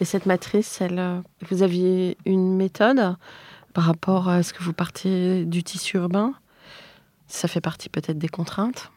Et 0.00 0.04
cette 0.04 0.26
matrice, 0.26 0.80
elle, 0.80 0.98
euh, 0.98 1.20
vous 1.50 1.62
aviez 1.62 2.16
une 2.24 2.56
méthode 2.56 3.16
par 3.72 3.84
rapport 3.84 4.28
à 4.28 4.42
ce 4.42 4.52
que 4.52 4.62
vous 4.62 4.72
partiez 4.72 5.44
du 5.44 5.62
tissu 5.62 5.96
urbain? 5.96 6.34
Ça 7.28 7.48
fait 7.48 7.60
partie 7.60 7.88
peut-être 7.88 8.18
des 8.18 8.28
contraintes? 8.28 8.90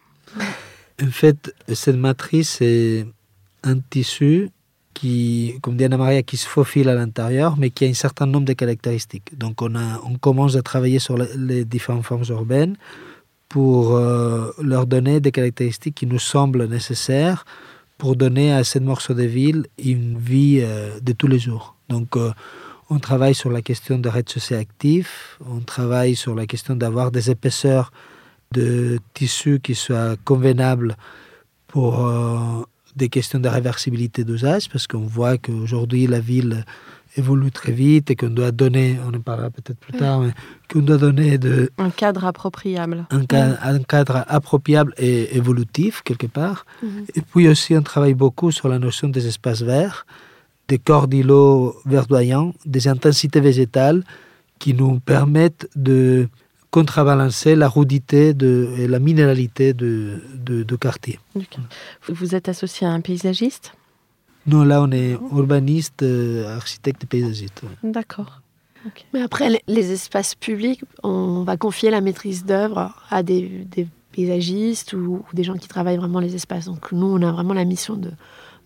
En 1.01 1.11
fait, 1.11 1.53
cette 1.73 1.97
matrice 1.97 2.61
est 2.61 3.05
un 3.63 3.79
tissu 3.79 4.49
qui, 4.95 5.59
comme 5.61 5.75
dit 5.77 5.85
Anna 5.85 5.97
Maria, 5.97 6.23
qui 6.23 6.37
se 6.37 6.47
faufile 6.47 6.89
à 6.89 6.95
l'intérieur, 6.95 7.57
mais 7.59 7.69
qui 7.69 7.85
a 7.85 7.89
un 7.89 7.93
certain 7.93 8.25
nombre 8.25 8.45
de 8.45 8.53
caractéristiques. 8.53 9.37
Donc 9.37 9.61
on, 9.61 9.75
a, 9.75 10.01
on 10.09 10.15
commence 10.17 10.55
à 10.55 10.63
travailler 10.63 10.99
sur 10.99 11.15
les 11.17 11.65
différentes 11.65 12.05
formes 12.05 12.23
urbaines 12.29 12.75
pour 13.49 13.95
euh, 13.95 14.51
leur 14.71 14.87
donner 14.87 15.19
des 15.19 15.31
caractéristiques 15.31 15.95
qui 15.95 16.07
nous 16.07 16.23
semblent 16.33 16.65
nécessaires 16.67 17.45
pour 17.99 18.15
donner 18.15 18.51
à 18.51 18.63
cette 18.63 18.83
morceau 18.83 19.13
de 19.13 19.23
ville 19.23 19.67
une 19.77 20.17
vie 20.17 20.59
euh, 20.61 20.99
de 21.07 21.13
tous 21.13 21.27
les 21.27 21.39
jours. 21.39 21.75
Donc, 21.89 22.17
euh, 22.17 22.31
On 22.89 22.99
travaille 22.99 23.33
sur 23.33 23.51
la 23.57 23.63
question 23.69 23.97
de 23.97 24.09
rez-de-chaussée 24.15 24.55
actif, 24.55 25.39
on 25.55 25.61
travaille 25.73 26.15
sur 26.15 26.35
la 26.35 26.45
question 26.45 26.75
d'avoir 26.81 27.09
des 27.09 27.25
épaisseurs 27.31 27.89
de 28.51 28.99
tissus 29.17 29.59
qui 29.59 29.73
soient 29.73 30.15
convenables 30.23 30.95
pour 31.65 31.91
des 32.95 33.09
questions 33.09 33.39
de 33.39 33.47
réversibilité 33.49 34.23
d'usage, 34.23 34.69
parce 34.69 34.87
qu'on 34.87 34.99
voit 34.99 35.37
qu'aujourd'hui 35.37 36.07
la 36.07 36.19
ville 36.19 36.65
évolue 37.17 37.51
très 37.51 37.71
vite 37.71 38.11
et 38.11 38.15
qu'on 38.15 38.29
doit 38.29 38.51
donner, 38.51 38.97
on 39.05 39.13
en 39.13 39.21
parlera 39.21 39.49
peut-être 39.49 39.77
plus 39.79 39.93
tard, 39.93 40.19
mais 40.19 40.31
qu'on 40.71 40.81
doit 40.81 40.97
donner 40.97 41.37
de, 41.37 41.69
Un 41.77 41.89
cadre 41.89 42.25
appropriable. 42.25 43.05
un, 43.09 43.57
un 43.61 43.79
cadre 43.83 44.25
appropriable 44.27 44.93
et 44.97 45.35
évolutif 45.35 46.01
quelque 46.03 46.27
part. 46.27 46.65
Mhm. 46.83 47.05
Et 47.15 47.21
puis 47.21 47.47
aussi, 47.47 47.75
on 47.75 47.81
travaille 47.81 48.13
beaucoup 48.13 48.51
sur 48.51 48.67
la 48.67 48.79
notion 48.79 49.07
des 49.07 49.27
espaces 49.27 49.61
verts, 49.61 50.05
des 50.67 50.77
corps 50.77 51.07
d'îlots 51.07 51.75
verdoyants, 51.85 52.53
des 52.65 52.87
intensités 52.87 53.39
végétales 53.39 54.03
qui 54.59 54.73
nous 54.73 54.99
permettent 54.99 55.69
de 55.75 56.27
contrebalancer 56.79 57.53
la 57.63 57.69
rudité 57.77 58.21
de, 58.33 58.51
et 58.79 58.87
la 58.95 58.99
minéralité 59.09 59.65
de, 59.73 60.21
de, 60.47 60.55
de 60.71 60.75
quartier. 60.85 61.15
Vous 62.09 62.35
êtes 62.37 62.47
associé 62.49 62.85
à 62.89 62.91
un 62.97 63.01
paysagiste? 63.09 63.65
Nous, 64.49 64.63
là, 64.69 64.77
on 64.85 64.91
est 64.91 65.11
urbaniste, 65.39 66.01
euh, 66.03 66.55
architecte 66.61 67.01
et 67.05 67.07
paysagiste. 67.13 67.57
ouais. 67.63 67.91
D'accord. 67.97 68.31
Mais 69.13 69.21
après, 69.27 69.47
les- 69.53 69.63
les 69.77 69.87
espaces 69.97 70.33
publics, 70.47 70.81
on 71.01 71.43
va 71.49 71.55
confier 71.65 71.89
la 71.97 72.01
maîtrise 72.07 72.41
d'œuvre 72.49 72.83
à 73.09 73.19
des, 73.23 73.41
des 73.75 73.87
paysagistes 74.15 74.91
ou, 74.93 75.23
ou 75.25 75.29
des 75.39 75.43
gens 75.47 75.57
qui 75.63 75.67
travaillent 75.75 76.01
vraiment 76.03 76.19
les 76.27 76.35
espaces. 76.39 76.65
Donc 76.71 76.83
nous, 76.91 77.07
on 77.17 77.21
a 77.29 77.31
vraiment 77.37 77.55
la 77.61 77.65
mission 77.73 77.95
de, 78.05 78.11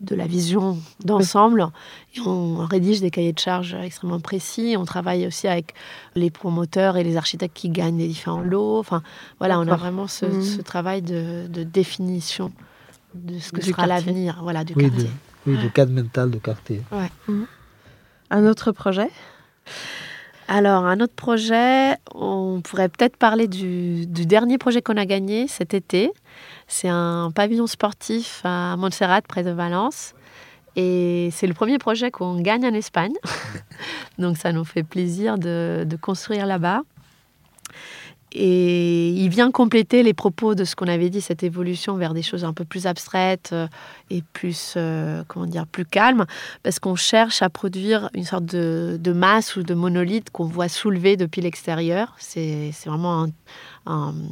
de 0.02 0.16
la 0.16 0.28
vision 0.28 0.78
d'ensemble. 1.04 1.68
Et 2.16 2.22
on 2.22 2.66
rédige 2.66 3.02
des 3.02 3.12
cahiers 3.12 3.34
de 3.34 3.40
charges 3.40 3.74
extrêmement 3.74 4.20
précis. 4.20 4.76
On 4.78 4.86
travaille 4.86 5.28
aussi 5.28 5.48
avec 5.48 5.74
les 6.16 6.30
promoteurs 6.30 6.98
et 6.98 7.04
les 7.04 7.18
architectes 7.18 7.56
qui 7.56 7.70
gagnent 7.70 7.98
les 7.98 8.08
différents 8.08 8.42
lots. 8.42 8.80
Enfin, 8.80 9.02
voilà, 9.40 9.60
on 9.60 9.68
a 9.68 9.76
vraiment 9.76 10.08
ce, 10.08 10.42
ce 10.42 10.62
travail 10.62 11.02
de, 11.02 11.48
de 11.48 11.64
définition 11.64 12.52
de 13.14 13.40
ce 13.40 13.52
que 13.52 13.62
Du 13.62 13.72
sera 13.72 13.88
l'avenir 13.88 14.40
voilà, 14.42 14.64
du 14.64 14.74
Oui, 14.76 14.90
de, 14.90 15.08
oui, 15.48 15.58
du 15.58 15.72
cadre 15.72 15.92
mental 15.92 16.32
de 16.32 16.38
quartier. 16.38 16.82
Un 18.32 18.46
autre 18.46 18.72
projet? 18.72 19.10
Alors, 20.48 20.86
un 20.86 21.00
autre 21.00 21.14
projet, 21.14 21.96
on 22.16 22.62
pourrait 22.62 22.90
peut-être 22.90 23.18
parler 23.18 23.48
du, 23.48 24.08
du 24.08 24.26
dernier 24.26 24.58
projet 24.58 24.82
qu'on 24.82 24.98
a 24.98 25.06
gagné 25.06 25.48
cet 25.48 25.74
été. 25.74 26.12
C'est 26.72 26.88
un 26.88 27.32
pavillon 27.34 27.68
sportif 27.68 28.42
à 28.46 28.78
Montserrat, 28.78 29.22
près 29.24 29.44
de 29.44 29.50
Valence. 29.52 30.14
Et 30.76 31.30
c'est 31.34 31.48
le 31.48 31.54
premier 31.56 31.80
projet 31.80 32.12
qu'on 32.12 32.40
gagne 32.40 32.64
en 32.66 32.74
Espagne. 32.74 33.14
Donc, 34.20 34.38
ça 34.38 34.54
nous 34.54 34.64
fait 34.64 34.84
plaisir 34.84 35.38
de, 35.38 35.84
de 35.86 35.96
construire 35.98 36.46
là-bas. 36.46 36.82
Et 38.32 39.10
il 39.10 39.30
vient 39.30 39.50
compléter 39.50 40.04
les 40.04 40.14
propos 40.14 40.54
de 40.54 40.64
ce 40.64 40.76
qu'on 40.76 40.88
avait 40.88 41.10
dit, 41.10 41.20
cette 41.20 41.42
évolution 41.42 41.96
vers 41.96 42.14
des 42.14 42.22
choses 42.22 42.46
un 42.46 42.54
peu 42.54 42.64
plus 42.64 42.86
abstraites 42.86 43.50
euh, 43.54 43.68
et 44.12 44.22
plus, 44.34 44.76
euh, 44.78 45.24
comment 45.28 45.48
dire, 45.48 45.66
plus 45.66 45.84
calmes, 45.86 46.28
parce 46.62 46.78
qu'on 46.78 46.94
cherche 46.96 47.42
à 47.42 47.50
produire 47.50 48.12
une 48.14 48.26
sorte 48.26 48.46
de, 48.46 48.98
de 49.02 49.14
masse 49.14 49.56
ou 49.56 49.64
de 49.64 49.74
monolithe 49.74 50.30
qu'on 50.30 50.46
voit 50.46 50.70
soulever 50.70 51.18
depuis 51.18 51.42
l'extérieur. 51.42 52.14
C'est 52.20 52.72
vraiment 52.86 53.24
un- 53.24 53.30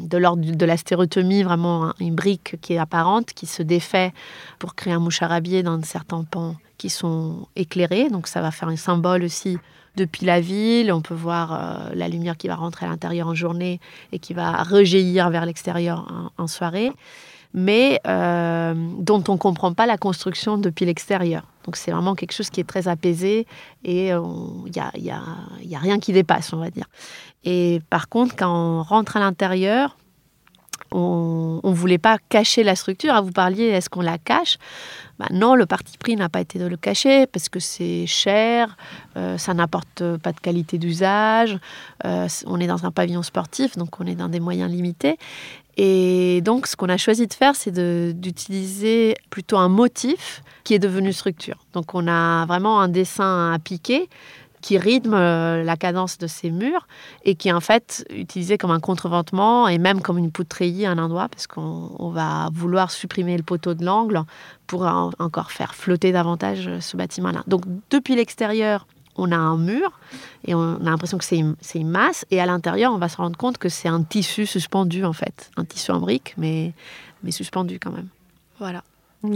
de 0.04 0.18
l'ordre 0.18 0.44
de 0.52 0.66
la 0.66 0.78
stéréotomie, 0.78 1.44
vraiment 1.44 1.86
un- 1.88 1.94
une 2.00 2.16
brique 2.16 2.56
qui 2.62 2.74
est 2.74 2.78
apparente, 2.78 3.34
qui 3.34 3.46
se 3.46 3.64
défait 3.64 4.14
pour 4.60 4.76
créer 4.76 4.94
un 4.94 5.00
moucharabier 5.00 5.64
dans 5.64 5.82
certains 5.84 6.24
pans 6.24 6.56
qui 6.78 6.90
sont 6.90 7.48
éclairés. 7.56 8.10
Donc 8.10 8.28
ça 8.28 8.42
va 8.42 8.52
faire 8.52 8.70
un 8.70 8.76
symbole 8.76 9.24
aussi 9.24 9.58
depuis 9.96 10.26
la 10.28 10.40
ville. 10.40 10.94
On 10.94 11.02
peut 11.02 11.16
voir 11.16 11.54
euh, 11.54 11.90
la 11.96 12.08
lumière 12.08 12.38
qui 12.38 12.48
va 12.48 12.56
rentrer 12.56 12.86
à 12.86 12.90
l'intérieur 12.90 13.28
en 13.28 13.34
journée 13.36 13.80
et 14.12 14.20
qui 14.20 14.34
va 14.34 14.62
rejaillir 14.64 15.30
vers 15.32 15.46
l'extérieur 15.46 16.32
en 16.38 16.48
soirée, 16.48 16.92
mais 17.54 18.00
euh, 18.08 18.74
dont 19.00 19.24
on 19.28 19.34
ne 19.34 19.38
comprend 19.38 19.74
pas 19.74 19.86
la 19.86 19.98
construction 19.98 20.58
depuis 20.58 20.86
l'extérieur. 20.86 21.44
Donc 21.66 21.76
c'est 21.76 21.92
vraiment 21.92 22.16
quelque 22.16 22.32
chose 22.34 22.50
qui 22.50 22.60
est 22.62 22.68
très 22.68 22.88
apaisé 22.88 23.46
et 23.84 24.08
il 24.10 24.72
n'y 24.74 24.80
a, 24.80 24.92
y 24.96 25.12
a- 25.12 25.80
rien 25.80 26.00
qui 26.00 26.14
dépasse, 26.14 26.54
on 26.54 26.58
va 26.58 26.70
dire. 26.70 26.86
Et 27.44 27.82
par 27.90 28.08
contre, 28.10 28.36
quand 28.36 28.50
on 28.50 28.84
rentre 28.84 29.18
à 29.18 29.20
l'intérieur, 29.20 29.98
on 30.92 31.60
ne 31.64 31.74
voulait 31.74 31.98
pas 31.98 32.18
cacher 32.30 32.64
la 32.64 32.76
structure. 32.76 33.12
Ah, 33.14 33.20
Vous 33.22 33.32
parliez, 33.34 33.66
est-ce 33.66 33.90
qu'on 33.90 34.02
la 34.02 34.18
cache? 34.18 34.58
Bah 35.20 35.26
Non, 35.32 35.56
le 35.56 35.66
parti 35.66 35.98
pris 35.98 36.16
n'a 36.16 36.30
pas 36.30 36.40
été 36.40 36.60
de 36.60 36.66
le 36.66 36.78
cacher 36.78 37.28
parce 37.28 37.50
que 37.50 37.60
c'est 37.60 38.06
cher, 38.08 38.78
euh, 39.18 39.38
ça 39.38 39.54
n'apporte 39.54 40.04
pas 40.18 40.32
de 40.32 40.40
qualité 40.40 40.78
d'usage, 40.78 41.58
euh, 42.06 42.28
on 42.46 42.60
est 42.62 42.68
dans 42.68 42.86
un 42.86 42.92
pavillon 42.92 43.24
sportif, 43.24 43.76
donc 43.78 44.00
on 44.00 44.06
est 44.06 44.16
dans 44.16 44.30
des 44.30 44.40
moyens 44.40 44.72
limités. 44.72 45.18
Et 45.78 46.42
donc, 46.42 46.66
ce 46.68 46.76
qu'on 46.76 46.90
a 46.90 46.98
choisi 46.98 47.28
de 47.28 47.34
faire, 47.34 47.56
c'est 47.56 47.72
d'utiliser 48.20 49.16
plutôt 49.30 49.58
un 49.58 49.70
motif 49.70 50.42
qui 50.64 50.74
est 50.74 50.80
devenu 50.80 51.14
structure. 51.14 51.58
Donc, 51.74 51.94
on 51.94 52.08
a 52.08 52.46
vraiment 52.48 52.82
un 52.82 52.88
dessin 52.88 53.54
à 53.54 53.60
piquer 53.60 54.10
qui 54.60 54.80
rythme 54.80 55.14
euh, 55.14 55.64
la 55.64 55.78
cadence 55.78 56.18
de 56.18 56.26
ces 56.26 56.50
murs 56.50 56.88
et 57.24 57.36
qui 57.36 57.50
est 57.50 57.54
en 57.54 57.60
fait 57.62 58.04
utilisé 58.10 58.58
comme 58.58 58.72
un 58.72 58.80
contreventement 58.80 59.68
et 59.68 59.78
même 59.78 60.02
comme 60.02 60.18
une 60.18 60.32
poudreille 60.32 60.84
à 60.88 60.92
un 60.92 60.98
endroit 60.98 61.30
parce 61.30 61.46
qu'on 61.46 61.92
on 62.00 62.10
va 62.10 62.50
vouloir 62.52 62.90
supprimer 62.90 63.38
le 63.38 63.44
poteau 63.44 63.76
de 63.76 63.86
l'angle 63.86 64.24
pour 64.66 64.82
en- 64.82 65.12
encore 65.20 65.52
faire 65.52 65.76
flotter 65.76 66.12
davantage 66.12 66.72
ce 66.80 66.98
bâtiment-là. 66.98 67.44
Donc 67.46 67.66
depuis 67.92 68.16
l'extérieur, 68.16 68.88
on 69.18 69.32
a 69.32 69.38
un 69.38 69.58
mur 69.58 70.00
et 70.46 70.56
on 70.56 70.76
a 70.76 70.90
l'impression 70.90 71.18
que 71.18 71.26
c'est 71.26 71.38
une, 71.38 71.56
masse 71.90 72.26
et 72.32 72.40
à 72.40 72.46
l'intérieur, 72.46 72.94
on 72.94 72.98
va 72.98 73.10
se 73.10 73.18
rendre 73.18 73.38
compte 73.38 73.58
que 73.58 73.70
c'est 73.70 73.88
un 73.88 74.04
tissu 74.04 74.46
suspendu 74.46 75.04
en 75.04 75.14
fait, 75.14 75.52
un 75.58 75.66
tissu 75.66 75.92
en 75.92 76.00
brique 76.00 76.34
mais, 76.38 76.74
mais 77.24 77.32
suspendu 77.32 77.80
quand 77.80 77.92
même. 77.92 78.08
Voilà. 78.60 78.84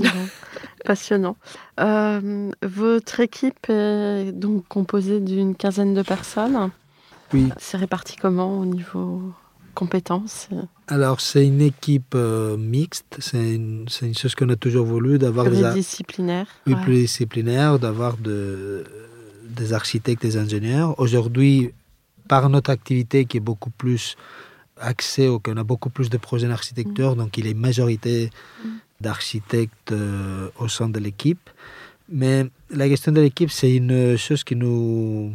Passionnant. 0.86 1.36
Euh, 1.80 2.52
votre 2.62 3.20
équipe 3.20 3.70
est 3.70 4.32
donc 4.32 4.68
composée 4.68 5.20
d'une 5.20 5.56
quinzaine 5.56 5.94
de 5.94 6.02
personnes. 6.02 6.70
Oui. 7.34 7.50
C'est 7.58 7.78
réparti 7.78 8.16
comment 8.18 8.60
au 8.60 8.66
niveau 8.66 9.34
compétences 9.74 10.50
Alors, 10.88 11.22
c'est 11.22 11.46
une 11.46 11.62
équipe 11.62 12.14
euh, 12.16 12.58
mixte. 12.58 13.18
C'est 13.20 13.56
une, 13.56 13.88
chose 13.90 14.36
qu'on 14.36 14.50
a 14.50 14.56
toujours 14.56 14.86
voulu, 14.86 15.18
d'avoir 15.18 15.50
des, 15.50 15.60
Pluridisciplinaire. 15.60 16.48
oui, 16.68 16.74
Ouais. 16.74 17.80
d'avoir 17.80 18.18
de- 18.18 18.84
des 19.52 19.74
architectes, 19.74 20.22
des 20.22 20.38
ingénieurs. 20.38 21.00
Aujourd'hui, 21.00 21.72
par 22.28 22.50
notre 22.50 22.70
activité 22.70 23.26
qui 23.26 23.38
est 23.38 23.46
beaucoup 23.52 23.70
plus 23.70 24.16
axée, 24.78 25.28
ou 25.28 25.40
qu'on 25.40 25.58
a 25.58 25.64
beaucoup 25.64 25.90
plus 25.90 26.10
de 26.10 26.18
projets 26.18 26.48
d'architecture, 26.48 27.16
donc 27.16 27.38
il 27.38 27.48
est 27.48 27.54
majorité 27.54 28.32
d'architectes 29.00 29.92
euh, 29.92 30.50
au 30.58 30.68
sein 30.68 30.90
de 30.90 31.00
l'équipe. 31.00 31.50
Mais 32.10 32.46
la 32.70 32.88
question 32.90 33.12
de 33.12 33.22
l'équipe, 33.22 33.52
c'est 33.52 33.74
une 33.76 34.18
chose 34.18 34.44
qui 34.44 34.56
nous, 34.56 35.34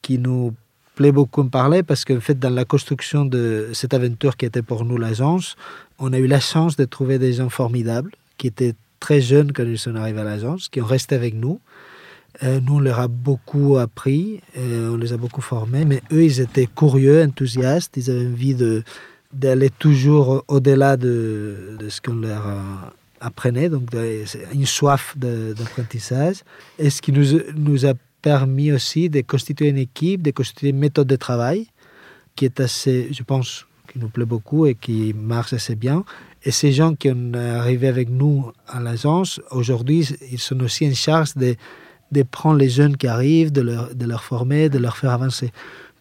qui 0.00 0.18
nous 0.18 0.54
plaît 0.94 1.12
beaucoup 1.12 1.42
en 1.42 1.48
parler 1.48 1.82
parce 1.82 2.04
qu'en 2.04 2.20
fait, 2.20 2.38
dans 2.38 2.50
la 2.50 2.64
construction 2.64 3.24
de 3.24 3.70
cette 3.72 3.94
aventure 3.94 4.36
qui 4.36 4.46
était 4.46 4.62
pour 4.62 4.84
nous 4.84 4.98
l'agence, 4.98 5.56
on 5.98 6.12
a 6.12 6.18
eu 6.18 6.26
la 6.26 6.40
chance 6.40 6.76
de 6.76 6.84
trouver 6.84 7.18
des 7.18 7.34
gens 7.34 7.48
formidables 7.48 8.12
qui 8.36 8.46
étaient 8.48 8.74
très 9.00 9.20
jeunes 9.20 9.52
quand 9.52 9.64
ils 9.64 9.78
sont 9.78 9.94
arrivés 9.94 10.20
à 10.20 10.24
l'agence, 10.24 10.68
qui 10.68 10.80
ont 10.80 10.86
resté 10.86 11.14
avec 11.14 11.34
nous. 11.34 11.60
Euh, 12.42 12.60
nous, 12.60 12.76
on 12.76 12.80
leur 12.80 12.98
a 13.00 13.08
beaucoup 13.08 13.76
appris, 13.78 14.40
euh, 14.56 14.92
on 14.92 14.96
les 14.96 15.12
a 15.12 15.16
beaucoup 15.16 15.42
formés, 15.42 15.84
mais 15.84 16.02
eux, 16.12 16.24
ils 16.24 16.40
étaient 16.40 16.66
curieux, 16.66 17.22
enthousiastes, 17.22 17.96
ils 17.96 18.10
avaient 18.10 18.26
envie 18.26 18.56
d'aller 19.32 19.70
toujours 19.70 20.44
au-delà 20.48 20.96
de, 20.96 21.76
de 21.78 21.88
ce 21.88 22.00
qu'on 22.00 22.16
leur 22.16 22.46
euh, 22.48 22.60
apprenait, 23.20 23.68
donc 23.68 23.90
une 24.52 24.66
soif 24.66 25.14
d'apprentissage, 25.16 26.36
et 26.78 26.88
ce 26.88 27.02
qui 27.02 27.12
nous, 27.12 27.38
nous 27.54 27.86
a 27.86 27.92
permis 28.22 28.72
aussi 28.72 29.10
de 29.10 29.20
constituer 29.20 29.68
une 29.68 29.78
équipe, 29.78 30.22
de 30.22 30.30
constituer 30.30 30.70
une 30.70 30.78
méthode 30.78 31.08
de 31.08 31.16
travail 31.16 31.66
qui 32.34 32.46
est 32.46 32.60
assez, 32.60 33.08
je 33.12 33.22
pense, 33.22 33.66
qui 33.92 33.98
nous 33.98 34.08
plaît 34.08 34.24
beaucoup 34.24 34.64
et 34.64 34.74
qui 34.74 35.12
marche 35.12 35.52
assez 35.52 35.74
bien. 35.74 36.04
Et 36.44 36.50
ces 36.50 36.72
gens 36.72 36.94
qui 36.94 37.08
sont 37.08 37.34
arrivés 37.34 37.88
avec 37.88 38.08
nous 38.08 38.50
à 38.66 38.80
l'agence, 38.80 39.40
aujourd'hui, 39.50 40.08
ils 40.30 40.38
sont 40.38 40.58
aussi 40.60 40.88
en 40.88 40.94
charge 40.94 41.34
de, 41.36 41.56
de 42.12 42.22
prendre 42.22 42.58
les 42.58 42.68
jeunes 42.68 42.96
qui 42.96 43.06
arrivent, 43.08 43.50
de 43.52 43.62
leur, 43.62 43.94
de 43.94 44.06
leur 44.06 44.22
former, 44.22 44.68
de 44.68 44.78
leur 44.78 44.96
faire 44.96 45.10
avancer. 45.10 45.50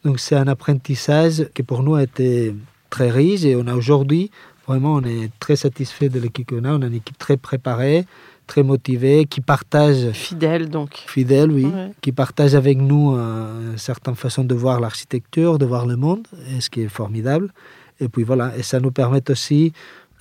Donc 0.04 0.20
c'est 0.20 0.36
un 0.36 0.48
apprentissage 0.48 1.48
qui 1.54 1.64
pour 1.64 1.84
nous 1.84 1.96
a 1.96 2.04
été 2.04 2.56
très 2.90 3.10
riche 3.10 3.44
et 3.44 3.56
on 3.56 3.66
a 3.68 3.74
aujourd'hui, 3.76 4.30
vraiment, 4.68 4.96
on 4.96 5.04
est 5.04 5.32
très 5.40 5.56
satisfait 5.56 6.10
de 6.10 6.20
l'équipe 6.20 6.48
qu'on 6.50 6.66
a. 6.66 6.72
On 6.74 6.82
a 6.82 6.88
une 6.88 6.96
équipe 6.96 7.18
très 7.18 7.38
préparée, 7.38 8.06
très 8.48 8.64
motivée, 8.64 9.26
qui 9.26 9.40
partage 9.42 10.12
Fidèle 10.12 10.70
donc. 10.70 10.96
fidèle, 11.08 11.52
oui, 11.52 11.66
Ouais. 11.66 11.92
qui 12.02 12.12
partage 12.12 12.56
avec 12.56 12.78
nous 12.78 13.16
euh, 13.16 13.72
une 13.72 13.78
certaine 13.78 14.16
façon 14.16 14.44
de 14.44 14.54
voir 14.56 14.80
l'architecture, 14.82 15.58
de 15.58 15.66
voir 15.66 15.86
le 15.86 15.96
monde, 15.96 16.28
et 16.54 16.60
ce 16.62 16.70
qui 16.70 16.82
est 16.82 16.90
formidable. 16.90 17.54
Et 18.02 18.10
puis 18.10 18.24
voilà, 18.24 18.58
et 18.58 18.64
ça 18.64 18.80
nous 18.80 18.92
permet 18.92 19.24
aussi 19.30 19.72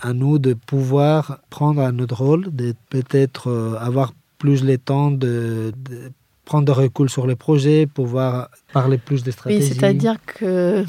à 0.03 0.13
nous 0.13 0.39
de 0.39 0.55
pouvoir 0.55 1.41
prendre 1.51 1.81
un 1.83 1.99
autre 1.99 2.17
rôle, 2.23 2.55
de 2.55 2.75
peut-être 2.91 3.49
euh, 3.51 3.75
avoir 3.81 4.13
plus 4.41 4.65
le 4.65 4.77
temps 4.79 5.13
de, 5.13 5.73
de 5.77 6.11
prendre 6.45 6.65
de 6.65 6.73
recul 6.73 7.09
sur 7.09 7.29
les 7.29 7.37
projets, 7.37 7.87
pouvoir 7.87 8.49
parler 8.73 8.99
plus 8.99 9.23
des 9.23 9.31
stratégies. 9.31 9.63
Oui, 9.63 9.69
c'est-à-dire 9.69 10.17
que 10.27 10.85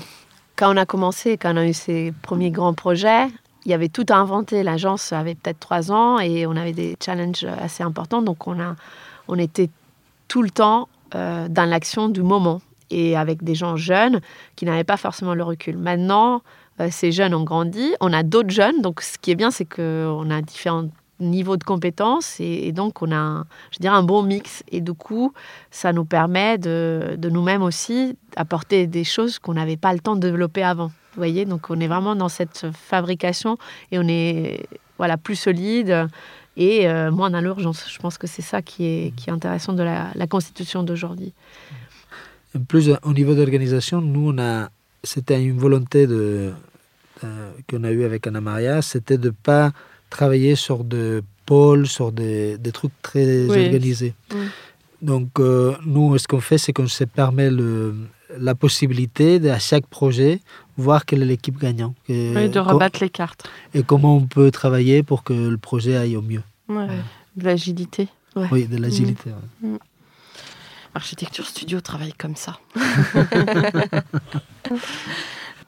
quand 0.56 0.74
on 0.74 0.78
a 0.78 0.88
commencé, 0.88 1.38
quand 1.38 1.54
on 1.54 1.58
a 1.58 1.68
eu 1.68 1.74
ces 1.74 2.14
premiers 2.24 2.50
grands 2.50 2.74
projets, 2.74 3.28
il 3.66 3.72
y 3.72 3.76
avait 3.76 3.90
tout 3.90 4.06
à 4.10 4.16
inventer. 4.16 4.64
L'agence 4.64 5.14
avait 5.14 5.36
peut-être 5.36 5.60
trois 5.60 5.92
ans 5.92 6.18
et 6.20 6.48
on 6.48 6.56
avait 6.56 6.74
des 6.74 6.96
challenges 7.04 7.46
assez 7.60 7.84
importants. 7.84 8.24
Donc 8.24 8.48
on, 8.48 8.60
a, 8.60 8.76
on 9.28 9.38
était 9.38 9.70
tout 10.28 10.42
le 10.42 10.50
temps 10.50 10.88
euh, 11.14 11.48
dans 11.48 11.66
l'action 11.66 12.10
du 12.10 12.24
moment 12.24 12.62
et 12.90 13.16
avec 13.16 13.44
des 13.44 13.54
gens 13.54 13.76
jeunes 13.76 14.22
qui 14.56 14.66
n'avaient 14.66 14.84
pas 14.84 14.98
forcément 14.98 15.36
le 15.36 15.44
recul. 15.44 15.78
Maintenant, 15.78 16.42
euh, 16.80 16.88
ces 16.90 17.12
jeunes 17.12 17.36
ont 17.36 17.44
grandi, 17.44 17.94
on 18.00 18.14
a 18.14 18.24
d'autres 18.24 18.50
jeunes. 18.50 18.82
Donc 18.82 19.02
ce 19.02 19.18
qui 19.20 19.30
est 19.32 19.36
bien, 19.36 19.52
c'est 19.52 19.66
qu'on 19.66 20.32
a 20.32 20.42
différents 20.42 20.88
niveaux 21.22 21.58
de 21.58 21.64
compétences 21.64 22.40
et, 22.40 22.72
donc 22.72 23.02
on 23.02 23.12
a, 23.12 23.16
un, 23.16 23.46
je 23.72 23.80
dirais, 23.80 23.96
un 23.96 24.04
bon 24.04 24.24
mix. 24.24 24.64
Et 24.72 24.82
du 24.82 24.94
coup, 24.94 25.34
ça 25.70 25.94
nous 25.94 26.06
permet 26.06 26.58
de, 26.58 27.16
de 27.18 27.30
nous-mêmes 27.30 27.64
aussi 27.64 28.18
apporter 28.36 28.88
des 28.88 29.04
choses 29.04 29.40
qu'on 29.40 29.54
n'avait 29.54 29.78
pas 29.78 29.94
le 29.94 30.00
temps 30.00 30.16
de 30.16 30.22
développer 30.22 30.64
avant. 30.64 30.88
Vous 30.88 31.18
voyez, 31.18 31.46
donc 31.46 31.70
on 31.70 31.80
est 31.80 31.88
vraiment 31.88 32.16
dans 32.16 32.30
cette 32.30 32.68
fabrication 32.74 33.58
et 33.92 34.00
on 34.00 34.08
est 34.08 34.66
voilà 34.98 35.18
plus 35.18 35.36
solide 35.36 36.08
et 36.58 36.88
euh, 36.88 37.12
moins 37.12 37.30
dans 37.30 37.42
l'urgence. 37.42 37.86
Je 37.90 38.00
pense 38.00 38.18
que 38.18 38.28
c'est 38.28 38.42
ça 38.42 38.62
qui 38.62 38.86
est, 38.86 39.16
qui 39.16 39.30
est 39.30 39.34
intéressant 39.34 39.74
de 39.74 39.84
la, 39.84 40.10
la 40.16 40.28
constitution 40.28 40.84
d'aujourd'hui. 40.84 41.34
En 42.56 42.64
plus, 42.64 42.92
au 43.04 43.14
niveau 43.14 43.34
d'organisation, 43.34 44.02
nous, 44.02 44.34
on 44.34 44.38
a, 44.38 44.70
c'était 45.04 45.42
une 45.42 45.58
volonté 45.58 46.06
de, 46.06 46.54
euh, 47.24 47.52
qu'on 47.70 47.84
a 47.84 47.92
eue 47.92 48.04
avec 48.04 48.28
Anna 48.28 48.42
Maria, 48.42 48.82
c'était 48.82 49.18
de 49.18 49.28
ne 49.28 49.34
pas 49.34 49.72
travailler 50.12 50.56
sur 50.56 50.84
des 50.84 51.22
pôles, 51.48 51.88
sur 51.88 52.12
des, 52.12 52.58
des 52.60 52.72
trucs 52.72 52.94
très 53.02 53.46
Oui. 53.48 53.66
organisés. 53.66 54.14
Mm. 54.32 54.36
Donc, 55.02 55.40
euh, 55.40 55.76
nous, 55.84 56.16
ce 56.20 56.28
qu'on 56.28 56.40
fait, 56.42 56.60
c'est 56.60 56.74
qu'on 56.74 56.88
se 56.88 57.04
permet 57.06 57.50
le, 57.50 57.96
la 58.38 58.54
possibilité 58.54 59.40
de, 59.40 59.50
à 59.50 59.58
chaque 59.58 59.88
projet 59.88 60.40
voir 60.78 61.06
quelle 61.06 61.24
est 61.24 61.26
l'équipe 61.26 61.58
gagnante 61.60 61.96
et, 62.08 62.32
Oui, 62.36 62.50
de 62.50 62.60
rebattre 62.60 63.00
les 63.02 63.10
cartes. 63.10 63.50
et 63.74 63.82
comment 63.84 64.16
on 64.18 64.26
peut 64.28 64.52
travailler 64.52 65.02
pour 65.02 65.24
que 65.24 65.34
le 65.34 65.58
projet 65.58 65.96
aille 65.98 66.16
au 66.16 66.22
mieux. 66.22 66.44
Ouais. 66.70 66.88
De 67.36 67.44
l'agilité. 67.46 68.08
Oui, 68.52 68.68
de 68.68 68.78
l'agilité. 68.78 69.32
ouais. 69.64 69.78
Architecture 70.94 71.46
Studio 71.48 71.80
travaille 71.82 72.14
comme 72.14 72.36
ça. 72.36 72.60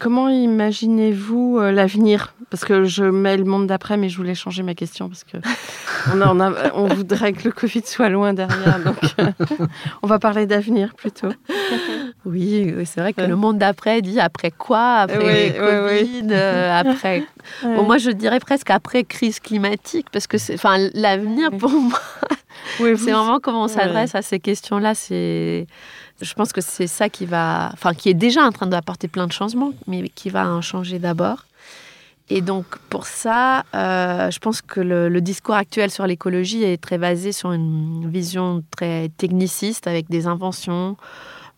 Comment 0.04 0.28
imaginez-vous 0.30 1.60
euh, 1.60 1.72
l'avenir? 1.72 2.34
Parce 2.50 2.66
que 2.66 2.84
je 2.84 3.06
mets 3.06 3.38
le 3.38 3.46
monde 3.46 3.68
d'après, 3.68 3.96
mais 3.96 4.10
je 4.10 4.18
voulais 4.18 4.36
changer 4.36 4.62
ma 4.62 4.76
question 4.76 5.08
parce 5.08 5.24
que 5.24 5.38
on, 6.14 6.22
a- 6.22 6.28
on 6.34 6.40
a- 6.42 6.74
on 6.76 6.88
voudrait 6.88 7.32
que 7.32 7.46
le 7.46 7.52
Covid 7.52 7.84
soit 7.86 8.10
loin 8.10 8.34
derrière. 8.34 8.80
Donc, 8.80 8.98
euh, 9.20 9.32
on 10.04 10.08
va 10.08 10.20
parler 10.20 10.46
d'avenir 10.46 10.94
plutôt. 10.96 11.30
Oui, 12.26 12.74
c'est 12.86 13.02
vrai 13.02 13.12
que 13.12 13.20
Ouais. 13.20 13.28
le 13.28 13.36
monde 13.36 13.58
d'après 13.58 14.02
dit 14.02 14.18
après 14.22 14.50
quoi? 14.50 15.00
Après 15.00 15.18
Oui, 15.18 15.52
oui, 15.60 16.00
Covid, 16.08 16.28
euh, 16.32 16.80
après. 16.80 17.26
Bon, 17.64 17.84
moi, 17.84 17.98
je 17.98 18.10
dirais 18.12 18.40
presque 18.40 18.70
après 18.70 19.04
crise 19.04 19.42
climatique, 19.42 20.08
parce 20.10 20.28
que 20.28 20.38
c'est, 20.38 20.54
enfin, 20.54 20.78
l'avenir 20.94 21.52
pour 21.52 21.70
moi, 21.72 22.00
Oui, 22.80 22.98
c'est 22.98 23.12
vraiment 23.12 23.40
comment 23.40 23.62
on 23.64 23.68
Ouais. 23.68 23.74
s'adresse 23.74 24.16
à 24.16 24.22
ces 24.22 24.40
questions-là. 24.40 24.96
C'est, 24.96 25.68
je 26.22 26.34
pense 26.34 26.52
que 26.54 26.62
c'est 26.62 26.88
ça 26.88 27.10
qui 27.10 27.26
va, 27.26 27.70
enfin, 27.74 27.94
qui 27.94 28.10
est 28.10 28.14
déjà 28.14 28.44
en 28.44 28.52
train 28.52 28.68
d'apporter 28.68 29.08
plein 29.08 29.28
de 29.28 29.32
changements, 29.32 29.72
mais 29.88 30.08
qui 30.10 30.30
va 30.30 30.48
en 30.48 30.62
changer 30.62 31.00
d'abord. 31.00 31.46
Et 32.30 32.42
donc, 32.42 32.66
pour 32.90 33.06
ça, 33.06 33.64
euh, 33.76 34.32
je 34.32 34.40
pense 34.40 34.62
que 34.62 34.80
le, 34.80 35.10
le 35.10 35.22
discours 35.22 35.56
actuel 35.56 35.92
sur 35.92 36.08
l'écologie 36.08 36.64
est 36.64 36.82
très 36.82 36.98
basé 36.98 37.32
sur 37.34 37.52
une 37.52 38.10
vision 38.10 38.64
très 38.76 39.10
techniciste, 39.18 39.88
avec 39.88 40.10
des 40.10 40.26
inventions 40.26 40.96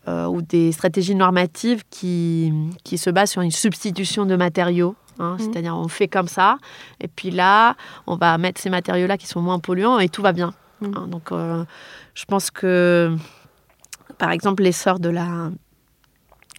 euh, 0.08 0.26
ou 0.26 0.41
des 0.41 0.72
stratégies 0.72 1.14
normatives 1.16 1.84
qui, 1.91 2.52
qui 2.84 2.98
se 2.98 3.10
basent 3.12 3.32
sur 3.32 3.41
une 3.41 3.52
substitution 3.52 4.26
de 4.26 4.36
matériaux. 4.36 4.96
hein. 5.20 5.36
C'est-à-dire, 5.39 5.76
on 5.78 5.88
fait 5.88 6.08
comme 6.08 6.28
ça, 6.28 6.58
et 7.00 7.08
puis 7.08 7.30
là, 7.30 7.76
on 8.08 8.16
va 8.16 8.38
mettre 8.39 8.60
ces 8.60 8.72
matériaux-là 8.72 9.18
qui 9.18 9.28
sont 9.28 9.41
moins 9.41 9.60
polluants, 9.60 10.00
et 10.00 10.10
tout 10.10 10.24
va 10.24 10.34
bien. 10.34 10.52
Mhm. 10.82 10.93
hein. 10.97 11.07
Donc, 11.07 11.32
euh, 11.32 11.63
je 12.13 12.26
pense 12.26 12.51
que, 12.51 13.15
par 14.17 14.32
exemple, 14.32 14.63
l'essor 14.63 14.99
de 14.99 15.09
la 15.09 15.49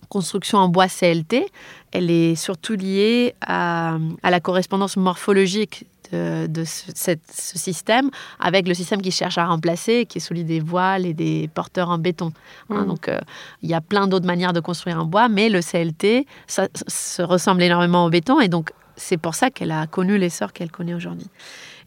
construction 0.09 0.59
en 0.59 0.69
bois 0.69 0.87
CLT, 0.89 1.47
elle 1.93 2.11
est 2.11 2.37
surtout 2.37 2.75
liée 2.75 3.35
à, 3.41 3.97
à 4.23 4.31
la 4.31 4.41
correspondance 4.41 4.97
morphologique 4.97 5.85
de, 6.13 6.47
de 6.47 6.63
ce, 6.65 6.93
cette- 6.95 7.29
ce 7.33 7.59
système 7.59 8.11
avec 8.39 8.69
le 8.69 8.75
système 8.75 9.03
qui 9.03 9.11
cherche 9.11 9.37
à 9.39 9.47
remplacer, 9.47 10.07
qui 10.07 10.19
est 10.19 10.21
celui 10.21 10.45
des 10.45 10.61
voiles 10.61 11.05
et 11.07 11.15
des 11.15 11.49
porteurs 11.53 11.91
en 11.91 11.99
béton. 11.99 12.33
Hein, 12.71 12.83
Mhm. 12.83 12.87
donc, 12.87 13.09
euh, 13.09 13.19
il 13.63 13.69
y 13.69 13.75
a 13.75 13.81
plein 13.81 14.07
d'autres 14.07 14.27
manières 14.27 14.53
de 14.53 14.61
construire 14.61 15.01
en 15.01 15.05
bois, 15.07 15.29
mais 15.29 15.49
le 15.49 15.61
CLT, 15.61 16.27
ça 16.47 16.69
se 16.87 17.23
ressemble 17.23 17.63
énormément 17.63 18.05
au 18.05 18.11
béton, 18.11 18.39
et 18.41 18.49
donc 18.49 18.71
c'est 18.97 19.17
pour 19.19 19.35
ça 19.35 19.51
qu'elle 19.51 19.73
a 19.73 19.89
connu 19.89 20.17
l'essor 20.19 20.53
qu'elle 20.53 20.71
connaît 20.71 20.95
aujourd'hui. 20.95 21.27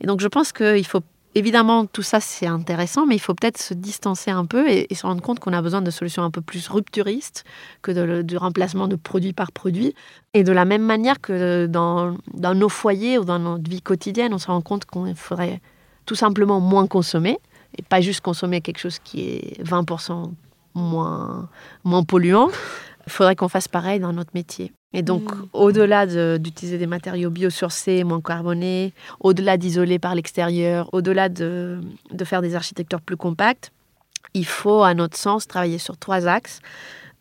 Et 0.02 0.08
donc, 0.08 0.20
je 0.20 0.28
pense 0.28 0.52
qu'il 0.52 0.86
faut 0.86 1.02
Évidemment, 1.36 1.86
tout 1.86 2.02
ça, 2.02 2.20
c'est 2.20 2.48
intéressant, 2.48 3.06
mais 3.06 3.16
il 3.16 3.20
faut 3.20 3.36
peut-être 3.36 3.60
se 3.60 3.76
distancer 3.76 4.32
un 4.32 4.46
peu 4.46 4.68
et, 4.68 4.88
se 4.94 5.06
rendre 5.06 5.22
compte 5.22 5.40
qu'on 5.40 5.54
a 5.54 5.62
besoin 5.62 5.82
de 5.82 5.92
solutions 5.92 6.24
un 6.24 6.32
peu 6.32 6.42
plus 6.42 6.68
rupturistes 6.68 7.44
que 7.84 7.92
de, 7.92 8.24
du 8.24 8.36
remplacement 8.36 8.88
de 8.88 8.96
produit 8.96 9.34
par 9.34 9.52
produit. 9.52 9.94
Et 10.34 10.44
de 10.44 10.52
la 10.52 10.66
même 10.66 10.82
manière 10.82 11.22
que 11.22 11.68
dans, 11.68 12.18
dans 12.34 12.56
nos 12.56 12.70
foyers 12.70 13.20
ou 13.20 13.26
dans 13.26 13.38
notre 13.38 13.70
vie 13.70 13.82
quotidienne, 13.82 14.34
on 14.34 14.40
se 14.40 14.48
rend 14.48 14.62
compte 14.62 14.86
qu'il 14.86 15.16
faudrait 15.16 15.62
tout 16.08 16.16
simplement 16.16 16.60
moins 16.60 16.88
consommer 16.88 17.38
et 17.78 17.84
pas 17.84 18.02
juste 18.02 18.22
consommer 18.22 18.62
quelque 18.62 18.80
chose 18.80 18.98
qui 18.98 19.30
est 19.30 19.64
20% 19.64 20.32
moins, 20.74 21.48
moins 21.84 22.04
polluant. 22.04 22.50
Il 23.06 23.12
faudrait 23.12 23.36
qu'on 23.36 23.50
fasse 23.50 23.68
pareil 23.68 24.00
dans 24.00 24.14
notre 24.14 24.32
métier. 24.34 24.72
Et 24.94 25.04
donc, 25.04 25.24
au-delà 25.54 26.08
de- 26.08 26.38
d'utiliser 26.42 26.80
des 26.80 26.88
matériaux 26.88 27.30
biosourcés, 27.30 28.04
moins 28.04 28.22
carbonés, 28.22 28.94
au-delà 29.20 29.56
d'isoler 29.58 30.00
par 30.00 30.16
l'extérieur, 30.16 30.90
au-delà 30.94 31.30
de, 31.30 31.80
de 32.12 32.26
faire 32.26 32.42
des 32.42 32.56
architectures 32.56 33.02
plus 33.02 33.16
compactes, 33.18 33.72
il 34.34 34.46
faut, 34.48 34.82
à 34.84 34.94
notre 34.96 35.16
sens, 35.18 35.48
travailler 35.48 35.78
sur 35.78 35.96
trois 35.98 36.28
axes. 36.28 36.60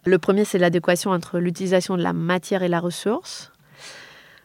Le 0.07 0.19
premier, 0.19 0.47
c'est 0.47 0.59
l'adéquation 0.59 1.11
entre 1.11 1.39
l'utilisation 1.39 1.97
de 1.99 2.03
la 2.03 2.15
matière 2.15 2.63
et 2.63 2.69
la 2.69 2.81
ressource. 2.81 3.53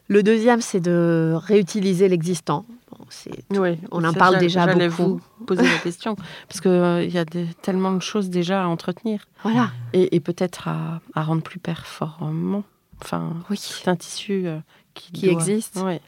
Le 0.08 0.22
deuxième, 0.22 0.60
c'est 0.60 0.80
de 0.80 1.32
réutiliser 1.34 2.08
l'existant. 2.10 2.66
Bon, 2.90 3.06
c'est- 3.08 3.44
Oui, 3.58 3.78
On 3.90 4.04
en 4.04 4.12
parle 4.12 4.36
déjà 4.38 4.66
beaucoup. 4.66 5.18
vous 5.38 5.44
poser 5.46 5.62
la 5.62 5.78
question 5.78 6.14
parce 6.48 6.60
qu'il 6.60 7.10
y 7.10 7.18
a 7.18 7.24
tellement 7.62 7.92
de 7.92 8.02
choses 8.02 8.28
déjà 8.28 8.64
à 8.64 8.66
entretenir 8.66 9.24
Voilà. 9.42 9.70
et, 9.94 10.14
et 10.14 10.20
peut-être 10.20 10.68
à, 10.68 11.00
à 11.14 11.22
rendre 11.22 11.42
plus 11.42 11.58
performant. 11.58 12.64
Enfin, 13.02 13.32
Oui. 13.50 13.56
c'est 13.60 13.88
un 13.88 13.96
tissu 13.96 14.46
euh, 14.46 14.58
qui, 14.94 15.28
existe. 15.28 15.76
Ouais. 15.76 16.00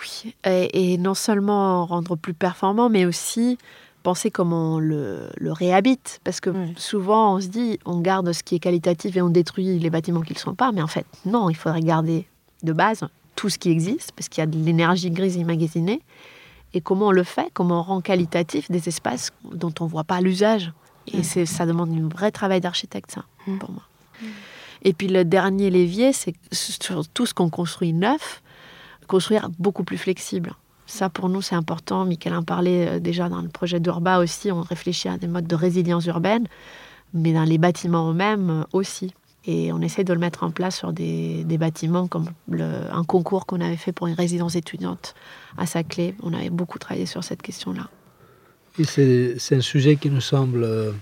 Oui, 0.00 0.34
et, 0.44 0.92
et 0.92 0.98
non 0.98 1.14
seulement 1.14 1.86
rendre 1.86 2.16
plus 2.16 2.34
performant, 2.34 2.88
mais 2.88 3.06
aussi 3.06 3.58
penser 4.02 4.30
comment 4.30 4.74
on 4.74 4.78
le, 4.78 5.28
le 5.36 5.52
réhabite. 5.52 6.20
Parce 6.24 6.40
que 6.40 6.50
Oui. 6.50 6.74
souvent, 6.76 7.34
on 7.36 7.40
se 7.40 7.48
dit, 7.48 7.78
on 7.84 8.00
garde 8.00 8.32
ce 8.32 8.42
qui 8.42 8.54
est 8.54 8.58
qualitatif 8.60 9.16
et 9.16 9.22
on 9.22 9.30
détruit 9.30 9.78
les 9.78 9.90
bâtiments 9.90 10.20
qui 10.20 10.32
ne 10.32 10.38
le 10.38 10.40
sont 10.40 10.54
pas. 10.54 10.70
Mais 10.72 10.82
en 10.82 10.86
fait, 10.86 11.06
non, 11.24 11.50
il 11.50 11.56
faudrait 11.56 11.80
garder 11.80 12.26
de 12.62 12.72
base 12.72 13.04
tout 13.34 13.48
ce 13.48 13.58
qui 13.58 13.70
existe, 13.70 14.12
parce 14.12 14.28
qu'il 14.28 14.40
y 14.40 14.44
a 14.44 14.46
de 14.46 14.56
l'énergie 14.56 15.10
grise 15.10 15.36
immagasinée. 15.36 16.00
Et 16.74 16.80
comment 16.80 17.08
on 17.08 17.10
le 17.12 17.22
fait 17.24 17.50
Comment 17.54 17.80
on 17.80 17.82
rend 17.82 18.00
qualitatif 18.00 18.70
des 18.70 18.88
espaces 18.88 19.30
dont 19.52 19.72
on 19.80 19.84
ne 19.84 19.90
voit 19.90 20.04
pas 20.04 20.20
l'usage 20.20 20.72
Et 21.06 21.22
c'est, 21.22 21.46
ça 21.46 21.64
demande 21.66 21.90
un 21.90 22.08
vrai 22.08 22.30
travail 22.30 22.60
d'architecte, 22.60 23.10
ça, 23.12 23.24
Mm. 23.46 23.58
pour 23.58 23.70
moi. 23.70 23.82
Et 24.86 24.92
puis 24.92 25.08
le 25.08 25.24
dernier 25.24 25.68
levier, 25.68 26.12
c'est 26.14 26.34
sur 26.52 27.06
tout 27.08 27.26
ce 27.26 27.34
qu'on 27.34 27.50
construit 27.50 27.92
neuf, 27.92 28.40
construire 29.08 29.50
beaucoup 29.58 29.84
plus 29.84 29.98
flexible. 29.98 30.54
Ça, 30.86 31.10
pour 31.10 31.28
nous, 31.28 31.42
c'est 31.42 31.56
important. 31.56 32.04
Michael 32.04 32.34
en 32.34 32.42
parlait 32.44 32.88
euh, 32.88 33.00
déjà 33.00 33.28
dans 33.28 33.42
le 33.42 33.48
projet 33.48 33.80
d'Urba 33.80 34.20
aussi. 34.20 34.52
On 34.52 34.62
réfléchit 34.62 35.08
à 35.08 35.18
des 35.18 35.26
modes 35.26 35.48
de 35.48 35.56
résilience 35.56 36.06
urbaine, 36.06 36.46
mais 37.12 37.32
dans 37.32 37.42
les 37.42 37.58
bâtiments 37.58 38.10
eux-mêmes 38.10 38.50
euh, 38.50 38.62
aussi. 38.72 39.12
Et 39.46 39.72
on 39.72 39.80
essaie 39.80 40.04
de 40.04 40.12
le 40.12 40.20
mettre 40.20 40.44
en 40.44 40.50
place 40.50 40.76
sur 40.76 40.92
des, 40.92 41.44
des 41.44 41.58
bâtiments 41.58 42.06
comme 42.08 42.26
un 42.52 43.04
concours 43.04 43.46
qu'on 43.46 43.60
avait 43.60 43.76
fait 43.76 43.92
pour 43.92 44.06
une 44.08 44.14
résidence 44.14 44.56
étudiante 44.56 45.14
à 45.56 45.66
Saclay. 45.66 46.14
On 46.22 46.32
avait 46.32 46.50
beaucoup 46.50 46.78
travaillé 46.78 47.06
sur 47.06 47.22
cette 47.22 47.42
question-là. 47.42 47.88
Et 48.78 48.84
c'est 48.84 49.36
c'est 49.38 49.56
un 49.56 49.60
sujet 49.60 49.96
qui 49.96 50.10
nous 50.10 50.20
semble, 50.20 50.64
euh, 50.64 50.92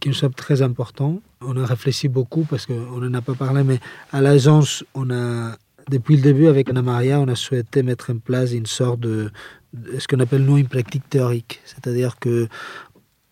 qui 0.00 0.08
nous 0.08 0.14
semble 0.14 0.34
très 0.34 0.62
important. 0.62 1.20
On 1.40 1.56
a 1.56 1.66
réfléchi 1.66 2.08
beaucoup 2.08 2.44
parce 2.44 2.66
qu'on 2.66 3.00
n'en 3.00 3.14
a 3.14 3.20
pas 3.20 3.34
parlé, 3.34 3.62
mais 3.64 3.80
à 4.12 4.20
l'agence, 4.20 4.84
on 4.94 5.10
a, 5.10 5.56
depuis 5.90 6.16
le 6.16 6.22
début 6.22 6.46
avec 6.46 6.68
Anna 6.68 6.82
Maria, 6.82 7.20
on 7.20 7.28
a 7.28 7.34
souhaité 7.34 7.82
mettre 7.82 8.10
en 8.10 8.18
place 8.18 8.52
une 8.52 8.66
sorte 8.66 9.00
de, 9.00 9.30
de 9.72 9.98
ce 9.98 10.08
qu'on 10.08 10.20
appelle 10.20 10.44
nous 10.44 10.58
une 10.58 10.68
pratique 10.68 11.08
théorique. 11.08 11.60
C'est-à-dire 11.64 12.18
que 12.18 12.48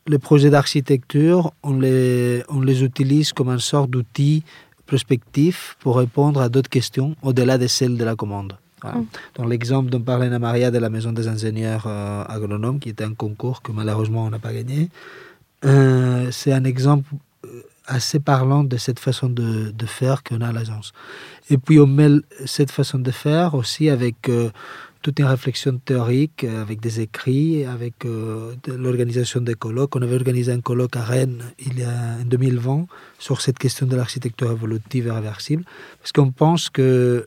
les 0.08 0.18
projets 0.18 0.50
d'architecture, 0.50 1.52
on 1.62 1.78
les, 1.78 2.42
on 2.48 2.60
les 2.60 2.84
utilise 2.84 3.32
comme 3.32 3.48
une 3.48 3.58
sorte 3.58 3.90
d'outil 3.90 4.44
prospectif 4.86 5.76
pour 5.80 5.96
répondre 5.96 6.40
à 6.40 6.48
d'autres 6.48 6.70
questions 6.70 7.16
au-delà 7.22 7.58
de 7.58 7.66
celles 7.66 7.96
de 7.96 8.04
la 8.04 8.14
commande. 8.14 8.56
Voilà. 8.82 8.98
Dans 9.34 9.46
l'exemple 9.46 9.90
dont 9.90 10.00
parlait 10.00 10.26
Anna 10.26 10.38
Maria 10.38 10.70
de 10.70 10.78
la 10.78 10.90
maison 10.90 11.10
des 11.10 11.26
ingénieurs 11.28 11.84
euh, 11.86 12.24
agronomes, 12.28 12.78
qui 12.78 12.90
était 12.90 13.04
un 13.04 13.14
concours 13.14 13.62
que 13.62 13.72
malheureusement 13.72 14.26
on 14.26 14.30
n'a 14.30 14.38
pas 14.38 14.52
gagné, 14.52 14.90
euh, 15.66 16.30
c'est 16.30 16.52
un 16.52 16.64
exemple 16.64 17.08
euh, 17.44 17.62
assez 17.86 18.20
parlant 18.20 18.64
de 18.64 18.76
cette 18.76 18.98
façon 18.98 19.28
de, 19.28 19.70
de 19.70 19.86
faire 19.86 20.22
qu'on 20.22 20.40
a 20.40 20.48
à 20.48 20.52
l'agence. 20.52 20.92
Et 21.50 21.58
puis 21.58 21.78
on 21.80 21.86
mêle 21.86 22.22
cette 22.44 22.70
façon 22.70 22.98
de 22.98 23.10
faire 23.10 23.54
aussi 23.54 23.90
avec 23.90 24.28
euh, 24.28 24.50
toute 25.02 25.18
une 25.18 25.26
réflexion 25.26 25.78
théorique, 25.84 26.44
euh, 26.44 26.62
avec 26.62 26.80
des 26.80 27.00
écrits, 27.00 27.64
avec 27.64 28.06
l'organisation 28.66 29.40
des 29.40 29.54
colloques. 29.54 29.94
On 29.96 30.02
avait 30.02 30.16
organisé 30.16 30.52
un 30.52 30.60
colloque 30.60 30.96
à 30.96 31.02
Rennes 31.04 31.42
il 31.58 31.78
y 31.80 31.84
a, 31.84 32.18
en 32.20 32.24
2020 32.24 32.86
sur 33.18 33.40
cette 33.40 33.58
question 33.58 33.86
de 33.86 33.96
l'architecture 33.96 34.50
évolutive 34.50 35.08
et 35.08 35.10
réversible, 35.10 35.64
parce 36.00 36.12
qu'on 36.12 36.30
pense 36.30 36.70
que 36.70 37.26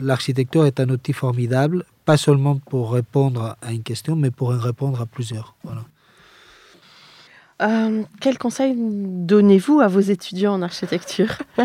l'architecture 0.00 0.66
est 0.66 0.80
un 0.80 0.88
outil 0.90 1.12
formidable, 1.12 1.84
pas 2.04 2.16
seulement 2.16 2.56
pour 2.56 2.92
répondre 2.92 3.56
à 3.62 3.72
une 3.72 3.82
question, 3.82 4.16
mais 4.16 4.30
pour 4.30 4.50
en 4.50 4.58
répondre 4.58 5.00
à 5.00 5.06
plusieurs. 5.06 5.54
Voilà. 5.64 5.84
Euh, 7.62 8.02
quel 8.20 8.36
conseil 8.38 8.74
donnez-vous 8.76 9.80
à 9.80 9.88
vos 9.88 10.00
étudiants 10.00 10.54
en 10.54 10.62
architecture? 10.62 11.38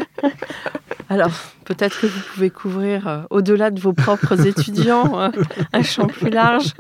Alors, 1.09 1.31
peut-être 1.65 1.99
que 1.99 2.07
vous 2.07 2.19
pouvez 2.33 2.51
couvrir, 2.51 3.07
euh, 3.07 3.23
au-delà 3.31 3.71
de 3.71 3.79
vos 3.79 3.93
propres 3.93 4.45
étudiants, 4.45 5.19
euh, 5.19 5.29
un 5.73 5.81
champ 5.81 6.05
plus 6.05 6.29
large, 6.29 6.73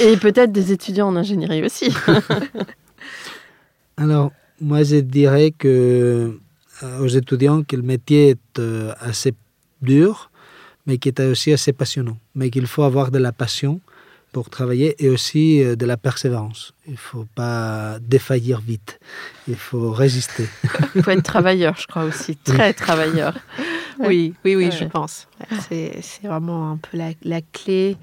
et 0.00 0.16
peut-être 0.16 0.52
des 0.52 0.70
étudiants 0.70 1.08
en 1.08 1.16
ingénierie 1.16 1.64
aussi. 1.64 1.92
Alors, 3.96 4.30
moi, 4.60 4.82
je 4.84 4.96
dirais 4.96 5.50
que 5.50 6.38
euh, 6.82 6.98
aux 6.98 7.08
étudiants 7.08 7.62
que 7.62 7.76
le 7.76 7.82
métier 7.82 8.30
est 8.30 8.58
euh, 8.58 8.92
assez 9.00 9.32
dur, 9.82 10.30
mais 10.86 10.98
qui 10.98 11.08
est 11.08 11.20
aussi 11.20 11.52
assez 11.52 11.72
passionnant. 11.72 12.18
Mais 12.34 12.50
qu'il 12.50 12.66
faut 12.66 12.82
avoir 12.82 13.10
de 13.10 13.18
la 13.18 13.32
passion 13.32 13.80
pour 14.34 14.50
travailler 14.50 14.96
et 14.98 15.08
aussi 15.08 15.62
euh, 15.62 15.76
de 15.76 15.86
la 15.86 15.96
persévérance. 15.96 16.74
Il 16.88 16.94
ne 16.94 16.96
faut 16.98 17.26
pas 17.36 17.98
défaillir 18.00 18.60
vite. 18.60 18.98
Il 19.46 19.54
faut 19.54 19.92
résister. 19.92 20.46
Il 20.96 21.04
faut 21.04 21.12
être 21.12 21.22
travailleur, 21.22 21.76
je 21.78 21.86
crois 21.86 22.02
aussi, 22.02 22.36
très 22.36 22.72
travailleur. 22.74 23.32
Oui, 24.00 24.34
oui, 24.44 24.56
oui, 24.56 24.64
Ouais. 24.66 24.70
je 24.72 24.84
pense. 24.86 25.28
C'est 25.68 26.00
c'est 26.02 26.26
vraiment 26.26 26.72
un 26.72 26.76
peu 26.78 26.98
la, 26.98 27.10
la 27.22 27.40
clé. 27.42 27.96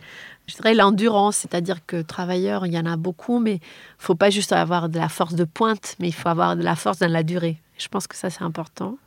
Je 0.48 0.56
dirais 0.56 0.74
l'endurance, 0.74 1.36
c'est-à-dire 1.36 1.86
que 1.86 2.02
travailleurs, 2.02 2.66
il 2.66 2.72
y 2.74 2.80
en 2.80 2.86
a 2.86 2.96
beaucoup, 2.96 3.40
mais 3.40 3.56
il 3.56 3.60
faut 4.00 4.16
pas 4.16 4.30
juste 4.30 4.54
avoir 4.54 4.88
de 4.88 4.98
la 4.98 5.10
force 5.10 5.36
de 5.36 5.44
pointe, 5.44 5.96
mais 6.00 6.08
il 6.08 6.14
faut 6.14 6.30
avoir 6.30 6.56
de 6.56 6.64
la 6.64 6.78
force 6.78 7.00
dans 7.00 7.12
la 7.12 7.24
durée. 7.24 7.58
Je 7.78 7.90
pense 7.90 8.08
que 8.08 8.16
ça, 8.16 8.30
c'est 8.30 8.44
important. 8.44 8.98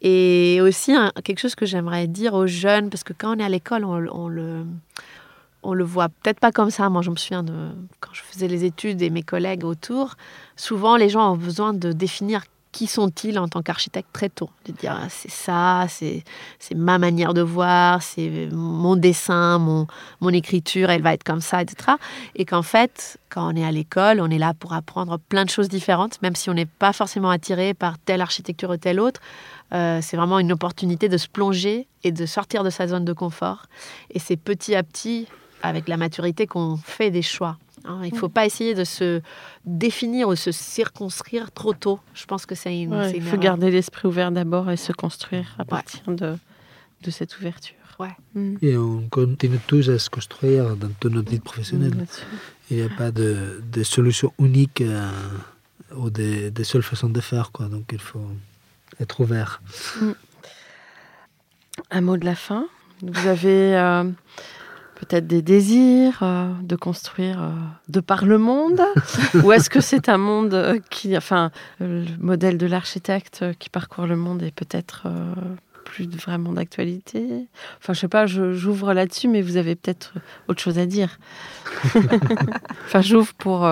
Et 0.00 0.60
aussi, 0.62 0.92
quelque 1.24 1.38
chose 1.40 1.54
que 1.54 1.66
j'aimerais 1.66 2.06
dire 2.08 2.32
aux 2.34 2.46
jeunes, 2.48 2.88
parce 2.90 3.04
que 3.04 3.12
quand 3.12 3.36
on 3.36 3.38
est 3.38 3.44
à 3.44 3.48
l'école, 3.48 3.84
on, 3.84 4.04
on 4.10 4.28
le, 4.28 4.64
on 5.62 5.74
le 5.74 5.84
voit 5.84 6.08
peut-être 6.08 6.40
pas 6.40 6.52
comme 6.52 6.70
ça. 6.70 6.88
Moi, 6.88 7.02
je 7.02 7.10
me 7.10 7.16
souviens 7.16 7.42
de 7.42 7.52
quand 8.00 8.12
je 8.12 8.22
faisais 8.22 8.48
les 8.48 8.64
études 8.64 9.02
et 9.02 9.10
mes 9.10 9.22
collègues 9.22 9.64
autour, 9.64 10.16
souvent 10.56 10.96
les 10.96 11.08
gens 11.08 11.32
ont 11.32 11.36
besoin 11.36 11.72
de 11.72 11.92
définir 11.92 12.42
qui 12.72 12.86
sont-ils 12.86 13.38
en 13.38 13.48
tant 13.48 13.62
qu'architecte 13.62 14.08
très 14.12 14.30
tôt. 14.30 14.48
De 14.64 14.72
dire 14.72 14.98
ah, 14.98 15.06
c'est 15.10 15.30
ça, 15.30 15.84
c'est 15.88 16.24
c'est 16.58 16.74
ma 16.74 16.98
manière 16.98 17.34
de 17.34 17.42
voir, 17.42 18.02
c'est 18.02 18.48
mon 18.50 18.96
dessin, 18.96 19.58
mon, 19.58 19.86
mon 20.20 20.30
écriture, 20.30 20.90
elle 20.90 21.02
va 21.02 21.12
être 21.12 21.22
comme 21.22 21.42
ça, 21.42 21.60
etc. 21.60 21.92
Et 22.34 22.46
qu'en 22.46 22.62
fait, 22.62 23.18
quand 23.28 23.52
on 23.52 23.56
est 23.56 23.64
à 23.64 23.70
l'école, 23.70 24.20
on 24.20 24.30
est 24.30 24.38
là 24.38 24.54
pour 24.54 24.72
apprendre 24.72 25.18
plein 25.18 25.44
de 25.44 25.50
choses 25.50 25.68
différentes, 25.68 26.20
même 26.22 26.34
si 26.34 26.48
on 26.48 26.54
n'est 26.54 26.66
pas 26.66 26.94
forcément 26.94 27.30
attiré 27.30 27.74
par 27.74 27.98
telle 27.98 28.22
architecture 28.22 28.70
ou 28.70 28.76
telle 28.78 29.00
autre. 29.00 29.20
Euh, 29.74 30.00
c'est 30.02 30.16
vraiment 30.16 30.38
une 30.38 30.52
opportunité 30.52 31.08
de 31.08 31.16
se 31.16 31.28
plonger 31.28 31.86
et 32.04 32.12
de 32.12 32.26
sortir 32.26 32.64
de 32.64 32.70
sa 32.70 32.88
zone 32.88 33.04
de 33.04 33.12
confort. 33.12 33.66
Et 34.10 34.18
c'est 34.18 34.36
petit 34.36 34.74
à 34.74 34.82
petit, 34.82 35.28
avec 35.62 35.88
la 35.88 35.96
maturité, 35.96 36.46
qu'on 36.46 36.76
fait 36.76 37.10
des 37.10 37.22
choix. 37.22 37.56
hein. 37.84 38.00
il 38.04 38.12
ne 38.12 38.18
faut 38.18 38.28
pas 38.28 38.46
essayer 38.46 38.74
de 38.74 38.84
se 38.84 39.20
définir 39.64 40.28
ou 40.28 40.36
se 40.36 40.52
circonscrire 40.52 41.50
trop 41.52 41.72
tôt. 41.74 42.00
Je 42.14 42.24
pense 42.26 42.46
que 42.46 42.54
c'est 42.54 42.78
une. 42.80 42.94
Ouais, 42.94 43.12
il 43.14 43.22
faut 43.22 43.28
erreur. 43.28 43.40
garder 43.40 43.70
l'esprit 43.70 44.08
ouvert 44.08 44.30
d'abord 44.32 44.70
et 44.70 44.76
se 44.76 44.92
construire 44.92 45.54
à 45.58 45.64
partir 45.64 46.02
de, 46.08 46.36
de 47.02 47.10
cette 47.10 47.38
ouverture. 47.38 47.76
Ouais. 47.98 48.16
Mm. 48.34 48.56
Et 48.62 48.76
on 48.76 49.06
continue 49.10 49.58
tous 49.66 49.88
à 49.90 49.98
se 49.98 50.10
construire 50.10 50.76
dans 50.76 50.88
toute 50.98 51.12
notre 51.12 51.30
vie 51.30 51.40
professionnelle. 51.40 51.94
Mm. 51.94 52.06
Il 52.70 52.76
n'y 52.78 52.82
a 52.82 52.88
pas 52.88 53.10
de, 53.10 53.60
de 53.70 53.82
solution 53.82 54.32
unique 54.38 54.80
euh, 54.80 55.10
ou 55.94 56.08
de, 56.10 56.48
de 56.48 56.62
seule 56.62 56.82
façon 56.82 57.10
de 57.10 57.20
faire. 57.20 57.52
Quoi. 57.52 57.66
Donc 57.66 57.84
il 57.92 58.00
faut 58.00 58.26
être 58.98 59.20
ouvert. 59.20 59.60
Un 61.90 62.00
mot 62.00 62.16
de 62.16 62.24
la 62.24 62.34
fin. 62.34 62.66
Vous 63.02 63.26
avez 63.26 63.76
euh, 63.76 64.04
peut-être 65.02 65.26
des 65.26 65.42
désirs 65.42 66.20
euh, 66.22 66.52
de 66.62 66.76
construire 66.76 67.42
euh, 67.42 67.50
de 67.88 68.00
par 68.00 68.24
le 68.24 68.38
monde 68.38 68.80
Ou 69.42 69.52
est-ce 69.52 69.68
que 69.68 69.80
c'est 69.80 70.08
un 70.08 70.16
monde 70.16 70.54
euh, 70.54 70.78
qui, 70.90 71.16
enfin, 71.16 71.50
le 71.80 72.04
modèle 72.20 72.56
de 72.56 72.66
l'architecte 72.66 73.44
qui 73.58 73.68
parcourt 73.68 74.06
le 74.06 74.16
monde 74.16 74.42
est 74.42 74.54
peut-être 74.54 75.02
euh, 75.06 75.34
plus 75.84 76.08
vraiment 76.08 76.52
d'actualité? 76.52 77.46
Enfin, 77.80 77.94
je 77.94 78.00
sais 78.00 78.08
pas, 78.08 78.26
j'ouvre 78.26 78.94
là-dessus, 78.94 79.26
mais 79.26 79.42
vous 79.42 79.56
avez 79.56 79.74
peut-être 79.74 80.14
autre 80.46 80.60
chose 80.60 80.78
à 80.78 80.86
dire. 80.86 81.18
enfin, 82.86 83.00
j'ouvre 83.00 83.34
pour, 83.34 83.68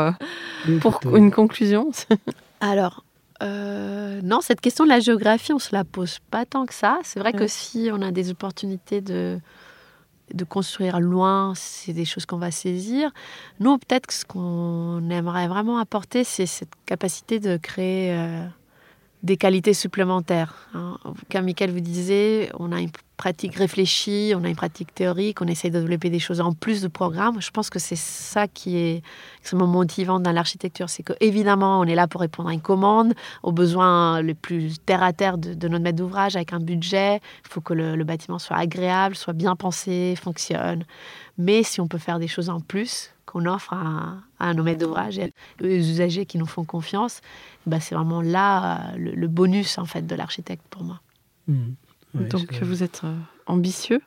pour 0.81 1.17
une 1.17 1.31
conclusion. 1.31 1.93
Alors, 2.61 3.05
euh, 3.43 4.21
non, 4.23 4.41
cette 4.41 4.61
question 4.61 4.85
de 4.85 4.91
la 4.91 5.01
géographie, 5.01 5.53
on 5.53 5.59
se 5.59 5.75
la 5.75 5.85
pose 5.85 6.19
pas 6.31 6.45
tant 6.45 6.67
que 6.67 6.75
ça. 6.75 6.99
C'est 7.03 7.21
vrai 7.21 7.33
que 7.33 7.47
si 7.47 7.89
on 7.93 8.03
a 8.03 8.11
des 8.11 8.31
opportunités 8.31 9.01
de, 9.01 9.39
de 10.35 10.45
construire 10.45 11.01
loin, 11.01 11.53
c'est 11.57 11.93
des 11.93 12.05
choses 12.05 12.27
qu'on 12.27 12.39
va 12.39 12.51
saisir. 12.51 13.11
Nous, 13.59 13.79
peut-être 13.79 14.07
que 14.07 14.15
ce 14.15 14.25
qu'on 14.25 15.09
aimerait 15.11 15.49
vraiment 15.49 15.79
apporter, 15.79 16.25
c'est 16.25 16.47
cette 16.47 16.73
capacité 16.87 17.41
de 17.41 17.57
créer 17.57 18.13
euh, 18.13 18.47
des 19.23 19.37
qualités 19.37 19.75
supplémentaires. 19.75 20.55
hein. 20.75 20.97
Comme 21.31 21.45
Michael 21.45 21.71
vous 21.71 21.81
disait, 21.81 22.51
on 22.59 22.73
a 22.73 22.81
une 22.81 22.91
pratique 23.17 23.57
réfléchie, 23.57 24.33
on 24.35 24.45
a 24.45 24.49
une 24.49 24.57
pratique 24.57 24.95
théorique, 24.95 25.43
on 25.43 25.47
essaye 25.47 25.71
de 25.71 25.79
développer 25.79 26.09
des 26.09 26.19
choses 26.19 26.41
en 26.41 26.55
plus 26.55 26.81
de 26.81 26.89
programmes. 26.89 27.41
Je 27.43 27.51
pense 27.51 27.69
que 27.69 27.79
c'est 27.79 27.97
ça 27.97 28.49
qui 28.49 28.79
est 28.79 29.03
extrêmement 29.41 29.67
motivant 29.67 30.21
dans 30.21 30.33
l'architecture. 30.33 30.89
C'est 30.89 31.03
qu'évidemment, 31.03 31.81
on 31.81 31.85
est 31.85 31.95
là 31.95 32.09
pour 32.09 32.23
répondre 32.23 32.49
à 32.49 32.55
une 32.55 32.63
commande, 32.63 33.13
aux 33.43 33.53
besoins 33.53 34.23
les 34.23 34.33
plus 34.33 34.79
terre 34.79 35.03
à 35.03 35.13
terre 35.13 35.37
de, 35.37 35.69
notre 35.69 35.85
maître 35.85 35.99
d'ouvrage 35.99 36.35
avec 36.35 36.55
un 36.55 36.61
budget. 36.61 37.17
Il 37.45 37.51
faut 37.51 37.61
que 37.61 37.75
le 37.75 38.05
bâtiment 38.05 38.39
soit 38.39 38.57
agréable, 38.57 39.15
soit 39.15 39.35
bien 39.35 39.55
pensé, 39.55 40.15
fonctionne. 40.17 40.85
Mais 41.37 41.63
si 41.63 41.83
on 41.83 41.89
peut 41.89 41.99
faire 41.99 42.19
des 42.19 42.29
choses 42.29 42.49
en 42.49 42.61
plus 42.61 43.11
qu'on 43.31 43.47
offre 43.47 43.73
à, 43.73 44.15
à 44.39 44.55
nos 44.55 44.63
maîtres 44.63 44.81
d'ouvrage 44.85 45.19
et 45.19 45.33
aux 45.63 45.67
usagers 45.67 46.27
qui 46.27 46.37
nous 46.39 46.47
font 46.47 46.65
confiance, 46.65 47.21
bah, 47.67 47.79
c'est 47.81 47.95
vraiment 47.95 48.23
là 48.23 48.91
euh, 48.93 48.97
le, 48.99 49.11
le 49.13 49.29
bonus 49.29 49.79
en 49.79 49.85
fait 49.85 50.07
de 50.07 50.15
l'architecte 50.15 50.65
pour 50.71 50.83
moi. 50.83 51.01
Mm. 51.49 51.55
Oui, 52.15 52.29
Donc, 52.29 52.53
vous 52.63 52.83
êtes 52.83 53.03
euh, 53.05 53.15
ambitieux 53.47 54.01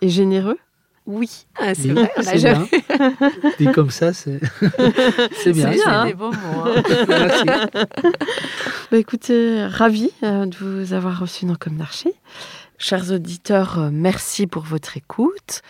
et 0.00 0.08
généreux. 0.08 0.58
Oui, 1.06 1.46
Ah, 1.56 1.74
c'est 1.74 1.88
vrai. 1.92 2.10
on 2.16 2.26
a 2.26 2.36
jamais- 2.36 2.68
bien. 2.70 3.12
Dit 3.58 3.72
comme 3.72 3.90
ça, 3.90 4.12
c'est 4.12 4.38
c'est 5.32 5.52
bien. 5.52 5.72
C'est 5.72 5.74
bien, 5.74 5.86
hein. 5.86 6.06
des 6.06 6.14
beaux 6.14 6.30
mots. 6.30 6.64
hein. 6.66 6.82
Merci. 7.08 7.44
Bah, 8.90 8.96
écoutez, 8.98 9.66
ravi 9.66 10.10
euh, 10.22 10.46
de 10.46 10.56
vous 10.56 10.92
avoir 10.92 11.18
reçu 11.20 11.46
dans 11.46 11.54
Comme 11.56 11.76
d'Archi. 11.76 12.12
Chers 12.78 13.10
auditeurs, 13.12 13.90
merci 13.92 14.46
pour 14.46 14.62
votre 14.62 14.96
écoute. 14.96 15.62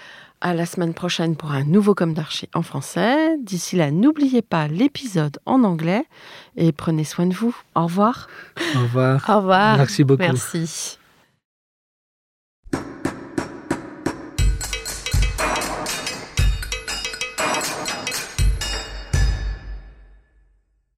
À 0.43 0.55
la 0.55 0.65
semaine 0.65 0.95
prochaine 0.95 1.37
pour 1.37 1.51
un 1.51 1.65
nouveau 1.65 1.95
Comme 1.95 2.15
d'Archi 2.15 2.49
en 2.55 2.63
français. 2.63 3.37
D'ici 3.43 3.77
là, 3.77 3.91
n'oubliez 3.91 4.41
pas 4.41 4.69
l'épisode 4.69 5.39
en 5.45 5.65
anglais 5.65 6.07
et 6.57 6.73
prenez 6.73 7.05
soin 7.05 7.27
de 7.27 7.35
vous. 7.35 7.55
Au 7.75 7.83
revoir. 7.83 8.27
Au 8.75 8.81
revoir. 8.81 9.29
Au 9.29 9.37
revoir. 9.37 9.77
Merci 9.77 10.03
beaucoup. 10.03 10.23
Merci. 10.23 10.97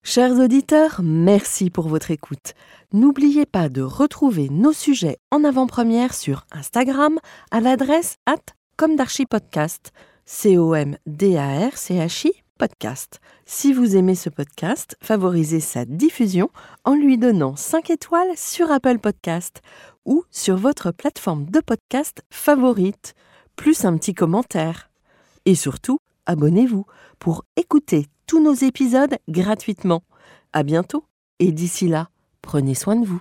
Chers 0.04 0.38
auditeurs, 0.38 1.00
merci 1.02 1.70
pour 1.70 1.88
votre 1.88 2.10
écoute. 2.10 2.52
N'oubliez 2.92 3.46
pas 3.46 3.68
de 3.68 3.82
retrouver 3.82 4.50
nos 4.50 4.72
sujets 4.72 5.16
en 5.32 5.42
avant-première 5.42 6.14
sur 6.14 6.44
Instagram 6.52 7.18
à 7.50 7.60
l'adresse 7.60 8.18
at 8.26 8.36
comdarchipodcast, 8.76 9.92
C-O-M-D-A-R-C-H-I 10.24 12.32
podcast. 12.62 13.18
Si 13.44 13.72
vous 13.72 13.96
aimez 13.96 14.14
ce 14.14 14.28
podcast, 14.28 14.96
favorisez 15.02 15.58
sa 15.58 15.84
diffusion 15.84 16.48
en 16.84 16.94
lui 16.94 17.18
donnant 17.18 17.56
5 17.56 17.90
étoiles 17.90 18.36
sur 18.36 18.70
Apple 18.70 18.98
Podcast 18.98 19.62
ou 20.04 20.22
sur 20.30 20.56
votre 20.56 20.92
plateforme 20.92 21.46
de 21.46 21.58
podcast 21.58 22.22
favorite, 22.30 23.14
plus 23.56 23.84
un 23.84 23.96
petit 23.96 24.14
commentaire. 24.14 24.90
Et 25.44 25.56
surtout, 25.56 25.98
abonnez-vous 26.26 26.86
pour 27.18 27.42
écouter 27.56 28.06
tous 28.28 28.40
nos 28.40 28.54
épisodes 28.54 29.16
gratuitement. 29.28 30.04
À 30.52 30.62
bientôt 30.62 31.04
et 31.40 31.50
d'ici 31.50 31.88
là, 31.88 32.10
prenez 32.42 32.76
soin 32.76 32.94
de 32.94 33.04
vous. 33.04 33.20